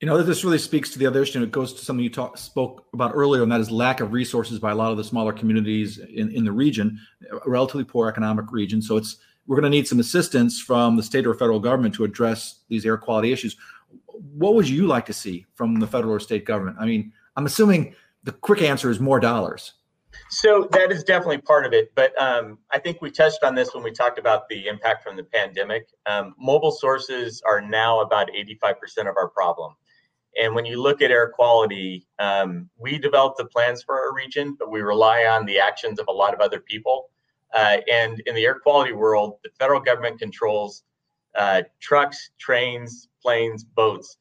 You 0.00 0.06
know, 0.06 0.22
this 0.22 0.44
really 0.44 0.59
speaks 0.59 0.90
to 0.90 0.98
the 0.98 1.06
other 1.06 1.22
issue. 1.22 1.42
It 1.42 1.50
goes 1.50 1.72
to 1.72 1.82
something 1.82 2.04
you 2.04 2.11
talk, 2.11 2.37
spoke 2.37 2.85
about 2.92 3.12
earlier, 3.14 3.42
and 3.42 3.50
that 3.50 3.61
is 3.61 3.70
lack 3.70 4.00
of 4.00 4.12
resources 4.12 4.59
by 4.59 4.72
a 4.72 4.74
lot 4.74 4.90
of 4.90 4.98
the 4.98 5.04
smaller 5.04 5.32
communities 5.32 5.98
in, 5.98 6.30
in 6.32 6.44
the 6.44 6.52
region, 6.52 6.98
a 7.30 7.48
relatively 7.48 7.85
poor 7.85 8.06
economic 8.06 8.52
region. 8.52 8.82
So 8.82 8.98
it's 8.98 9.16
we're 9.46 9.56
going 9.56 9.70
to 9.70 9.76
need 9.76 9.87
some 9.87 10.00
assistance 10.00 10.61
from 10.61 10.96
the 10.96 11.02
state 11.02 11.26
or 11.26 11.32
federal 11.32 11.61
government 11.61 11.94
to 11.94 12.04
address 12.04 12.61
these 12.68 12.85
air 12.85 12.98
quality 12.98 13.32
issues. 13.32 13.56
What 14.35 14.54
would 14.54 14.68
you 14.68 14.87
like 14.87 15.06
to 15.06 15.12
see 15.12 15.46
from 15.54 15.80
the 15.80 15.87
federal 15.87 16.12
or 16.12 16.20
state 16.20 16.44
government? 16.44 16.76
I 16.78 16.85
mean, 16.85 17.12
I'm 17.37 17.46
assuming 17.46 17.94
the 18.24 18.32
quick 18.32 18.61
answer 18.61 18.90
is 18.90 19.00
more 19.00 19.20
dollars. 19.20 19.74
So 20.30 20.68
that 20.72 20.90
is 20.90 21.04
definitely 21.04 21.38
part 21.38 21.66
of 21.66 21.72
it. 21.72 21.92
But 21.94 22.20
um, 22.20 22.59
I 22.70 22.78
think 22.78 23.00
we 23.00 23.11
touched 23.11 23.44
on 23.44 23.54
this 23.54 23.74
when 23.74 23.85
we 23.85 23.92
talked 23.92 24.18
about 24.18 24.48
the 24.48 24.66
impact 24.66 25.04
from 25.04 25.16
the 25.16 25.24
pandemic. 25.24 25.88
Um, 26.06 26.35
mobile 26.38 26.72
sources 26.72 27.42
are 27.46 27.61
now 27.61 28.00
about 28.00 28.28
85% 28.30 28.74
of 29.09 29.16
our 29.16 29.28
problem. 29.28 29.74
And 30.40 30.55
when 30.55 30.66
you 30.66 30.81
look 30.81 31.03
at 31.03 31.11
air 31.11 31.31
quality, 31.31 32.07
um, 32.18 32.68
we 32.79 32.99
develop 32.99 33.37
the 33.37 33.46
plans 33.46 33.83
for 33.83 33.99
our 33.99 34.14
region, 34.14 34.57
but 34.59 34.70
we 34.70 34.81
rely 34.81 35.25
on 35.25 35.46
the 35.46 35.59
actions 35.59 35.99
of 35.99 36.07
a 36.09 36.12
lot 36.12 36.35
of 36.35 36.40
other 36.40 36.61
people. 36.61 37.11
Uh, 37.55 37.79
and 37.90 38.20
in 38.27 38.35
the 38.35 38.44
air 38.44 38.59
quality 38.59 38.92
world, 38.92 39.38
the 39.42 39.51
federal 39.59 39.81
government 39.81 40.19
controls 40.19 40.83
uh, 41.37 41.63
trucks, 41.81 42.31
trains, 42.38 43.08
planes, 43.23 43.65
boats, 43.65 44.17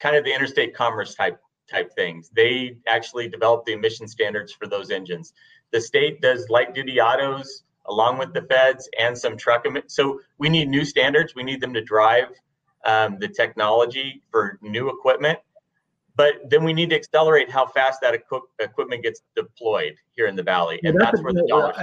kind 0.00 0.16
of 0.16 0.24
the 0.24 0.34
interstate 0.34 0.74
commerce 0.74 1.14
type 1.14 1.38
type 1.70 1.92
things. 1.94 2.30
They 2.34 2.76
actually 2.88 3.28
develop 3.28 3.64
the 3.64 3.72
emission 3.72 4.08
standards 4.08 4.52
for 4.52 4.66
those 4.66 4.90
engines. 4.90 5.32
The 5.72 5.80
state 5.80 6.20
does 6.20 6.48
light 6.48 6.74
duty 6.74 7.00
autos 7.00 7.62
along 7.86 8.18
with 8.18 8.32
the 8.34 8.42
feds 8.42 8.88
and 8.98 9.16
some 9.16 9.36
truck. 9.36 9.66
Em- 9.66 9.82
so 9.86 10.20
we 10.38 10.48
need 10.48 10.68
new 10.68 10.84
standards. 10.84 11.34
We 11.34 11.42
need 11.44 11.60
them 11.60 11.72
to 11.74 11.82
drive 11.82 12.28
um, 12.84 13.18
the 13.18 13.28
technology 13.28 14.22
for 14.30 14.58
new 14.62 14.88
equipment. 14.88 15.38
But 16.16 16.50
then 16.50 16.64
we 16.64 16.72
need 16.72 16.90
to 16.90 16.96
accelerate 16.96 17.50
how 17.50 17.66
fast 17.66 18.00
that 18.02 18.14
equi- 18.14 18.40
equipment 18.58 19.02
gets 19.02 19.22
deployed 19.36 19.94
here 20.12 20.26
in 20.26 20.36
the 20.36 20.42
valley, 20.42 20.80
and 20.82 20.98
that's, 20.98 21.12
that's 21.12 21.22
where 21.22 21.32
the 21.32 21.46
dollars. 21.46 21.76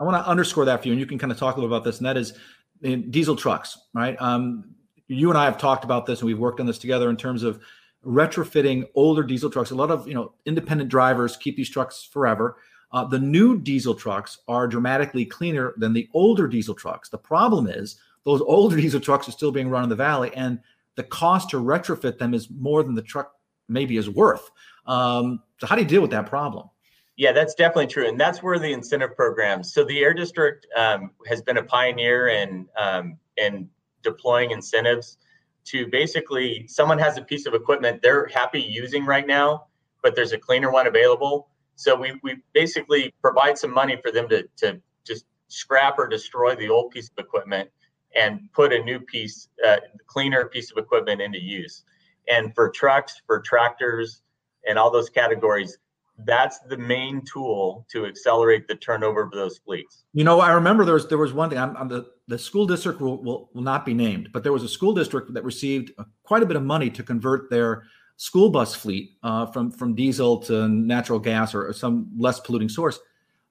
I 0.00 0.04
want 0.04 0.22
to 0.22 0.28
underscore 0.28 0.64
that 0.64 0.82
for 0.82 0.88
you, 0.88 0.92
and 0.92 1.00
you 1.00 1.06
can 1.06 1.18
kind 1.18 1.30
of 1.30 1.38
talk 1.38 1.56
a 1.56 1.60
little 1.60 1.74
about 1.74 1.84
this, 1.84 1.98
and 1.98 2.06
that 2.06 2.16
is 2.16 2.34
in 2.82 3.10
diesel 3.10 3.36
trucks, 3.36 3.78
right? 3.94 4.20
Um, 4.20 4.74
you 5.06 5.28
and 5.28 5.38
I 5.38 5.44
have 5.44 5.58
talked 5.58 5.84
about 5.84 6.06
this, 6.06 6.20
and 6.20 6.26
we've 6.26 6.38
worked 6.38 6.60
on 6.60 6.66
this 6.66 6.78
together 6.78 7.10
in 7.10 7.16
terms 7.16 7.42
of 7.42 7.60
retrofitting 8.04 8.88
older 8.94 9.22
diesel 9.22 9.50
trucks. 9.50 9.70
A 9.70 9.74
lot 9.74 9.90
of 9.90 10.08
you 10.08 10.14
know 10.14 10.32
independent 10.46 10.90
drivers 10.90 11.36
keep 11.36 11.56
these 11.56 11.70
trucks 11.70 12.02
forever. 12.02 12.56
Uh, 12.92 13.04
the 13.04 13.18
new 13.18 13.58
diesel 13.58 13.94
trucks 13.94 14.38
are 14.48 14.66
dramatically 14.66 15.24
cleaner 15.24 15.72
than 15.78 15.92
the 15.92 16.08
older 16.12 16.46
diesel 16.46 16.74
trucks. 16.74 17.08
The 17.08 17.18
problem 17.18 17.66
is 17.66 17.96
those 18.24 18.40
older 18.46 18.76
diesel 18.76 19.00
trucks 19.00 19.28
are 19.28 19.32
still 19.32 19.52
being 19.52 19.68
run 19.68 19.84
in 19.84 19.88
the 19.88 19.96
valley, 19.96 20.32
and 20.34 20.58
the 20.96 21.04
cost 21.04 21.50
to 21.50 21.56
retrofit 21.56 22.18
them 22.18 22.34
is 22.34 22.48
more 22.50 22.82
than 22.82 22.94
the 22.94 23.02
truck 23.02 23.34
maybe 23.72 23.96
is 23.96 24.08
worth. 24.08 24.50
Um, 24.86 25.42
so 25.58 25.66
how 25.66 25.76
do 25.76 25.82
you 25.82 25.88
deal 25.88 26.02
with 26.02 26.10
that 26.10 26.26
problem? 26.26 26.68
Yeah, 27.16 27.32
that's 27.32 27.54
definitely 27.54 27.88
true, 27.88 28.08
and 28.08 28.18
that's 28.18 28.42
where 28.42 28.58
the 28.58 28.72
incentive 28.72 29.14
programs. 29.14 29.74
So 29.74 29.84
the 29.84 30.00
Air 30.00 30.14
District 30.14 30.66
um, 30.76 31.10
has 31.26 31.42
been 31.42 31.58
a 31.58 31.62
pioneer 31.62 32.28
in 32.28 32.66
um, 32.78 33.18
in 33.36 33.68
deploying 34.02 34.50
incentives 34.50 35.18
to 35.64 35.86
basically 35.88 36.66
someone 36.68 36.98
has 36.98 37.18
a 37.18 37.22
piece 37.22 37.46
of 37.46 37.54
equipment 37.54 38.02
they're 38.02 38.26
happy 38.26 38.60
using 38.60 39.04
right 39.04 39.26
now, 39.26 39.66
but 40.02 40.16
there's 40.16 40.32
a 40.32 40.38
cleaner 40.38 40.72
one 40.72 40.86
available. 40.86 41.48
So 41.76 41.94
we 41.94 42.18
we 42.22 42.36
basically 42.54 43.14
provide 43.20 43.58
some 43.58 43.72
money 43.72 43.98
for 44.02 44.10
them 44.10 44.28
to 44.28 44.48
to 44.56 44.80
just 45.04 45.26
scrap 45.48 45.98
or 45.98 46.08
destroy 46.08 46.54
the 46.56 46.68
old 46.68 46.90
piece 46.90 47.10
of 47.10 47.22
equipment 47.22 47.70
and 48.16 48.48
put 48.52 48.72
a 48.72 48.82
new 48.82 49.00
piece, 49.00 49.48
uh, 49.66 49.76
cleaner 50.06 50.46
piece 50.46 50.70
of 50.70 50.78
equipment 50.78 51.20
into 51.20 51.40
use. 51.40 51.84
And 52.28 52.54
for 52.54 52.70
trucks, 52.70 53.20
for 53.26 53.40
tractors, 53.40 54.22
and 54.66 54.78
all 54.78 54.90
those 54.90 55.10
categories, 55.10 55.78
that's 56.24 56.60
the 56.60 56.76
main 56.76 57.22
tool 57.24 57.86
to 57.90 58.06
accelerate 58.06 58.68
the 58.68 58.76
turnover 58.76 59.22
of 59.22 59.30
those 59.32 59.58
fleets. 59.58 60.04
You 60.12 60.24
know, 60.24 60.40
I 60.40 60.52
remember 60.52 60.84
there 60.84 60.94
was 60.94 61.08
there 61.08 61.18
was 61.18 61.32
one 61.32 61.48
thing. 61.48 61.58
I'm, 61.58 61.76
I'm 61.76 61.88
the 61.88 62.10
the 62.28 62.38
school 62.38 62.66
district 62.66 63.00
will, 63.00 63.22
will, 63.22 63.50
will 63.54 63.62
not 63.62 63.84
be 63.84 63.94
named, 63.94 64.28
but 64.32 64.42
there 64.42 64.52
was 64.52 64.62
a 64.62 64.68
school 64.68 64.92
district 64.92 65.32
that 65.34 65.44
received 65.44 65.92
quite 66.22 66.42
a 66.42 66.46
bit 66.46 66.56
of 66.56 66.62
money 66.62 66.90
to 66.90 67.02
convert 67.02 67.50
their 67.50 67.84
school 68.16 68.50
bus 68.50 68.74
fleet 68.74 69.16
uh, 69.22 69.46
from 69.46 69.70
from 69.70 69.94
diesel 69.94 70.38
to 70.38 70.68
natural 70.68 71.18
gas 71.18 71.54
or, 71.54 71.66
or 71.66 71.72
some 71.72 72.08
less 72.16 72.38
polluting 72.40 72.68
source. 72.68 73.00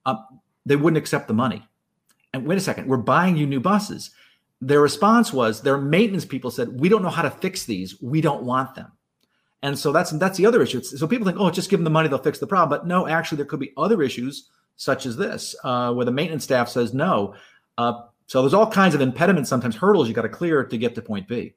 Uh, 0.05 0.15
they 0.65 0.75
wouldn't 0.75 0.97
accept 0.97 1.27
the 1.27 1.33
money. 1.33 1.67
And 2.33 2.45
wait 2.45 2.57
a 2.57 2.61
second, 2.61 2.87
we're 2.87 2.97
buying 2.97 3.35
you 3.35 3.45
new 3.45 3.59
buses. 3.59 4.11
Their 4.61 4.81
response 4.81 5.33
was 5.33 5.61
their 5.61 5.77
maintenance 5.77 6.25
people 6.25 6.51
said, 6.51 6.79
"We 6.79 6.87
don't 6.87 7.01
know 7.01 7.09
how 7.09 7.23
to 7.23 7.31
fix 7.31 7.65
these. 7.65 7.99
We 8.01 8.21
don't 8.21 8.43
want 8.43 8.75
them." 8.75 8.91
And 9.63 9.77
so 9.77 9.91
that's 9.91 10.11
that's 10.11 10.37
the 10.37 10.45
other 10.45 10.61
issue. 10.61 10.81
So 10.81 11.07
people 11.07 11.25
think, 11.25 11.39
oh, 11.39 11.49
just 11.51 11.69
give 11.69 11.79
them 11.79 11.83
the 11.83 11.91
money, 11.91 12.07
they'll 12.07 12.19
fix 12.19 12.39
the 12.39 12.47
problem. 12.47 12.69
But 12.69 12.87
no, 12.87 13.07
actually, 13.07 13.37
there 13.37 13.45
could 13.45 13.59
be 13.59 13.73
other 13.77 14.01
issues 14.01 14.49
such 14.77 15.05
as 15.05 15.15
this, 15.15 15.55
uh, 15.63 15.93
where 15.93 16.05
the 16.05 16.11
maintenance 16.11 16.43
staff 16.43 16.67
says 16.67 16.93
no. 16.93 17.35
Uh, 17.77 17.93
so 18.25 18.41
there's 18.41 18.53
all 18.53 18.69
kinds 18.69 18.95
of 18.95 19.01
impediments, 19.01 19.49
sometimes 19.49 19.75
hurdles 19.75 20.07
you 20.07 20.13
got 20.13 20.23
to 20.23 20.29
clear 20.29 20.63
to 20.63 20.77
get 20.77 20.95
to 20.95 21.01
point 21.01 21.27
B. 21.27 21.53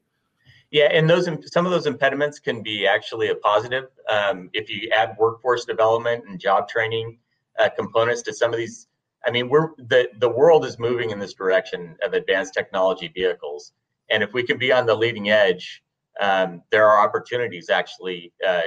Yeah, 0.70 0.88
and 0.90 1.09
those 1.09 1.28
some 1.46 1.66
of 1.66 1.72
those 1.72 1.86
impediments 1.86 2.38
can 2.38 2.62
be 2.62 2.86
actually 2.86 3.28
a 3.28 3.36
positive 3.36 3.84
um, 4.11 4.50
if 4.52 4.68
you 4.68 4.90
add 4.94 5.16
workforce 5.18 5.64
development 5.64 6.24
and 6.28 6.38
job 6.38 6.68
training 6.68 7.18
uh, 7.59 7.68
components 7.76 8.22
to 8.22 8.34
some 8.34 8.52
of 8.52 8.59
these. 8.59 8.88
I 9.26 9.30
mean, 9.30 9.48
we're 9.48 9.70
the 9.78 10.08
the 10.18 10.28
world 10.28 10.64
is 10.64 10.78
moving 10.78 11.10
in 11.10 11.18
this 11.18 11.34
direction 11.34 11.96
of 12.02 12.12
advanced 12.12 12.54
technology 12.54 13.08
vehicles, 13.08 13.72
and 14.10 14.22
if 14.22 14.32
we 14.32 14.42
can 14.42 14.58
be 14.58 14.72
on 14.72 14.86
the 14.86 14.94
leading 14.94 15.30
edge 15.30 15.84
um, 16.20 16.62
there 16.70 16.88
are 16.88 17.04
opportunities 17.04 17.70
actually 17.70 18.32
uh, 18.46 18.62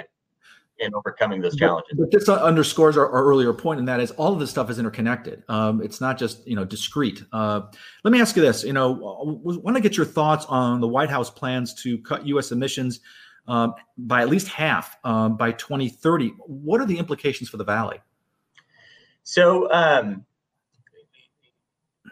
in 0.79 0.93
overcoming 0.93 1.41
those 1.41 1.55
challenges. 1.55 1.97
But, 1.97 2.11
this 2.11 2.29
underscores 2.29 2.97
our, 2.97 3.09
our, 3.09 3.23
earlier 3.23 3.53
point, 3.53 3.79
and 3.79 3.87
that 3.87 3.99
is 3.99 4.11
all 4.11 4.33
of 4.33 4.39
this 4.39 4.49
stuff 4.49 4.69
is 4.69 4.79
interconnected. 4.79 5.43
Um, 5.47 5.81
it's 5.81 6.01
not 6.01 6.17
just 6.17 6.45
you 6.47 6.55
know 6.55 6.65
discrete. 6.65 7.23
Uh, 7.31 7.61
let 8.03 8.11
me 8.11 8.21
ask 8.21 8.35
you 8.35 8.41
this: 8.41 8.63
you 8.63 8.73
know, 8.73 8.91
want 9.43 9.75
to 9.75 9.81
get 9.81 9.97
your 9.97 10.05
thoughts 10.05 10.45
on 10.45 10.81
the 10.81 10.87
White 10.87 11.09
House 11.09 11.29
plans 11.29 11.73
to 11.83 11.97
cut 11.99 12.25
U.S. 12.27 12.51
emissions 12.51 12.99
um, 13.47 13.73
by 13.97 14.21
at 14.21 14.29
least 14.29 14.47
half 14.47 14.97
um, 15.03 15.37
by 15.37 15.51
2030. 15.53 16.33
What 16.39 16.81
are 16.81 16.85
the 16.85 16.97
implications 16.97 17.49
for 17.49 17.57
the 17.57 17.65
Valley? 17.65 17.99
So 19.23 19.71
um, 19.71 20.25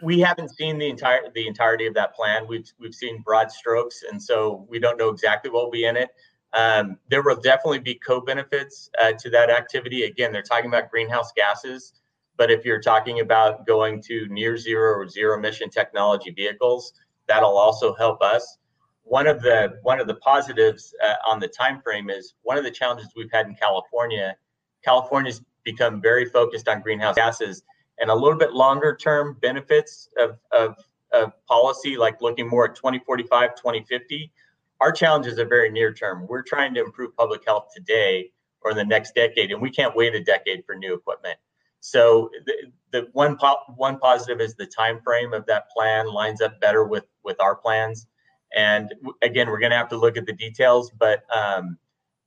we 0.02 0.20
haven't 0.20 0.54
seen 0.54 0.78
the 0.78 0.88
entire 0.88 1.30
the 1.34 1.46
entirety 1.46 1.86
of 1.86 1.94
that 1.94 2.14
plan. 2.14 2.46
We've 2.48 2.70
we've 2.78 2.94
seen 2.94 3.22
broad 3.22 3.50
strokes, 3.50 4.02
and 4.10 4.22
so 4.22 4.66
we 4.68 4.78
don't 4.78 4.98
know 4.98 5.08
exactly 5.08 5.50
what 5.50 5.64
will 5.64 5.70
be 5.70 5.86
in 5.86 5.96
it. 5.96 6.10
Um, 6.52 6.98
there 7.10 7.22
will 7.22 7.36
definitely 7.36 7.80
be 7.80 7.94
co-benefits 7.96 8.90
uh, 9.00 9.12
to 9.18 9.30
that 9.30 9.50
activity. 9.50 10.04
Again, 10.04 10.32
they're 10.32 10.42
talking 10.42 10.66
about 10.66 10.90
greenhouse 10.90 11.32
gases, 11.32 11.94
but 12.36 12.50
if 12.50 12.64
you're 12.64 12.80
talking 12.80 13.20
about 13.20 13.66
going 13.66 14.02
to 14.02 14.26
near 14.28 14.56
zero 14.56 14.94
or 14.98 15.08
zero 15.08 15.36
emission 15.38 15.68
technology 15.68 16.30
vehicles, 16.30 16.92
that'll 17.26 17.56
also 17.58 17.94
help 17.94 18.22
us. 18.22 18.58
One 19.02 19.26
of 19.26 19.40
the 19.42 19.78
one 19.82 20.00
of 20.00 20.06
the 20.06 20.16
positives 20.16 20.94
uh, 21.04 21.14
on 21.28 21.40
the 21.40 21.48
time 21.48 21.80
frame 21.80 22.10
is 22.10 22.34
one 22.42 22.58
of 22.58 22.64
the 22.64 22.70
challenges 22.70 23.08
we've 23.16 23.32
had 23.32 23.46
in 23.46 23.54
California. 23.54 24.36
California's 24.84 25.42
become 25.64 26.00
very 26.00 26.24
focused 26.24 26.68
on 26.68 26.80
greenhouse 26.80 27.16
gases 27.16 27.62
and 27.98 28.10
a 28.10 28.14
little 28.14 28.38
bit 28.38 28.52
longer 28.52 28.96
term 28.96 29.36
benefits 29.40 30.08
of, 30.18 30.38
of, 30.52 30.76
of 31.12 31.32
policy, 31.46 31.96
like 31.96 32.20
looking 32.20 32.48
more 32.48 32.66
at 32.66 32.76
2045, 32.76 33.54
2050. 33.54 34.32
Our 34.80 34.92
challenges 34.92 35.38
are 35.38 35.46
very 35.46 35.70
near 35.70 35.92
term. 35.92 36.26
We're 36.28 36.42
trying 36.42 36.74
to 36.74 36.80
improve 36.80 37.16
public 37.16 37.42
health 37.46 37.68
today 37.74 38.32
or 38.60 38.72
in 38.72 38.76
the 38.76 38.84
next 38.84 39.14
decade, 39.14 39.50
and 39.50 39.60
we 39.60 39.70
can't 39.70 39.96
wait 39.96 40.14
a 40.14 40.22
decade 40.22 40.64
for 40.66 40.74
new 40.74 40.94
equipment. 40.94 41.38
So 41.80 42.30
the, 42.44 42.54
the 42.90 43.08
one 43.12 43.36
po- 43.36 43.62
one 43.76 43.98
positive 43.98 44.40
is 44.40 44.54
the 44.54 44.66
time 44.66 45.00
frame 45.02 45.32
of 45.32 45.46
that 45.46 45.70
plan 45.70 46.12
lines 46.12 46.40
up 46.40 46.60
better 46.60 46.84
with 46.84 47.04
with 47.22 47.40
our 47.40 47.54
plans. 47.54 48.06
And 48.54 48.92
again, 49.22 49.48
we're 49.48 49.60
going 49.60 49.70
to 49.70 49.76
have 49.76 49.88
to 49.90 49.96
look 49.96 50.16
at 50.16 50.26
the 50.26 50.32
details, 50.32 50.90
but 50.98 51.22
um, 51.34 51.78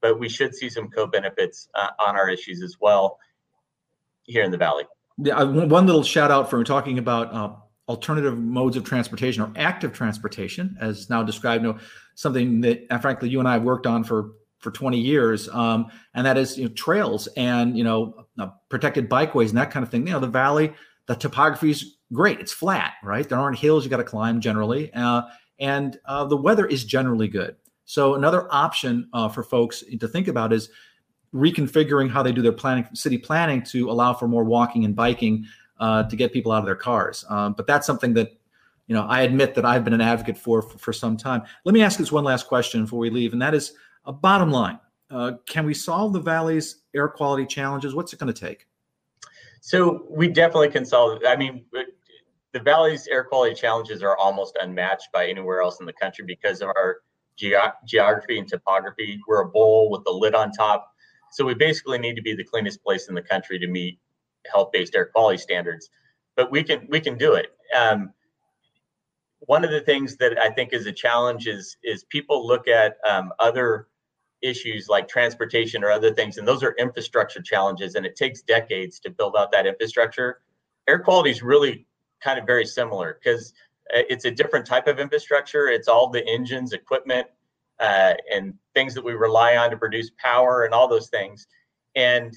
but 0.01 0.19
we 0.19 0.29
should 0.29 0.55
see 0.55 0.69
some 0.69 0.89
co-benefits 0.89 1.67
uh, 1.75 1.89
on 1.99 2.15
our 2.15 2.29
issues 2.29 2.61
as 2.61 2.77
well 2.79 3.19
here 4.23 4.43
in 4.43 4.51
the 4.51 4.57
valley 4.57 4.85
yeah, 5.21 5.43
one 5.43 5.85
little 5.85 6.03
shout 6.03 6.31
out 6.31 6.49
for 6.49 6.63
talking 6.63 6.97
about 6.97 7.33
uh, 7.33 7.53
alternative 7.87 8.37
modes 8.37 8.77
of 8.77 8.83
transportation 8.83 9.41
or 9.41 9.51
active 9.55 9.91
transportation, 9.91 10.77
as 10.79 11.09
now 11.09 11.23
described. 11.23 11.63
You 11.63 11.73
know, 11.73 11.79
something 12.15 12.61
that, 12.61 12.85
uh, 12.89 12.99
frankly, 12.99 13.29
you 13.29 13.39
and 13.39 13.47
I 13.47 13.53
have 13.53 13.63
worked 13.63 13.85
on 13.85 14.03
for 14.03 14.31
for 14.59 14.71
20 14.71 14.99
years, 14.99 15.47
um, 15.49 15.87
and 16.13 16.25
that 16.25 16.37
is 16.37 16.57
you 16.57 16.65
know, 16.65 16.73
trails 16.73 17.27
and 17.37 17.77
you 17.77 17.83
know 17.83 18.25
uh, 18.37 18.49
protected 18.69 19.09
bikeways 19.09 19.49
and 19.49 19.57
that 19.57 19.71
kind 19.71 19.83
of 19.83 19.91
thing. 19.91 20.07
You 20.07 20.13
know, 20.13 20.19
the 20.19 20.27
valley, 20.27 20.73
the 21.07 21.15
topography 21.15 21.71
is 21.71 21.97
great. 22.13 22.39
It's 22.39 22.53
flat, 22.53 22.93
right? 23.03 23.27
There 23.27 23.37
aren't 23.37 23.59
hills 23.59 23.83
you 23.83 23.89
got 23.89 23.97
to 23.97 24.03
climb 24.03 24.39
generally, 24.41 24.93
uh, 24.93 25.23
and 25.59 25.97
uh, 26.05 26.25
the 26.25 26.37
weather 26.37 26.65
is 26.65 26.85
generally 26.85 27.27
good. 27.27 27.55
So 27.85 28.13
another 28.13 28.47
option 28.53 29.09
uh, 29.13 29.29
for 29.29 29.41
folks 29.41 29.83
to 29.99 30.07
think 30.07 30.27
about 30.27 30.53
is 30.53 30.69
reconfiguring 31.33 32.09
how 32.09 32.23
they 32.23 32.31
do 32.31 32.41
their 32.41 32.51
planning, 32.51 32.87
city 32.93 33.17
planning, 33.17 33.61
to 33.63 33.89
allow 33.89 34.13
for 34.13 34.27
more 34.27 34.43
walking 34.43 34.85
and 34.85 34.95
biking 34.95 35.45
uh, 35.79 36.03
to 36.03 36.15
get 36.15 36.33
people 36.33 36.51
out 36.51 36.59
of 36.59 36.65
their 36.65 36.75
cars. 36.75 37.25
Um, 37.29 37.53
but 37.53 37.67
that's 37.67 37.85
something 37.85 38.13
that 38.15 38.33
you 38.87 38.95
know 38.95 39.03
I 39.03 39.21
admit 39.21 39.55
that 39.55 39.65
I've 39.65 39.83
been 39.83 39.93
an 39.93 40.01
advocate 40.01 40.37
for, 40.37 40.61
for, 40.61 40.77
for 40.77 40.93
some 40.93 41.17
time. 41.17 41.43
Let 41.65 41.73
me 41.73 41.81
ask 41.81 41.97
this 41.97 42.11
one 42.11 42.23
last 42.23 42.47
question 42.47 42.83
before 42.83 42.99
we 42.99 43.09
leave, 43.09 43.33
and 43.33 43.41
that 43.41 43.53
is 43.53 43.73
a 44.05 44.13
bottom 44.13 44.51
line: 44.51 44.79
uh, 45.11 45.33
Can 45.45 45.65
we 45.65 45.73
solve 45.73 46.13
the 46.13 46.19
valley's 46.19 46.83
air 46.95 47.07
quality 47.07 47.45
challenges? 47.45 47.93
What's 47.93 48.13
it 48.13 48.19
going 48.19 48.33
to 48.33 48.39
take? 48.39 48.67
So 49.61 50.05
we 50.09 50.27
definitely 50.27 50.69
can 50.69 50.85
solve. 50.85 51.21
I 51.27 51.35
mean, 51.35 51.65
the 52.53 52.59
valley's 52.59 53.07
air 53.07 53.23
quality 53.23 53.53
challenges 53.53 54.01
are 54.01 54.17
almost 54.17 54.57
unmatched 54.61 55.09
by 55.13 55.27
anywhere 55.27 55.61
else 55.61 55.79
in 55.79 55.85
the 55.85 55.93
country 55.93 56.25
because 56.25 56.61
of 56.61 56.69
our 56.69 56.97
ge- 57.37 57.53
geography 57.85 58.39
and 58.39 58.47
topography. 58.47 59.19
We're 59.27 59.41
a 59.41 59.49
bowl 59.49 59.89
with 59.89 60.03
the 60.05 60.11
lid 60.11 60.33
on 60.33 60.51
top 60.51 60.91
so 61.31 61.45
we 61.45 61.53
basically 61.53 61.97
need 61.97 62.15
to 62.15 62.21
be 62.21 62.35
the 62.35 62.43
cleanest 62.43 62.83
place 62.83 63.07
in 63.07 63.15
the 63.15 63.21
country 63.21 63.59
to 63.59 63.67
meet 63.67 63.99
health-based 64.51 64.95
air 64.95 65.05
quality 65.05 65.37
standards. 65.37 65.89
But 66.35 66.51
we 66.51 66.63
can 66.63 66.87
we 66.89 66.99
can 66.99 67.17
do 67.17 67.33
it. 67.33 67.53
Um, 67.77 68.13
one 69.39 69.63
of 69.63 69.71
the 69.71 69.81
things 69.81 70.17
that 70.17 70.37
I 70.37 70.49
think 70.49 70.73
is 70.73 70.85
a 70.85 70.91
challenge 70.91 71.47
is 71.47 71.77
is 71.83 72.03
people 72.05 72.45
look 72.45 72.67
at 72.67 72.97
um, 73.09 73.31
other 73.39 73.87
issues 74.41 74.87
like 74.87 75.07
transportation 75.07 75.83
or 75.83 75.91
other 75.91 76.13
things, 76.13 76.37
and 76.37 76.47
those 76.47 76.63
are 76.63 76.75
infrastructure 76.79 77.41
challenges, 77.41 77.95
and 77.95 78.05
it 78.05 78.15
takes 78.15 78.41
decades 78.41 78.99
to 79.01 79.09
build 79.09 79.35
out 79.37 79.51
that 79.51 79.67
infrastructure. 79.67 80.41
Air 80.87 80.99
quality 80.99 81.29
is 81.29 81.43
really 81.43 81.85
kind 82.21 82.39
of 82.39 82.45
very 82.45 82.65
similar 82.65 83.19
because 83.21 83.53
uh, 83.93 84.01
it's 84.09 84.25
a 84.25 84.31
different 84.31 84.65
type 84.65 84.87
of 84.87 84.99
infrastructure. 84.99 85.67
It's 85.67 85.87
all 85.87 86.09
the 86.09 86.25
engines, 86.27 86.73
equipment, 86.73 87.27
uh, 87.79 88.13
and 88.31 88.53
things 88.73 88.93
that 88.93 89.03
we 89.03 89.13
rely 89.13 89.57
on 89.57 89.69
to 89.69 89.77
produce 89.77 90.11
power 90.17 90.63
and 90.63 90.73
all 90.73 90.87
those 90.87 91.09
things. 91.09 91.47
And 91.95 92.33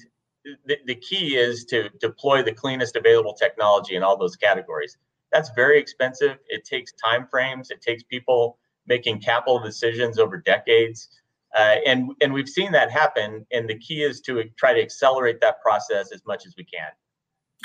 the, 0.65 0.77
the 0.85 0.95
key 0.95 1.35
is 1.35 1.65
to 1.65 1.89
deploy 1.99 2.43
the 2.43 2.53
cleanest 2.53 2.95
available 2.95 3.33
technology 3.33 3.95
in 3.95 4.03
all 4.03 4.17
those 4.17 4.35
categories. 4.35 4.97
That's 5.31 5.49
very 5.55 5.79
expensive. 5.79 6.37
It 6.47 6.65
takes 6.65 6.93
time 6.93 7.27
frames. 7.29 7.71
It 7.71 7.81
takes 7.81 8.03
people 8.03 8.59
making 8.85 9.21
capital 9.21 9.59
decisions 9.59 10.19
over 10.19 10.37
decades. 10.37 11.09
Uh, 11.55 11.75
and 11.85 12.11
and 12.21 12.33
we've 12.33 12.49
seen 12.49 12.71
that 12.71 12.91
happen. 12.91 13.45
And 13.51 13.69
the 13.69 13.77
key 13.77 14.03
is 14.03 14.21
to 14.21 14.43
try 14.57 14.73
to 14.73 14.81
accelerate 14.81 15.39
that 15.41 15.61
process 15.61 16.11
as 16.11 16.21
much 16.25 16.45
as 16.45 16.55
we 16.57 16.63
can. 16.63 16.89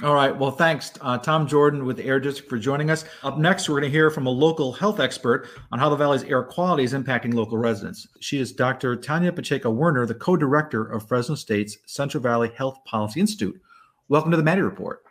All 0.01 0.15
right. 0.15 0.37
Well, 0.37 0.53
thanks, 0.53 0.93
uh, 1.01 1.19
Tom 1.19 1.45
Jordan 1.49 1.85
with 1.85 1.97
the 1.97 2.05
Air 2.05 2.21
District 2.21 2.49
for 2.49 2.57
joining 2.57 2.89
us. 2.89 3.05
Up 3.25 3.37
next, 3.37 3.69
we're 3.69 3.81
going 3.81 3.91
to 3.91 3.97
hear 3.97 4.11
from 4.11 4.27
a 4.27 4.31
local 4.31 4.73
health 4.73 5.01
expert 5.01 5.49
on 5.73 5.81
how 5.81 5.89
the 5.89 5.97
valley's 5.97 6.23
air 6.23 6.45
quality 6.45 6.85
is 6.85 6.93
impacting 6.93 7.35
local 7.35 7.59
residents. 7.59 8.07
She 8.21 8.39
is 8.39 8.53
Dr. 8.53 8.95
Tania 8.95 9.33
Pacheco 9.33 9.71
Werner, 9.71 10.07
the 10.07 10.15
co 10.15 10.37
director 10.37 10.85
of 10.85 11.09
Fresno 11.09 11.35
State's 11.35 11.79
Central 11.87 12.23
Valley 12.23 12.53
Health 12.57 12.79
Policy 12.85 13.19
Institute. 13.19 13.61
Welcome 14.09 14.31
to 14.31 14.37
the 14.37 14.43
Maddy 14.45 14.61
Report. 14.61 15.03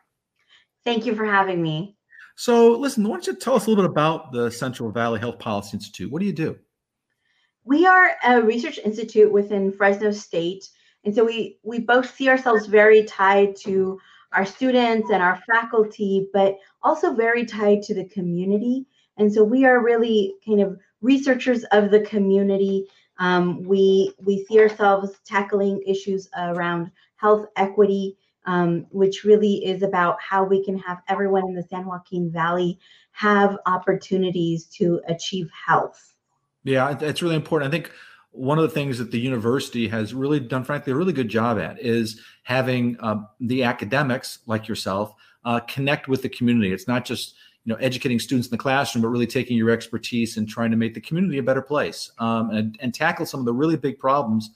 Thank 0.85 1.05
you 1.05 1.15
for 1.15 1.25
having 1.25 1.61
me. 1.61 1.97
So, 2.38 2.71
listen, 2.71 3.03
why 3.03 3.15
don't 3.15 3.27
you 3.27 3.35
tell 3.35 3.55
us 3.55 3.65
a 3.65 3.69
little 3.69 3.83
bit 3.83 3.91
about 3.91 4.31
the 4.31 4.49
Central 4.49 4.89
Valley 4.89 5.19
Health 5.19 5.38
Policy 5.38 5.71
Institute? 5.73 6.09
What 6.09 6.21
do 6.21 6.25
you 6.25 6.33
do? 6.33 6.57
We 7.65 7.85
are 7.85 8.11
a 8.23 8.41
research 8.41 8.79
institute 8.85 9.33
within 9.33 9.73
Fresno 9.73 10.11
State. 10.11 10.69
And 11.03 11.13
so 11.13 11.25
we, 11.25 11.59
we 11.63 11.79
both 11.79 12.15
see 12.15 12.29
ourselves 12.29 12.67
very 12.67 13.03
tied 13.03 13.57
to 13.57 13.99
our 14.34 14.45
students 14.45 15.09
and 15.09 15.21
our 15.21 15.41
faculty, 15.47 16.28
but 16.34 16.57
also 16.84 17.13
very 17.13 17.45
tied 17.45 17.82
to 17.84 17.93
the 17.93 18.05
community. 18.05 18.86
And 19.17 19.32
so 19.34 19.43
we 19.43 19.65
are 19.65 19.84
really 19.84 20.36
kind 20.45 20.61
of 20.61 20.78
researchers 21.01 21.63
of 21.65 21.91
the 21.91 22.01
community. 22.01 22.86
Um, 23.19 23.63
we 23.63 24.13
we 24.23 24.45
see 24.45 24.59
ourselves 24.59 25.11
tackling 25.25 25.82
issues 25.88 26.30
around 26.38 26.91
health 27.15 27.47
equity, 27.55 28.17
um, 28.45 28.86
which 28.91 29.23
really 29.23 29.65
is 29.65 29.82
about 29.82 30.17
how 30.21 30.43
we 30.43 30.63
can 30.63 30.78
have 30.80 31.01
everyone 31.07 31.47
in 31.47 31.55
the 31.55 31.63
San 31.63 31.86
Joaquin 31.86 32.32
Valley 32.32 32.80
have 33.11 33.57
opportunities 33.65 34.65
to 34.65 35.01
achieve 35.07 35.49
health. 35.65 36.13
Yeah, 36.63 36.95
it's 36.99 37.21
really 37.21 37.36
important. 37.36 37.69
I 37.69 37.71
think 37.71 37.91
one 38.38 38.59
of 38.59 38.63
the 38.63 38.69
things 38.69 38.97
that 38.99 39.11
the 39.11 39.19
university 39.19 39.88
has 39.88 40.13
really 40.13 40.39
done, 40.39 40.63
frankly, 40.63 40.93
a 40.93 40.95
really 40.95 41.13
good 41.13 41.29
job 41.29 41.57
at 41.57 41.81
is 41.81 42.21
having 42.43 42.97
uh, 42.99 43.23
the 43.39 43.63
academics 43.63 44.39
like 44.45 44.67
yourself 44.67 45.13
uh, 45.43 45.59
connect 45.61 46.07
with 46.07 46.21
the 46.21 46.29
community. 46.29 46.71
It's 46.71 46.88
not 46.88 47.03
just 47.03 47.35
you 47.65 47.73
know 47.73 47.79
educating 47.79 48.19
students 48.19 48.47
in 48.47 48.51
the 48.51 48.57
classroom, 48.57 49.01
but 49.01 49.09
really 49.09 49.27
taking 49.27 49.57
your 49.57 49.71
expertise 49.71 50.38
and 50.38 50.47
trying 50.47 50.71
to 50.71 50.77
make 50.77 50.93
the 50.93 51.01
community 51.01 51.39
a 51.39 51.43
better 51.43 51.61
place 51.61 52.11
um, 52.19 52.51
and, 52.51 52.77
and 52.79 52.93
tackle 52.93 53.25
some 53.25 53.39
of 53.39 53.45
the 53.45 53.53
really 53.53 53.75
big 53.75 53.97
problems. 53.97 54.51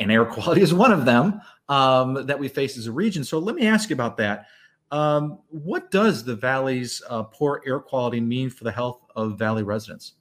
And 0.00 0.10
air 0.10 0.24
quality 0.36 0.62
is 0.62 0.72
one 0.72 0.92
of 0.92 1.04
them 1.04 1.40
um, 1.68 2.26
that 2.26 2.38
we 2.38 2.48
face 2.48 2.78
as 2.78 2.86
a 2.86 2.92
region. 2.92 3.24
So 3.24 3.38
let 3.38 3.54
me 3.54 3.66
ask 3.66 3.90
you 3.90 3.94
about 3.94 4.16
that. 4.16 4.46
Um, 4.90 5.40
what 5.50 5.90
does 5.90 6.24
the 6.24 6.34
valley's 6.34 7.02
uh, 7.10 7.24
poor 7.24 7.62
air 7.66 7.78
quality 7.78 8.20
mean 8.20 8.48
for 8.48 8.64
the 8.64 8.72
health 8.72 9.02
of 9.14 9.38
valley 9.38 9.62
residents? 9.62 10.14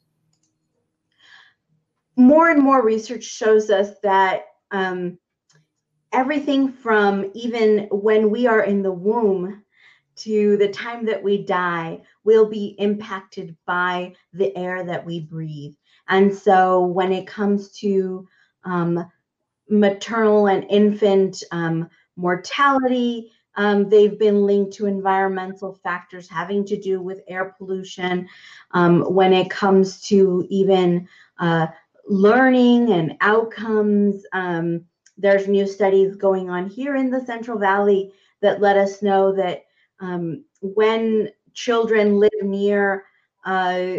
More 2.17 2.49
and 2.49 2.61
more 2.61 2.83
research 2.83 3.23
shows 3.23 3.69
us 3.69 3.91
that 4.03 4.45
um, 4.71 5.17
everything 6.11 6.71
from 6.71 7.31
even 7.33 7.87
when 7.91 8.29
we 8.31 8.47
are 8.47 8.63
in 8.63 8.81
the 8.81 8.91
womb 8.91 9.63
to 10.15 10.57
the 10.57 10.67
time 10.67 11.05
that 11.05 11.23
we 11.23 11.45
die 11.45 12.01
will 12.23 12.49
be 12.49 12.75
impacted 12.79 13.55
by 13.67 14.13
the 14.33 14.55
air 14.57 14.83
that 14.83 15.05
we 15.05 15.19
breathe. 15.19 15.75
And 16.09 16.33
so 16.33 16.85
when 16.85 17.11
it 17.11 17.27
comes 17.27 17.71
to 17.79 18.27
um, 18.63 19.09
maternal 19.69 20.47
and 20.47 20.65
infant 20.69 21.43
um, 21.51 21.87
mortality, 22.15 23.31
um, 23.55 23.89
they've 23.89 24.17
been 24.17 24.43
linked 24.45 24.73
to 24.73 24.85
environmental 24.87 25.73
factors 25.83 26.29
having 26.29 26.65
to 26.65 26.79
do 26.79 27.01
with 27.01 27.21
air 27.27 27.55
pollution. 27.57 28.27
Um, 28.71 29.01
when 29.01 29.33
it 29.33 29.49
comes 29.49 30.01
to 30.07 30.45
even 30.49 31.07
uh, 31.39 31.67
learning 32.07 32.91
and 32.93 33.17
outcomes. 33.21 34.23
Um, 34.33 34.85
there's 35.17 35.47
new 35.47 35.67
studies 35.67 36.15
going 36.15 36.49
on 36.49 36.69
here 36.69 36.95
in 36.95 37.09
the 37.09 37.25
Central 37.25 37.57
Valley 37.57 38.13
that 38.41 38.61
let 38.61 38.77
us 38.77 39.01
know 39.01 39.33
that 39.35 39.65
um, 39.99 40.43
when 40.61 41.29
children 41.53 42.19
live 42.19 42.29
near 42.43 43.05
uh, 43.45 43.97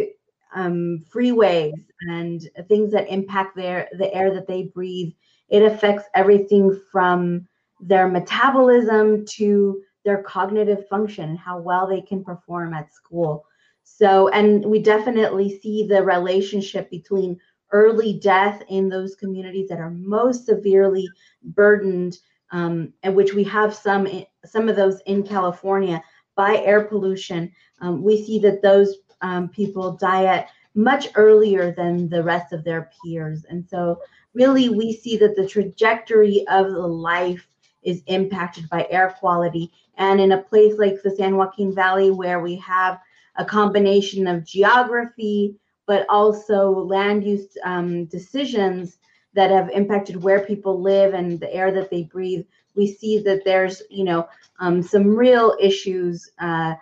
um, 0.55 1.03
freeways 1.13 1.85
and 2.09 2.41
things 2.67 2.91
that 2.91 3.11
impact 3.11 3.55
their 3.55 3.87
the 3.97 4.13
air 4.13 4.33
that 4.33 4.47
they 4.47 4.63
breathe, 4.63 5.13
it 5.49 5.61
affects 5.61 6.05
everything 6.15 6.79
from 6.91 7.47
their 7.79 8.07
metabolism 8.07 9.25
to 9.25 9.81
their 10.05 10.23
cognitive 10.23 10.87
function 10.87 11.29
and 11.29 11.39
how 11.39 11.59
well 11.59 11.87
they 11.87 12.01
can 12.01 12.23
perform 12.23 12.73
at 12.73 12.93
school. 12.93 13.45
So, 13.83 14.29
and 14.29 14.65
we 14.65 14.79
definitely 14.81 15.59
see 15.59 15.85
the 15.87 16.03
relationship 16.03 16.89
between 16.89 17.39
early 17.71 18.13
death 18.13 18.63
in 18.69 18.89
those 18.89 19.15
communities 19.15 19.69
that 19.69 19.79
are 19.79 19.91
most 19.91 20.45
severely 20.45 21.07
burdened, 21.43 22.17
um, 22.51 22.93
and 23.03 23.15
which 23.15 23.33
we 23.33 23.43
have 23.43 23.73
some 23.73 24.07
some 24.45 24.69
of 24.69 24.75
those 24.75 25.01
in 25.01 25.23
California 25.23 26.03
by 26.35 26.57
air 26.57 26.85
pollution. 26.85 27.51
Um, 27.81 28.03
we 28.03 28.23
see 28.23 28.39
that 28.39 28.61
those 28.61 28.97
um, 29.21 29.49
people 29.49 29.93
die 29.93 30.25
at 30.25 30.49
much 30.75 31.09
earlier 31.15 31.71
than 31.71 32.09
the 32.09 32.23
rest 32.23 32.53
of 32.53 32.63
their 32.63 32.89
peers, 33.03 33.45
and 33.49 33.67
so 33.67 33.99
really 34.33 34.69
we 34.69 34.93
see 34.93 35.17
that 35.17 35.35
the 35.35 35.47
trajectory 35.47 36.45
of 36.47 36.71
the 36.71 36.87
life 36.87 37.47
is 37.83 38.03
impacted 38.07 38.69
by 38.69 38.87
air 38.89 39.15
quality. 39.19 39.71
And 39.97 40.19
in 40.21 40.31
a 40.33 40.41
place 40.41 40.77
like 40.77 41.01
the 41.01 41.11
San 41.11 41.35
Joaquin 41.35 41.73
Valley, 41.73 42.11
where 42.11 42.39
we 42.39 42.55
have 42.57 42.99
a 43.35 43.45
combination 43.45 44.27
of 44.27 44.45
geography, 44.45 45.55
but 45.89 46.05
also 46.07 46.69
land 46.69 47.23
use 47.23 47.57
um, 47.63 48.05
decisions 48.05 48.99
that 49.33 49.49
have 49.49 49.71
impacted 49.71 50.21
where 50.21 50.45
people 50.45 50.79
live 50.79 51.15
and 51.15 51.39
the 51.39 51.51
air 51.51 51.71
that 51.71 51.89
they 51.89 52.03
breathe, 52.03 52.45
we 52.75 52.85
see 52.85 53.17
that 53.23 53.43
there's 53.43 53.81
you 53.89 54.03
know 54.03 54.29
um, 54.59 54.83
some 54.83 55.07
real 55.07 55.57
issues 55.59 56.29
uh, 56.37 56.75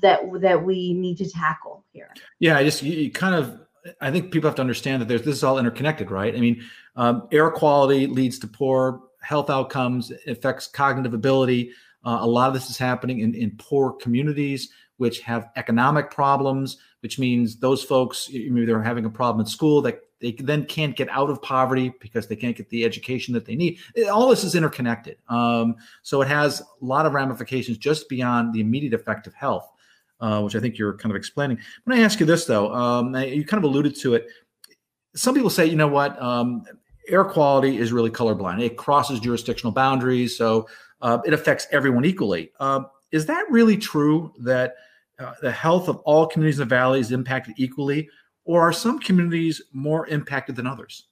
that 0.00 0.20
that 0.40 0.64
we 0.64 0.94
need 0.94 1.18
to 1.18 1.28
tackle 1.28 1.84
here. 1.92 2.14
Yeah, 2.38 2.56
I 2.56 2.62
just 2.62 2.84
you, 2.84 2.92
you, 2.92 3.10
kind 3.10 3.34
of 3.34 3.60
I 4.00 4.12
think 4.12 4.30
people 4.30 4.48
have 4.48 4.54
to 4.54 4.62
understand 4.62 5.02
that 5.02 5.08
there's 5.08 5.22
this 5.22 5.34
is 5.34 5.42
all 5.42 5.58
interconnected, 5.58 6.12
right? 6.12 6.32
I 6.32 6.38
mean, 6.38 6.62
um, 6.94 7.26
air 7.32 7.50
quality 7.50 8.06
leads 8.06 8.38
to 8.38 8.46
poor 8.46 9.02
health 9.22 9.50
outcomes, 9.50 10.12
affects 10.28 10.68
cognitive 10.68 11.14
ability. 11.14 11.72
Uh, 12.04 12.18
a 12.20 12.26
lot 12.28 12.46
of 12.46 12.54
this 12.54 12.70
is 12.70 12.78
happening 12.78 13.18
in, 13.18 13.34
in 13.34 13.56
poor 13.58 13.92
communities 13.92 14.70
which 15.02 15.20
have 15.20 15.50
economic 15.56 16.12
problems, 16.12 16.76
which 17.00 17.18
means 17.18 17.56
those 17.56 17.82
folks 17.82 18.30
maybe 18.32 18.64
they're 18.64 18.80
having 18.80 19.04
a 19.04 19.10
problem 19.10 19.40
in 19.44 19.46
school 19.46 19.82
that 19.82 19.98
they 20.20 20.30
then 20.38 20.64
can't 20.64 20.94
get 20.94 21.08
out 21.08 21.28
of 21.28 21.42
poverty 21.42 21.92
because 22.00 22.28
they 22.28 22.36
can't 22.36 22.56
get 22.56 22.70
the 22.70 22.84
education 22.84 23.34
that 23.34 23.44
they 23.44 23.56
need. 23.56 23.80
All 24.08 24.28
this 24.28 24.44
is 24.44 24.54
interconnected. 24.54 25.16
Um, 25.28 25.74
so 26.02 26.22
it 26.22 26.28
has 26.28 26.60
a 26.60 26.84
lot 26.84 27.04
of 27.04 27.14
ramifications 27.14 27.78
just 27.78 28.08
beyond 28.08 28.54
the 28.54 28.60
immediate 28.60 28.94
effect 28.94 29.26
of 29.26 29.34
health, 29.34 29.68
uh, 30.20 30.40
which 30.42 30.54
I 30.54 30.60
think 30.60 30.78
you're 30.78 30.96
kind 30.96 31.10
of 31.10 31.16
explaining. 31.16 31.58
When 31.82 31.98
I 31.98 32.02
ask 32.02 32.20
you 32.20 32.26
this, 32.26 32.44
though, 32.44 32.72
um, 32.72 33.12
you 33.16 33.44
kind 33.44 33.58
of 33.62 33.68
alluded 33.68 33.96
to 34.02 34.14
it. 34.14 34.28
Some 35.16 35.34
people 35.34 35.50
say, 35.50 35.66
you 35.66 35.74
know 35.74 35.88
what, 35.88 36.22
um, 36.22 36.62
air 37.08 37.24
quality 37.24 37.78
is 37.78 37.92
really 37.92 38.10
colorblind. 38.10 38.62
It 38.62 38.76
crosses 38.76 39.18
jurisdictional 39.18 39.72
boundaries, 39.72 40.38
so 40.38 40.68
uh, 41.00 41.18
it 41.26 41.34
affects 41.34 41.66
everyone 41.72 42.04
equally. 42.04 42.52
Uh, 42.60 42.82
is 43.10 43.26
that 43.26 43.44
really 43.50 43.76
true 43.76 44.32
that 44.38 44.74
uh, 45.18 45.34
the 45.40 45.50
health 45.50 45.88
of 45.88 45.96
all 45.98 46.26
communities 46.26 46.58
in 46.58 46.68
the 46.68 46.74
valley 46.74 47.00
is 47.00 47.12
impacted 47.12 47.54
equally, 47.58 48.08
or 48.44 48.60
are 48.62 48.72
some 48.72 48.98
communities 48.98 49.62
more 49.72 50.06
impacted 50.08 50.56
than 50.56 50.66
others? 50.66 51.08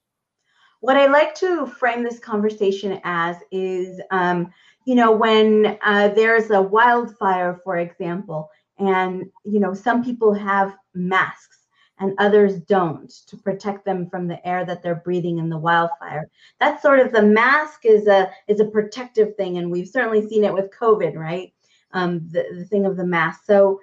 What 0.81 0.97
I 0.97 1.07
like 1.07 1.35
to 1.37 1.67
frame 1.67 2.03
this 2.03 2.19
conversation 2.19 3.01
as 3.05 3.37
is, 3.51 4.01
um, 4.11 4.53
you 4.87 4.95
know, 4.95 5.13
when 5.13 5.79
uh, 5.85 6.09
there's 6.09 6.51
a 6.51 6.63
wildfire, 6.63 7.61
for 7.63 7.77
example, 7.77 8.51
and 8.79 9.31
you 9.45 9.61
know, 9.61 9.75
some 9.75 10.03
people 10.03 10.33
have 10.33 10.75
masks 10.95 11.59
and 11.99 12.15
others 12.17 12.61
don't 12.61 13.11
to 13.27 13.37
protect 13.37 13.85
them 13.85 14.09
from 14.09 14.27
the 14.27 14.49
air 14.49 14.65
that 14.65 14.83
they're 14.83 14.95
breathing 14.95 15.37
in 15.37 15.51
the 15.51 15.59
wildfire. 15.59 16.31
That's 16.59 16.83
sort 16.83 17.01
of 17.01 17.13
the 17.13 17.23
mask 17.23 17.85
is 17.85 18.07
a 18.07 18.31
is 18.49 18.61
a 18.61 18.65
protective 18.65 19.37
thing, 19.37 19.59
and 19.59 19.71
we've 19.71 19.89
certainly 19.89 20.27
seen 20.27 20.45
it 20.45 20.55
with 20.55 20.71
COVID, 20.71 21.15
right? 21.15 21.53
um, 21.93 22.29
the, 22.31 22.45
the 22.55 22.65
thing 22.65 22.87
of 22.87 22.97
the 22.97 23.05
mask. 23.05 23.45
So 23.45 23.81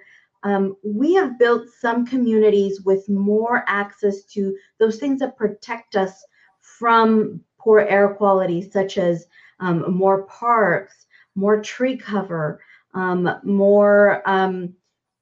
um, 0.48 0.76
we 0.82 1.12
have 1.12 1.38
built 1.38 1.68
some 1.68 2.06
communities 2.06 2.80
with 2.80 3.06
more 3.06 3.64
access 3.66 4.24
to 4.24 4.56
those 4.78 4.96
things 4.96 5.20
that 5.20 5.36
protect 5.36 5.94
us 5.94 6.24
from 6.60 7.40
poor 7.58 7.80
air 7.80 8.14
quality, 8.14 8.62
such 8.62 8.96
as 8.96 9.26
um, 9.60 9.92
more 9.94 10.22
parks, 10.22 11.06
more 11.34 11.60
tree 11.60 11.98
cover, 11.98 12.62
um, 12.94 13.28
more 13.42 14.22
um, 14.24 14.72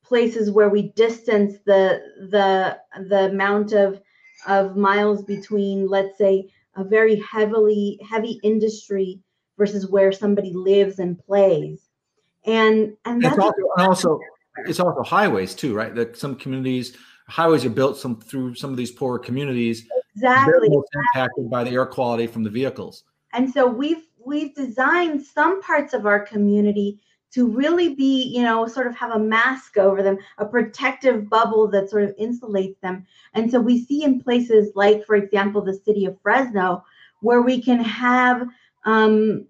places 0.04 0.52
where 0.52 0.68
we 0.68 0.92
distance 0.92 1.54
the 1.66 2.00
the 2.30 2.78
the 3.08 3.30
amount 3.30 3.72
of 3.72 4.00
of 4.46 4.76
miles 4.76 5.24
between, 5.24 5.88
let's 5.88 6.16
say, 6.18 6.48
a 6.76 6.84
very 6.84 7.16
heavily 7.20 7.98
heavy 8.08 8.38
industry 8.44 9.18
versus 9.58 9.90
where 9.90 10.12
somebody 10.12 10.52
lives 10.52 11.00
and 11.00 11.18
plays. 11.18 11.88
And 12.44 12.96
and 13.04 13.20
that's 13.20 13.38
also, 13.38 13.62
also 13.76 14.20
it's 14.66 14.80
also 14.80 15.02
highways 15.02 15.54
too, 15.54 15.74
right? 15.74 15.94
That 15.94 16.16
some 16.16 16.36
communities 16.36 16.96
highways 17.28 17.64
are 17.64 17.70
built 17.70 17.96
some 17.96 18.20
through 18.20 18.54
some 18.54 18.70
of 18.70 18.76
these 18.76 18.90
poor 18.90 19.18
communities 19.18 19.86
exactly 20.14 20.68
impacted 21.14 21.50
by 21.50 21.64
the 21.64 21.70
air 21.70 21.86
quality 21.86 22.26
from 22.26 22.44
the 22.44 22.50
vehicles. 22.50 23.04
And 23.32 23.52
so 23.52 23.66
we've 23.66 24.04
we've 24.24 24.54
designed 24.54 25.22
some 25.22 25.62
parts 25.62 25.94
of 25.94 26.06
our 26.06 26.20
community 26.20 27.00
to 27.32 27.46
really 27.46 27.94
be, 27.94 28.22
you 28.22 28.42
know, 28.42 28.66
sort 28.66 28.86
of 28.86 28.96
have 28.96 29.10
a 29.10 29.18
mask 29.18 29.76
over 29.76 30.02
them, 30.02 30.16
a 30.38 30.46
protective 30.46 31.28
bubble 31.28 31.68
that 31.68 31.90
sort 31.90 32.04
of 32.04 32.16
insulates 32.16 32.80
them. 32.80 33.04
And 33.34 33.50
so 33.50 33.60
we 33.60 33.84
see 33.84 34.04
in 34.04 34.20
places 34.20 34.72
like, 34.74 35.04
for 35.04 35.16
example, 35.16 35.60
the 35.60 35.74
city 35.84 36.06
of 36.06 36.16
Fresno, 36.22 36.84
where 37.20 37.42
we 37.42 37.60
can 37.60 37.80
have 37.80 38.48
um, 38.84 39.46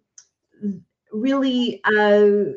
really 1.13 1.81
uh, 1.85 2.53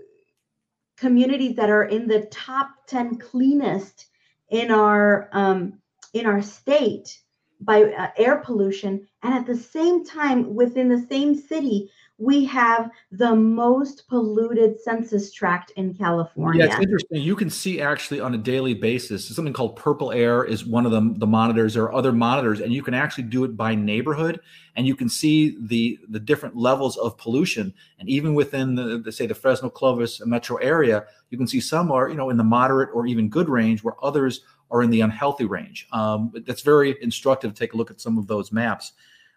communities 0.99 1.55
that 1.55 1.69
are 1.69 1.85
in 1.85 2.07
the 2.07 2.21
top 2.31 2.69
10 2.87 3.17
cleanest 3.17 4.07
in 4.49 4.71
our 4.71 5.29
um, 5.31 5.73
in 6.13 6.25
our 6.25 6.41
state 6.41 7.21
by 7.61 7.83
uh, 7.83 8.09
air 8.17 8.37
pollution. 8.37 9.07
And 9.23 9.33
at 9.33 9.45
the 9.45 9.55
same 9.55 10.05
time 10.05 10.55
within 10.55 10.89
the 10.89 11.05
same 11.09 11.35
city 11.35 11.91
we 12.19 12.43
have 12.45 12.91
the 13.11 13.33
most 13.33 14.07
polluted 14.09 14.79
census 14.79 15.31
tract 15.31 15.71
in 15.77 15.93
California. 15.93 16.65
Yeah, 16.65 16.71
it's 16.71 16.81
interesting. 16.81 17.21
You 17.21 17.35
can 17.35 17.49
see 17.49 17.79
actually 17.79 18.19
on 18.19 18.35
a 18.35 18.37
daily 18.37 18.73
basis 18.73 19.25
something 19.33 19.53
called 19.53 19.77
Purple 19.77 20.11
Air 20.11 20.43
is 20.43 20.65
one 20.65 20.85
of 20.85 20.91
the, 20.91 21.13
the 21.17 21.25
monitors. 21.25 21.73
There 21.73 21.83
are 21.83 21.93
other 21.93 22.11
monitors, 22.11 22.59
and 22.59 22.73
you 22.73 22.83
can 22.83 22.93
actually 22.93 23.23
do 23.23 23.45
it 23.45 23.55
by 23.55 23.73
neighborhood, 23.73 24.41
and 24.75 24.85
you 24.85 24.95
can 24.95 25.07
see 25.07 25.55
the 25.61 25.97
the 26.09 26.19
different 26.19 26.57
levels 26.57 26.97
of 26.97 27.17
pollution. 27.17 27.73
And 27.99 28.09
even 28.09 28.33
within 28.33 28.75
the, 28.75 28.99
the 28.99 29.11
say 29.11 29.25
the 29.25 29.35
Fresno 29.35 29.69
Clovis 29.69 30.23
metro 30.25 30.57
area, 30.57 31.05
you 31.29 31.37
can 31.37 31.47
see 31.47 31.61
some 31.61 31.89
are 31.91 32.09
you 32.09 32.15
know 32.15 32.29
in 32.29 32.37
the 32.37 32.43
moderate 32.43 32.89
or 32.93 33.07
even 33.07 33.29
good 33.29 33.47
range, 33.47 33.81
where 33.81 33.95
others 34.03 34.41
are 34.71 34.83
in 34.83 34.89
the 34.89 35.01
unhealthy 35.01 35.45
range. 35.45 35.87
Um, 35.93 36.33
that's 36.45 36.61
very 36.61 36.95
instructive. 37.01 37.53
To 37.53 37.59
take 37.59 37.73
a 37.73 37.77
look 37.77 37.89
at 37.89 38.01
some 38.01 38.17
of 38.17 38.27
those 38.27 38.51
maps. 38.51 38.91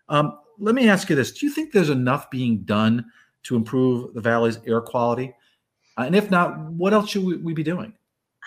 Um, 0.09 0.39
let 0.59 0.75
me 0.75 0.89
ask 0.89 1.09
you 1.09 1.17
this: 1.17 1.33
Do 1.33 1.47
you 1.47 1.53
think 1.53 1.73
there's 1.73 1.91
enough 1.91 2.31
being 2.31 2.63
done 2.63 3.05
to 3.45 3.57
improve 3.57 4.15
the 4.15 4.21
valley's 4.21 4.59
air 4.67 4.81
quality? 4.81 5.35
Uh, 5.99 6.03
and 6.03 6.17
if 6.17 6.31
not, 6.31 6.59
what 6.73 6.93
else 6.93 7.11
should 7.11 7.25
we, 7.25 7.37
we 7.37 7.53
be 7.53 7.63
doing? 7.63 7.93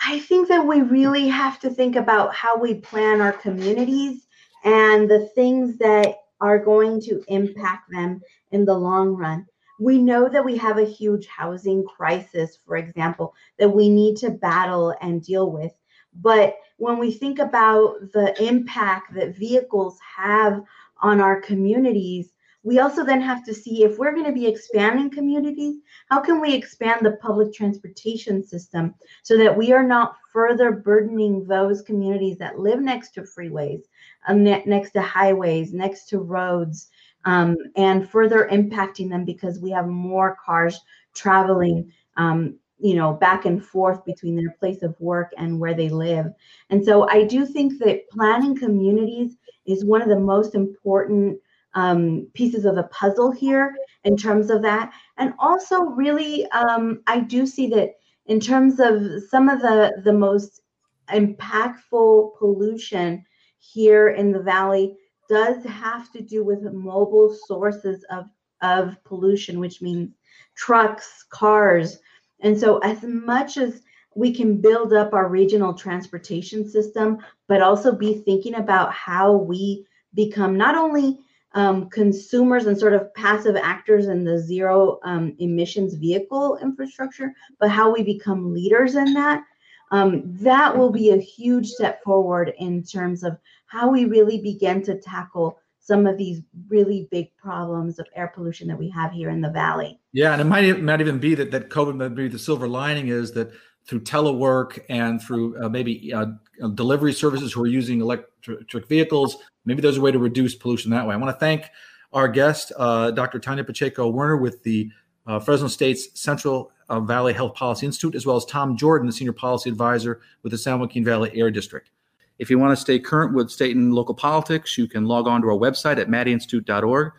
I 0.04 0.18
think 0.20 0.48
that 0.48 0.66
we 0.66 0.82
really 0.82 1.28
have 1.28 1.58
to 1.60 1.70
think 1.70 1.96
about 1.96 2.34
how 2.34 2.58
we 2.58 2.74
plan 2.74 3.20
our 3.20 3.32
communities 3.32 4.26
and 4.64 5.10
the 5.10 5.26
things 5.34 5.78
that 5.78 6.16
are 6.40 6.58
going 6.58 7.00
to 7.02 7.22
impact 7.28 7.90
them 7.90 8.20
in 8.50 8.64
the 8.64 8.78
long 8.78 9.14
run. 9.14 9.46
We 9.78 9.98
know 9.98 10.28
that 10.28 10.44
we 10.44 10.56
have 10.58 10.78
a 10.78 10.84
huge 10.84 11.26
housing 11.26 11.84
crisis, 11.84 12.58
for 12.66 12.76
example, 12.76 13.34
that 13.58 13.68
we 13.68 13.88
need 13.88 14.16
to 14.18 14.30
battle 14.30 14.94
and 15.00 15.22
deal 15.22 15.50
with. 15.50 15.72
But 16.14 16.56
when 16.78 16.98
we 16.98 17.10
think 17.10 17.38
about 17.38 18.12
the 18.12 18.34
impact 18.42 19.14
that 19.14 19.36
vehicles 19.36 19.98
have 20.16 20.62
on 21.02 21.20
our 21.20 21.40
communities, 21.40 22.32
we 22.66 22.80
also 22.80 23.04
then 23.04 23.20
have 23.20 23.44
to 23.44 23.54
see 23.54 23.84
if 23.84 23.96
we're 23.96 24.12
going 24.12 24.26
to 24.26 24.32
be 24.32 24.48
expanding 24.48 25.08
communities, 25.08 25.76
how 26.10 26.20
can 26.20 26.40
we 26.40 26.52
expand 26.52 27.06
the 27.06 27.12
public 27.22 27.54
transportation 27.54 28.42
system 28.42 28.92
so 29.22 29.38
that 29.38 29.56
we 29.56 29.72
are 29.72 29.84
not 29.84 30.16
further 30.32 30.72
burdening 30.72 31.44
those 31.44 31.80
communities 31.82 32.38
that 32.38 32.58
live 32.58 32.80
next 32.80 33.10
to 33.10 33.22
freeways, 33.22 33.82
um, 34.26 34.42
next 34.42 34.90
to 34.90 35.00
highways, 35.00 35.72
next 35.72 36.08
to 36.08 36.18
roads, 36.18 36.90
um, 37.24 37.56
and 37.76 38.10
further 38.10 38.48
impacting 38.50 39.08
them 39.08 39.24
because 39.24 39.60
we 39.60 39.70
have 39.70 39.86
more 39.86 40.36
cars 40.44 40.80
traveling 41.14 41.92
um, 42.16 42.58
you 42.78 42.94
know 42.94 43.14
back 43.14 43.46
and 43.46 43.64
forth 43.64 44.04
between 44.04 44.36
their 44.36 44.54
place 44.58 44.82
of 44.82 44.94
work 45.00 45.32
and 45.38 45.58
where 45.58 45.74
they 45.74 45.88
live 45.88 46.26
and 46.70 46.84
so 46.84 47.08
i 47.08 47.24
do 47.24 47.46
think 47.46 47.78
that 47.78 48.08
planning 48.10 48.56
communities 48.56 49.36
is 49.66 49.84
one 49.84 50.02
of 50.02 50.08
the 50.08 50.18
most 50.18 50.54
important 50.54 51.38
um, 51.76 52.26
pieces 52.32 52.64
of 52.64 52.74
the 52.74 52.84
puzzle 52.84 53.30
here 53.30 53.76
in 54.04 54.16
terms 54.16 54.50
of 54.50 54.62
that. 54.62 54.92
And 55.18 55.34
also, 55.38 55.82
really, 55.82 56.46
um, 56.50 57.02
I 57.06 57.20
do 57.20 57.46
see 57.46 57.68
that 57.68 57.90
in 58.26 58.40
terms 58.40 58.80
of 58.80 59.02
some 59.28 59.48
of 59.48 59.60
the, 59.60 60.00
the 60.02 60.12
most 60.12 60.62
impactful 61.10 62.38
pollution 62.38 63.24
here 63.58 64.08
in 64.08 64.32
the 64.32 64.42
valley 64.42 64.96
does 65.28 65.62
have 65.64 66.10
to 66.12 66.22
do 66.22 66.42
with 66.42 66.62
mobile 66.62 67.36
sources 67.46 68.04
of, 68.10 68.24
of 68.62 68.96
pollution, 69.04 69.60
which 69.60 69.82
means 69.82 70.14
trucks, 70.54 71.26
cars. 71.28 71.98
And 72.40 72.58
so, 72.58 72.78
as 72.78 73.02
much 73.02 73.56
as 73.56 73.82
we 74.14 74.32
can 74.32 74.60
build 74.60 74.92
up 74.92 75.12
our 75.12 75.28
regional 75.28 75.74
transportation 75.74 76.68
system, 76.68 77.18
but 77.48 77.62
also 77.62 77.92
be 77.92 78.14
thinking 78.14 78.54
about 78.54 78.92
how 78.92 79.32
we 79.32 79.86
become 80.14 80.56
not 80.56 80.74
only 80.74 81.18
um, 81.52 81.88
consumers 81.90 82.66
and 82.66 82.78
sort 82.78 82.92
of 82.92 83.12
passive 83.14 83.56
actors 83.56 84.08
in 84.08 84.24
the 84.24 84.38
zero 84.38 84.98
um, 85.04 85.34
emissions 85.38 85.94
vehicle 85.94 86.58
infrastructure, 86.58 87.32
but 87.58 87.70
how 87.70 87.92
we 87.92 88.02
become 88.02 88.52
leaders 88.52 88.94
in 88.94 89.14
that. 89.14 89.44
Um, 89.92 90.22
that 90.42 90.76
will 90.76 90.90
be 90.90 91.10
a 91.10 91.16
huge 91.16 91.68
step 91.68 92.02
forward 92.02 92.52
in 92.58 92.82
terms 92.82 93.22
of 93.22 93.38
how 93.66 93.88
we 93.90 94.04
really 94.04 94.40
begin 94.40 94.82
to 94.82 94.98
tackle 94.98 95.58
some 95.86 96.04
of 96.04 96.18
these 96.18 96.42
really 96.68 97.06
big 97.12 97.28
problems 97.36 98.00
of 98.00 98.08
air 98.16 98.26
pollution 98.34 98.66
that 98.66 98.76
we 98.76 98.90
have 98.90 99.12
here 99.12 99.30
in 99.30 99.40
the 99.40 99.50
valley. 99.50 100.00
Yeah, 100.12 100.32
and 100.32 100.40
it 100.40 100.44
might, 100.44 100.82
might 100.82 101.00
even 101.00 101.20
be 101.20 101.36
that 101.36 101.52
that 101.52 101.70
COVID 101.70 101.94
might 101.94 102.08
be 102.08 102.26
the 102.26 102.40
silver 102.40 102.66
lining 102.66 103.06
is 103.06 103.30
that 103.32 103.52
through 103.86 104.00
telework 104.00 104.80
and 104.88 105.22
through 105.22 105.56
uh, 105.62 105.68
maybe 105.68 106.12
uh, 106.12 106.26
delivery 106.74 107.12
services 107.12 107.52
who 107.52 107.62
are 107.62 107.68
using 107.68 108.00
electric 108.00 108.88
vehicles. 108.88 109.36
Maybe 109.64 109.80
there's 109.80 109.96
a 109.96 110.00
way 110.00 110.10
to 110.10 110.18
reduce 110.18 110.56
pollution 110.56 110.90
that 110.90 111.06
way. 111.06 111.14
I 111.14 111.18
want 111.18 111.32
to 111.32 111.38
thank 111.38 111.70
our 112.12 112.26
guest, 112.26 112.72
uh, 112.76 113.12
Dr. 113.12 113.38
Tania 113.38 113.62
Pacheco 113.62 114.08
Werner 114.08 114.38
with 114.38 114.64
the 114.64 114.90
uh, 115.28 115.38
Fresno 115.38 115.68
State's 115.68 116.20
Central 116.20 116.72
uh, 116.88 116.98
Valley 116.98 117.32
Health 117.32 117.54
Policy 117.54 117.86
Institute, 117.86 118.16
as 118.16 118.26
well 118.26 118.34
as 118.34 118.44
Tom 118.44 118.76
Jordan, 118.76 119.06
the 119.06 119.12
Senior 119.12 119.32
Policy 119.32 119.70
Advisor 119.70 120.20
with 120.42 120.50
the 120.50 120.58
San 120.58 120.80
Joaquin 120.80 121.04
Valley 121.04 121.30
Air 121.34 121.52
District. 121.52 121.90
If 122.38 122.50
you 122.50 122.58
want 122.58 122.76
to 122.76 122.80
stay 122.80 122.98
current 122.98 123.34
with 123.34 123.50
state 123.50 123.74
and 123.74 123.94
local 123.94 124.14
politics, 124.14 124.76
you 124.76 124.86
can 124.86 125.06
log 125.06 125.26
on 125.26 125.40
to 125.40 125.48
our 125.48 125.56
website 125.56 125.98
at 125.98 126.08
maddyinstitute.org. 126.08 127.12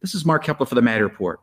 This 0.00 0.14
is 0.14 0.24
Mark 0.24 0.44
Keppler 0.44 0.66
for 0.66 0.74
the 0.74 0.82
Maddy 0.82 1.02
Report. 1.02 1.40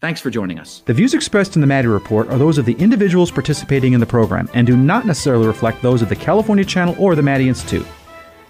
Thanks 0.00 0.20
for 0.20 0.30
joining 0.30 0.58
us. 0.58 0.82
The 0.86 0.94
views 0.94 1.14
expressed 1.14 1.54
in 1.54 1.60
the 1.60 1.66
Maddy 1.66 1.86
Report 1.86 2.28
are 2.28 2.38
those 2.38 2.58
of 2.58 2.64
the 2.64 2.72
individuals 2.74 3.30
participating 3.30 3.92
in 3.92 4.00
the 4.00 4.06
program 4.06 4.48
and 4.54 4.66
do 4.66 4.76
not 4.76 5.06
necessarily 5.06 5.46
reflect 5.46 5.82
those 5.82 6.02
of 6.02 6.08
the 6.08 6.16
California 6.16 6.64
Channel 6.64 6.96
or 6.98 7.14
the 7.14 7.22
Maddy 7.22 7.48
Institute. 7.48 7.86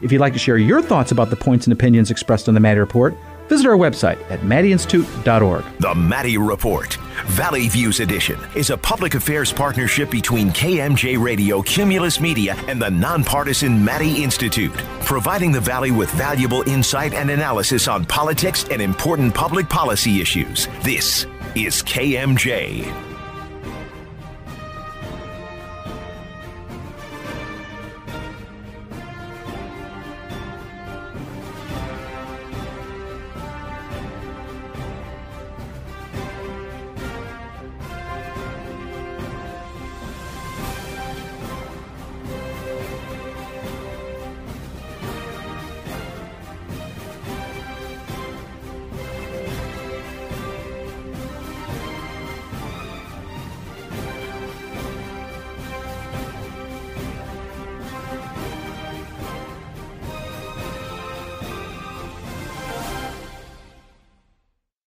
If 0.01 0.13
you'd 0.13 0.21
like 0.21 0.33
to 0.33 0.39
share 0.39 0.57
your 0.57 0.81
thoughts 0.81 1.13
about 1.13 1.31
the 1.31 1.37
points 1.37 1.67
and 1.67 1.73
opinions 1.73 2.11
expressed 2.11 2.49
in 2.49 2.55
the 2.55 2.61
Maddy 2.61 2.81
Report, 2.81 3.15
visit 3.53 3.67
our 3.67 3.77
website 3.77 4.19
at 4.31 4.41
maddyinstitute.org. 4.41 5.65
The 5.79 5.95
Maddy 5.95 6.39
Report, 6.39 6.95
Valley 7.27 7.69
Views 7.69 8.01
Edition, 8.01 8.39
is 8.57 8.71
a 8.71 8.79
public 8.79 9.15
affairs 9.15 9.53
partnership 9.53 10.11
between 10.11 10.49
KMJ 10.49 11.23
Radio, 11.23 11.61
Cumulus 11.61 12.19
Media, 12.19 12.55
and 12.67 12.81
the 12.81 12.91
nonpartisan 12.91 13.85
Maddy 13.85 14.25
Institute, 14.25 14.73
providing 15.05 15.53
the 15.53 15.61
Valley 15.61 15.91
with 15.91 16.11
valuable 16.13 16.63
insight 16.63 17.13
and 17.13 17.31
analysis 17.31 17.89
on 17.89 18.07
politics 18.07 18.65
and 18.71 18.81
important 18.81 19.35
public 19.35 19.69
policy 19.69 20.23
issues. 20.23 20.67
This 20.83 21.27
is 21.55 21.83
KMJ. 21.83 23.12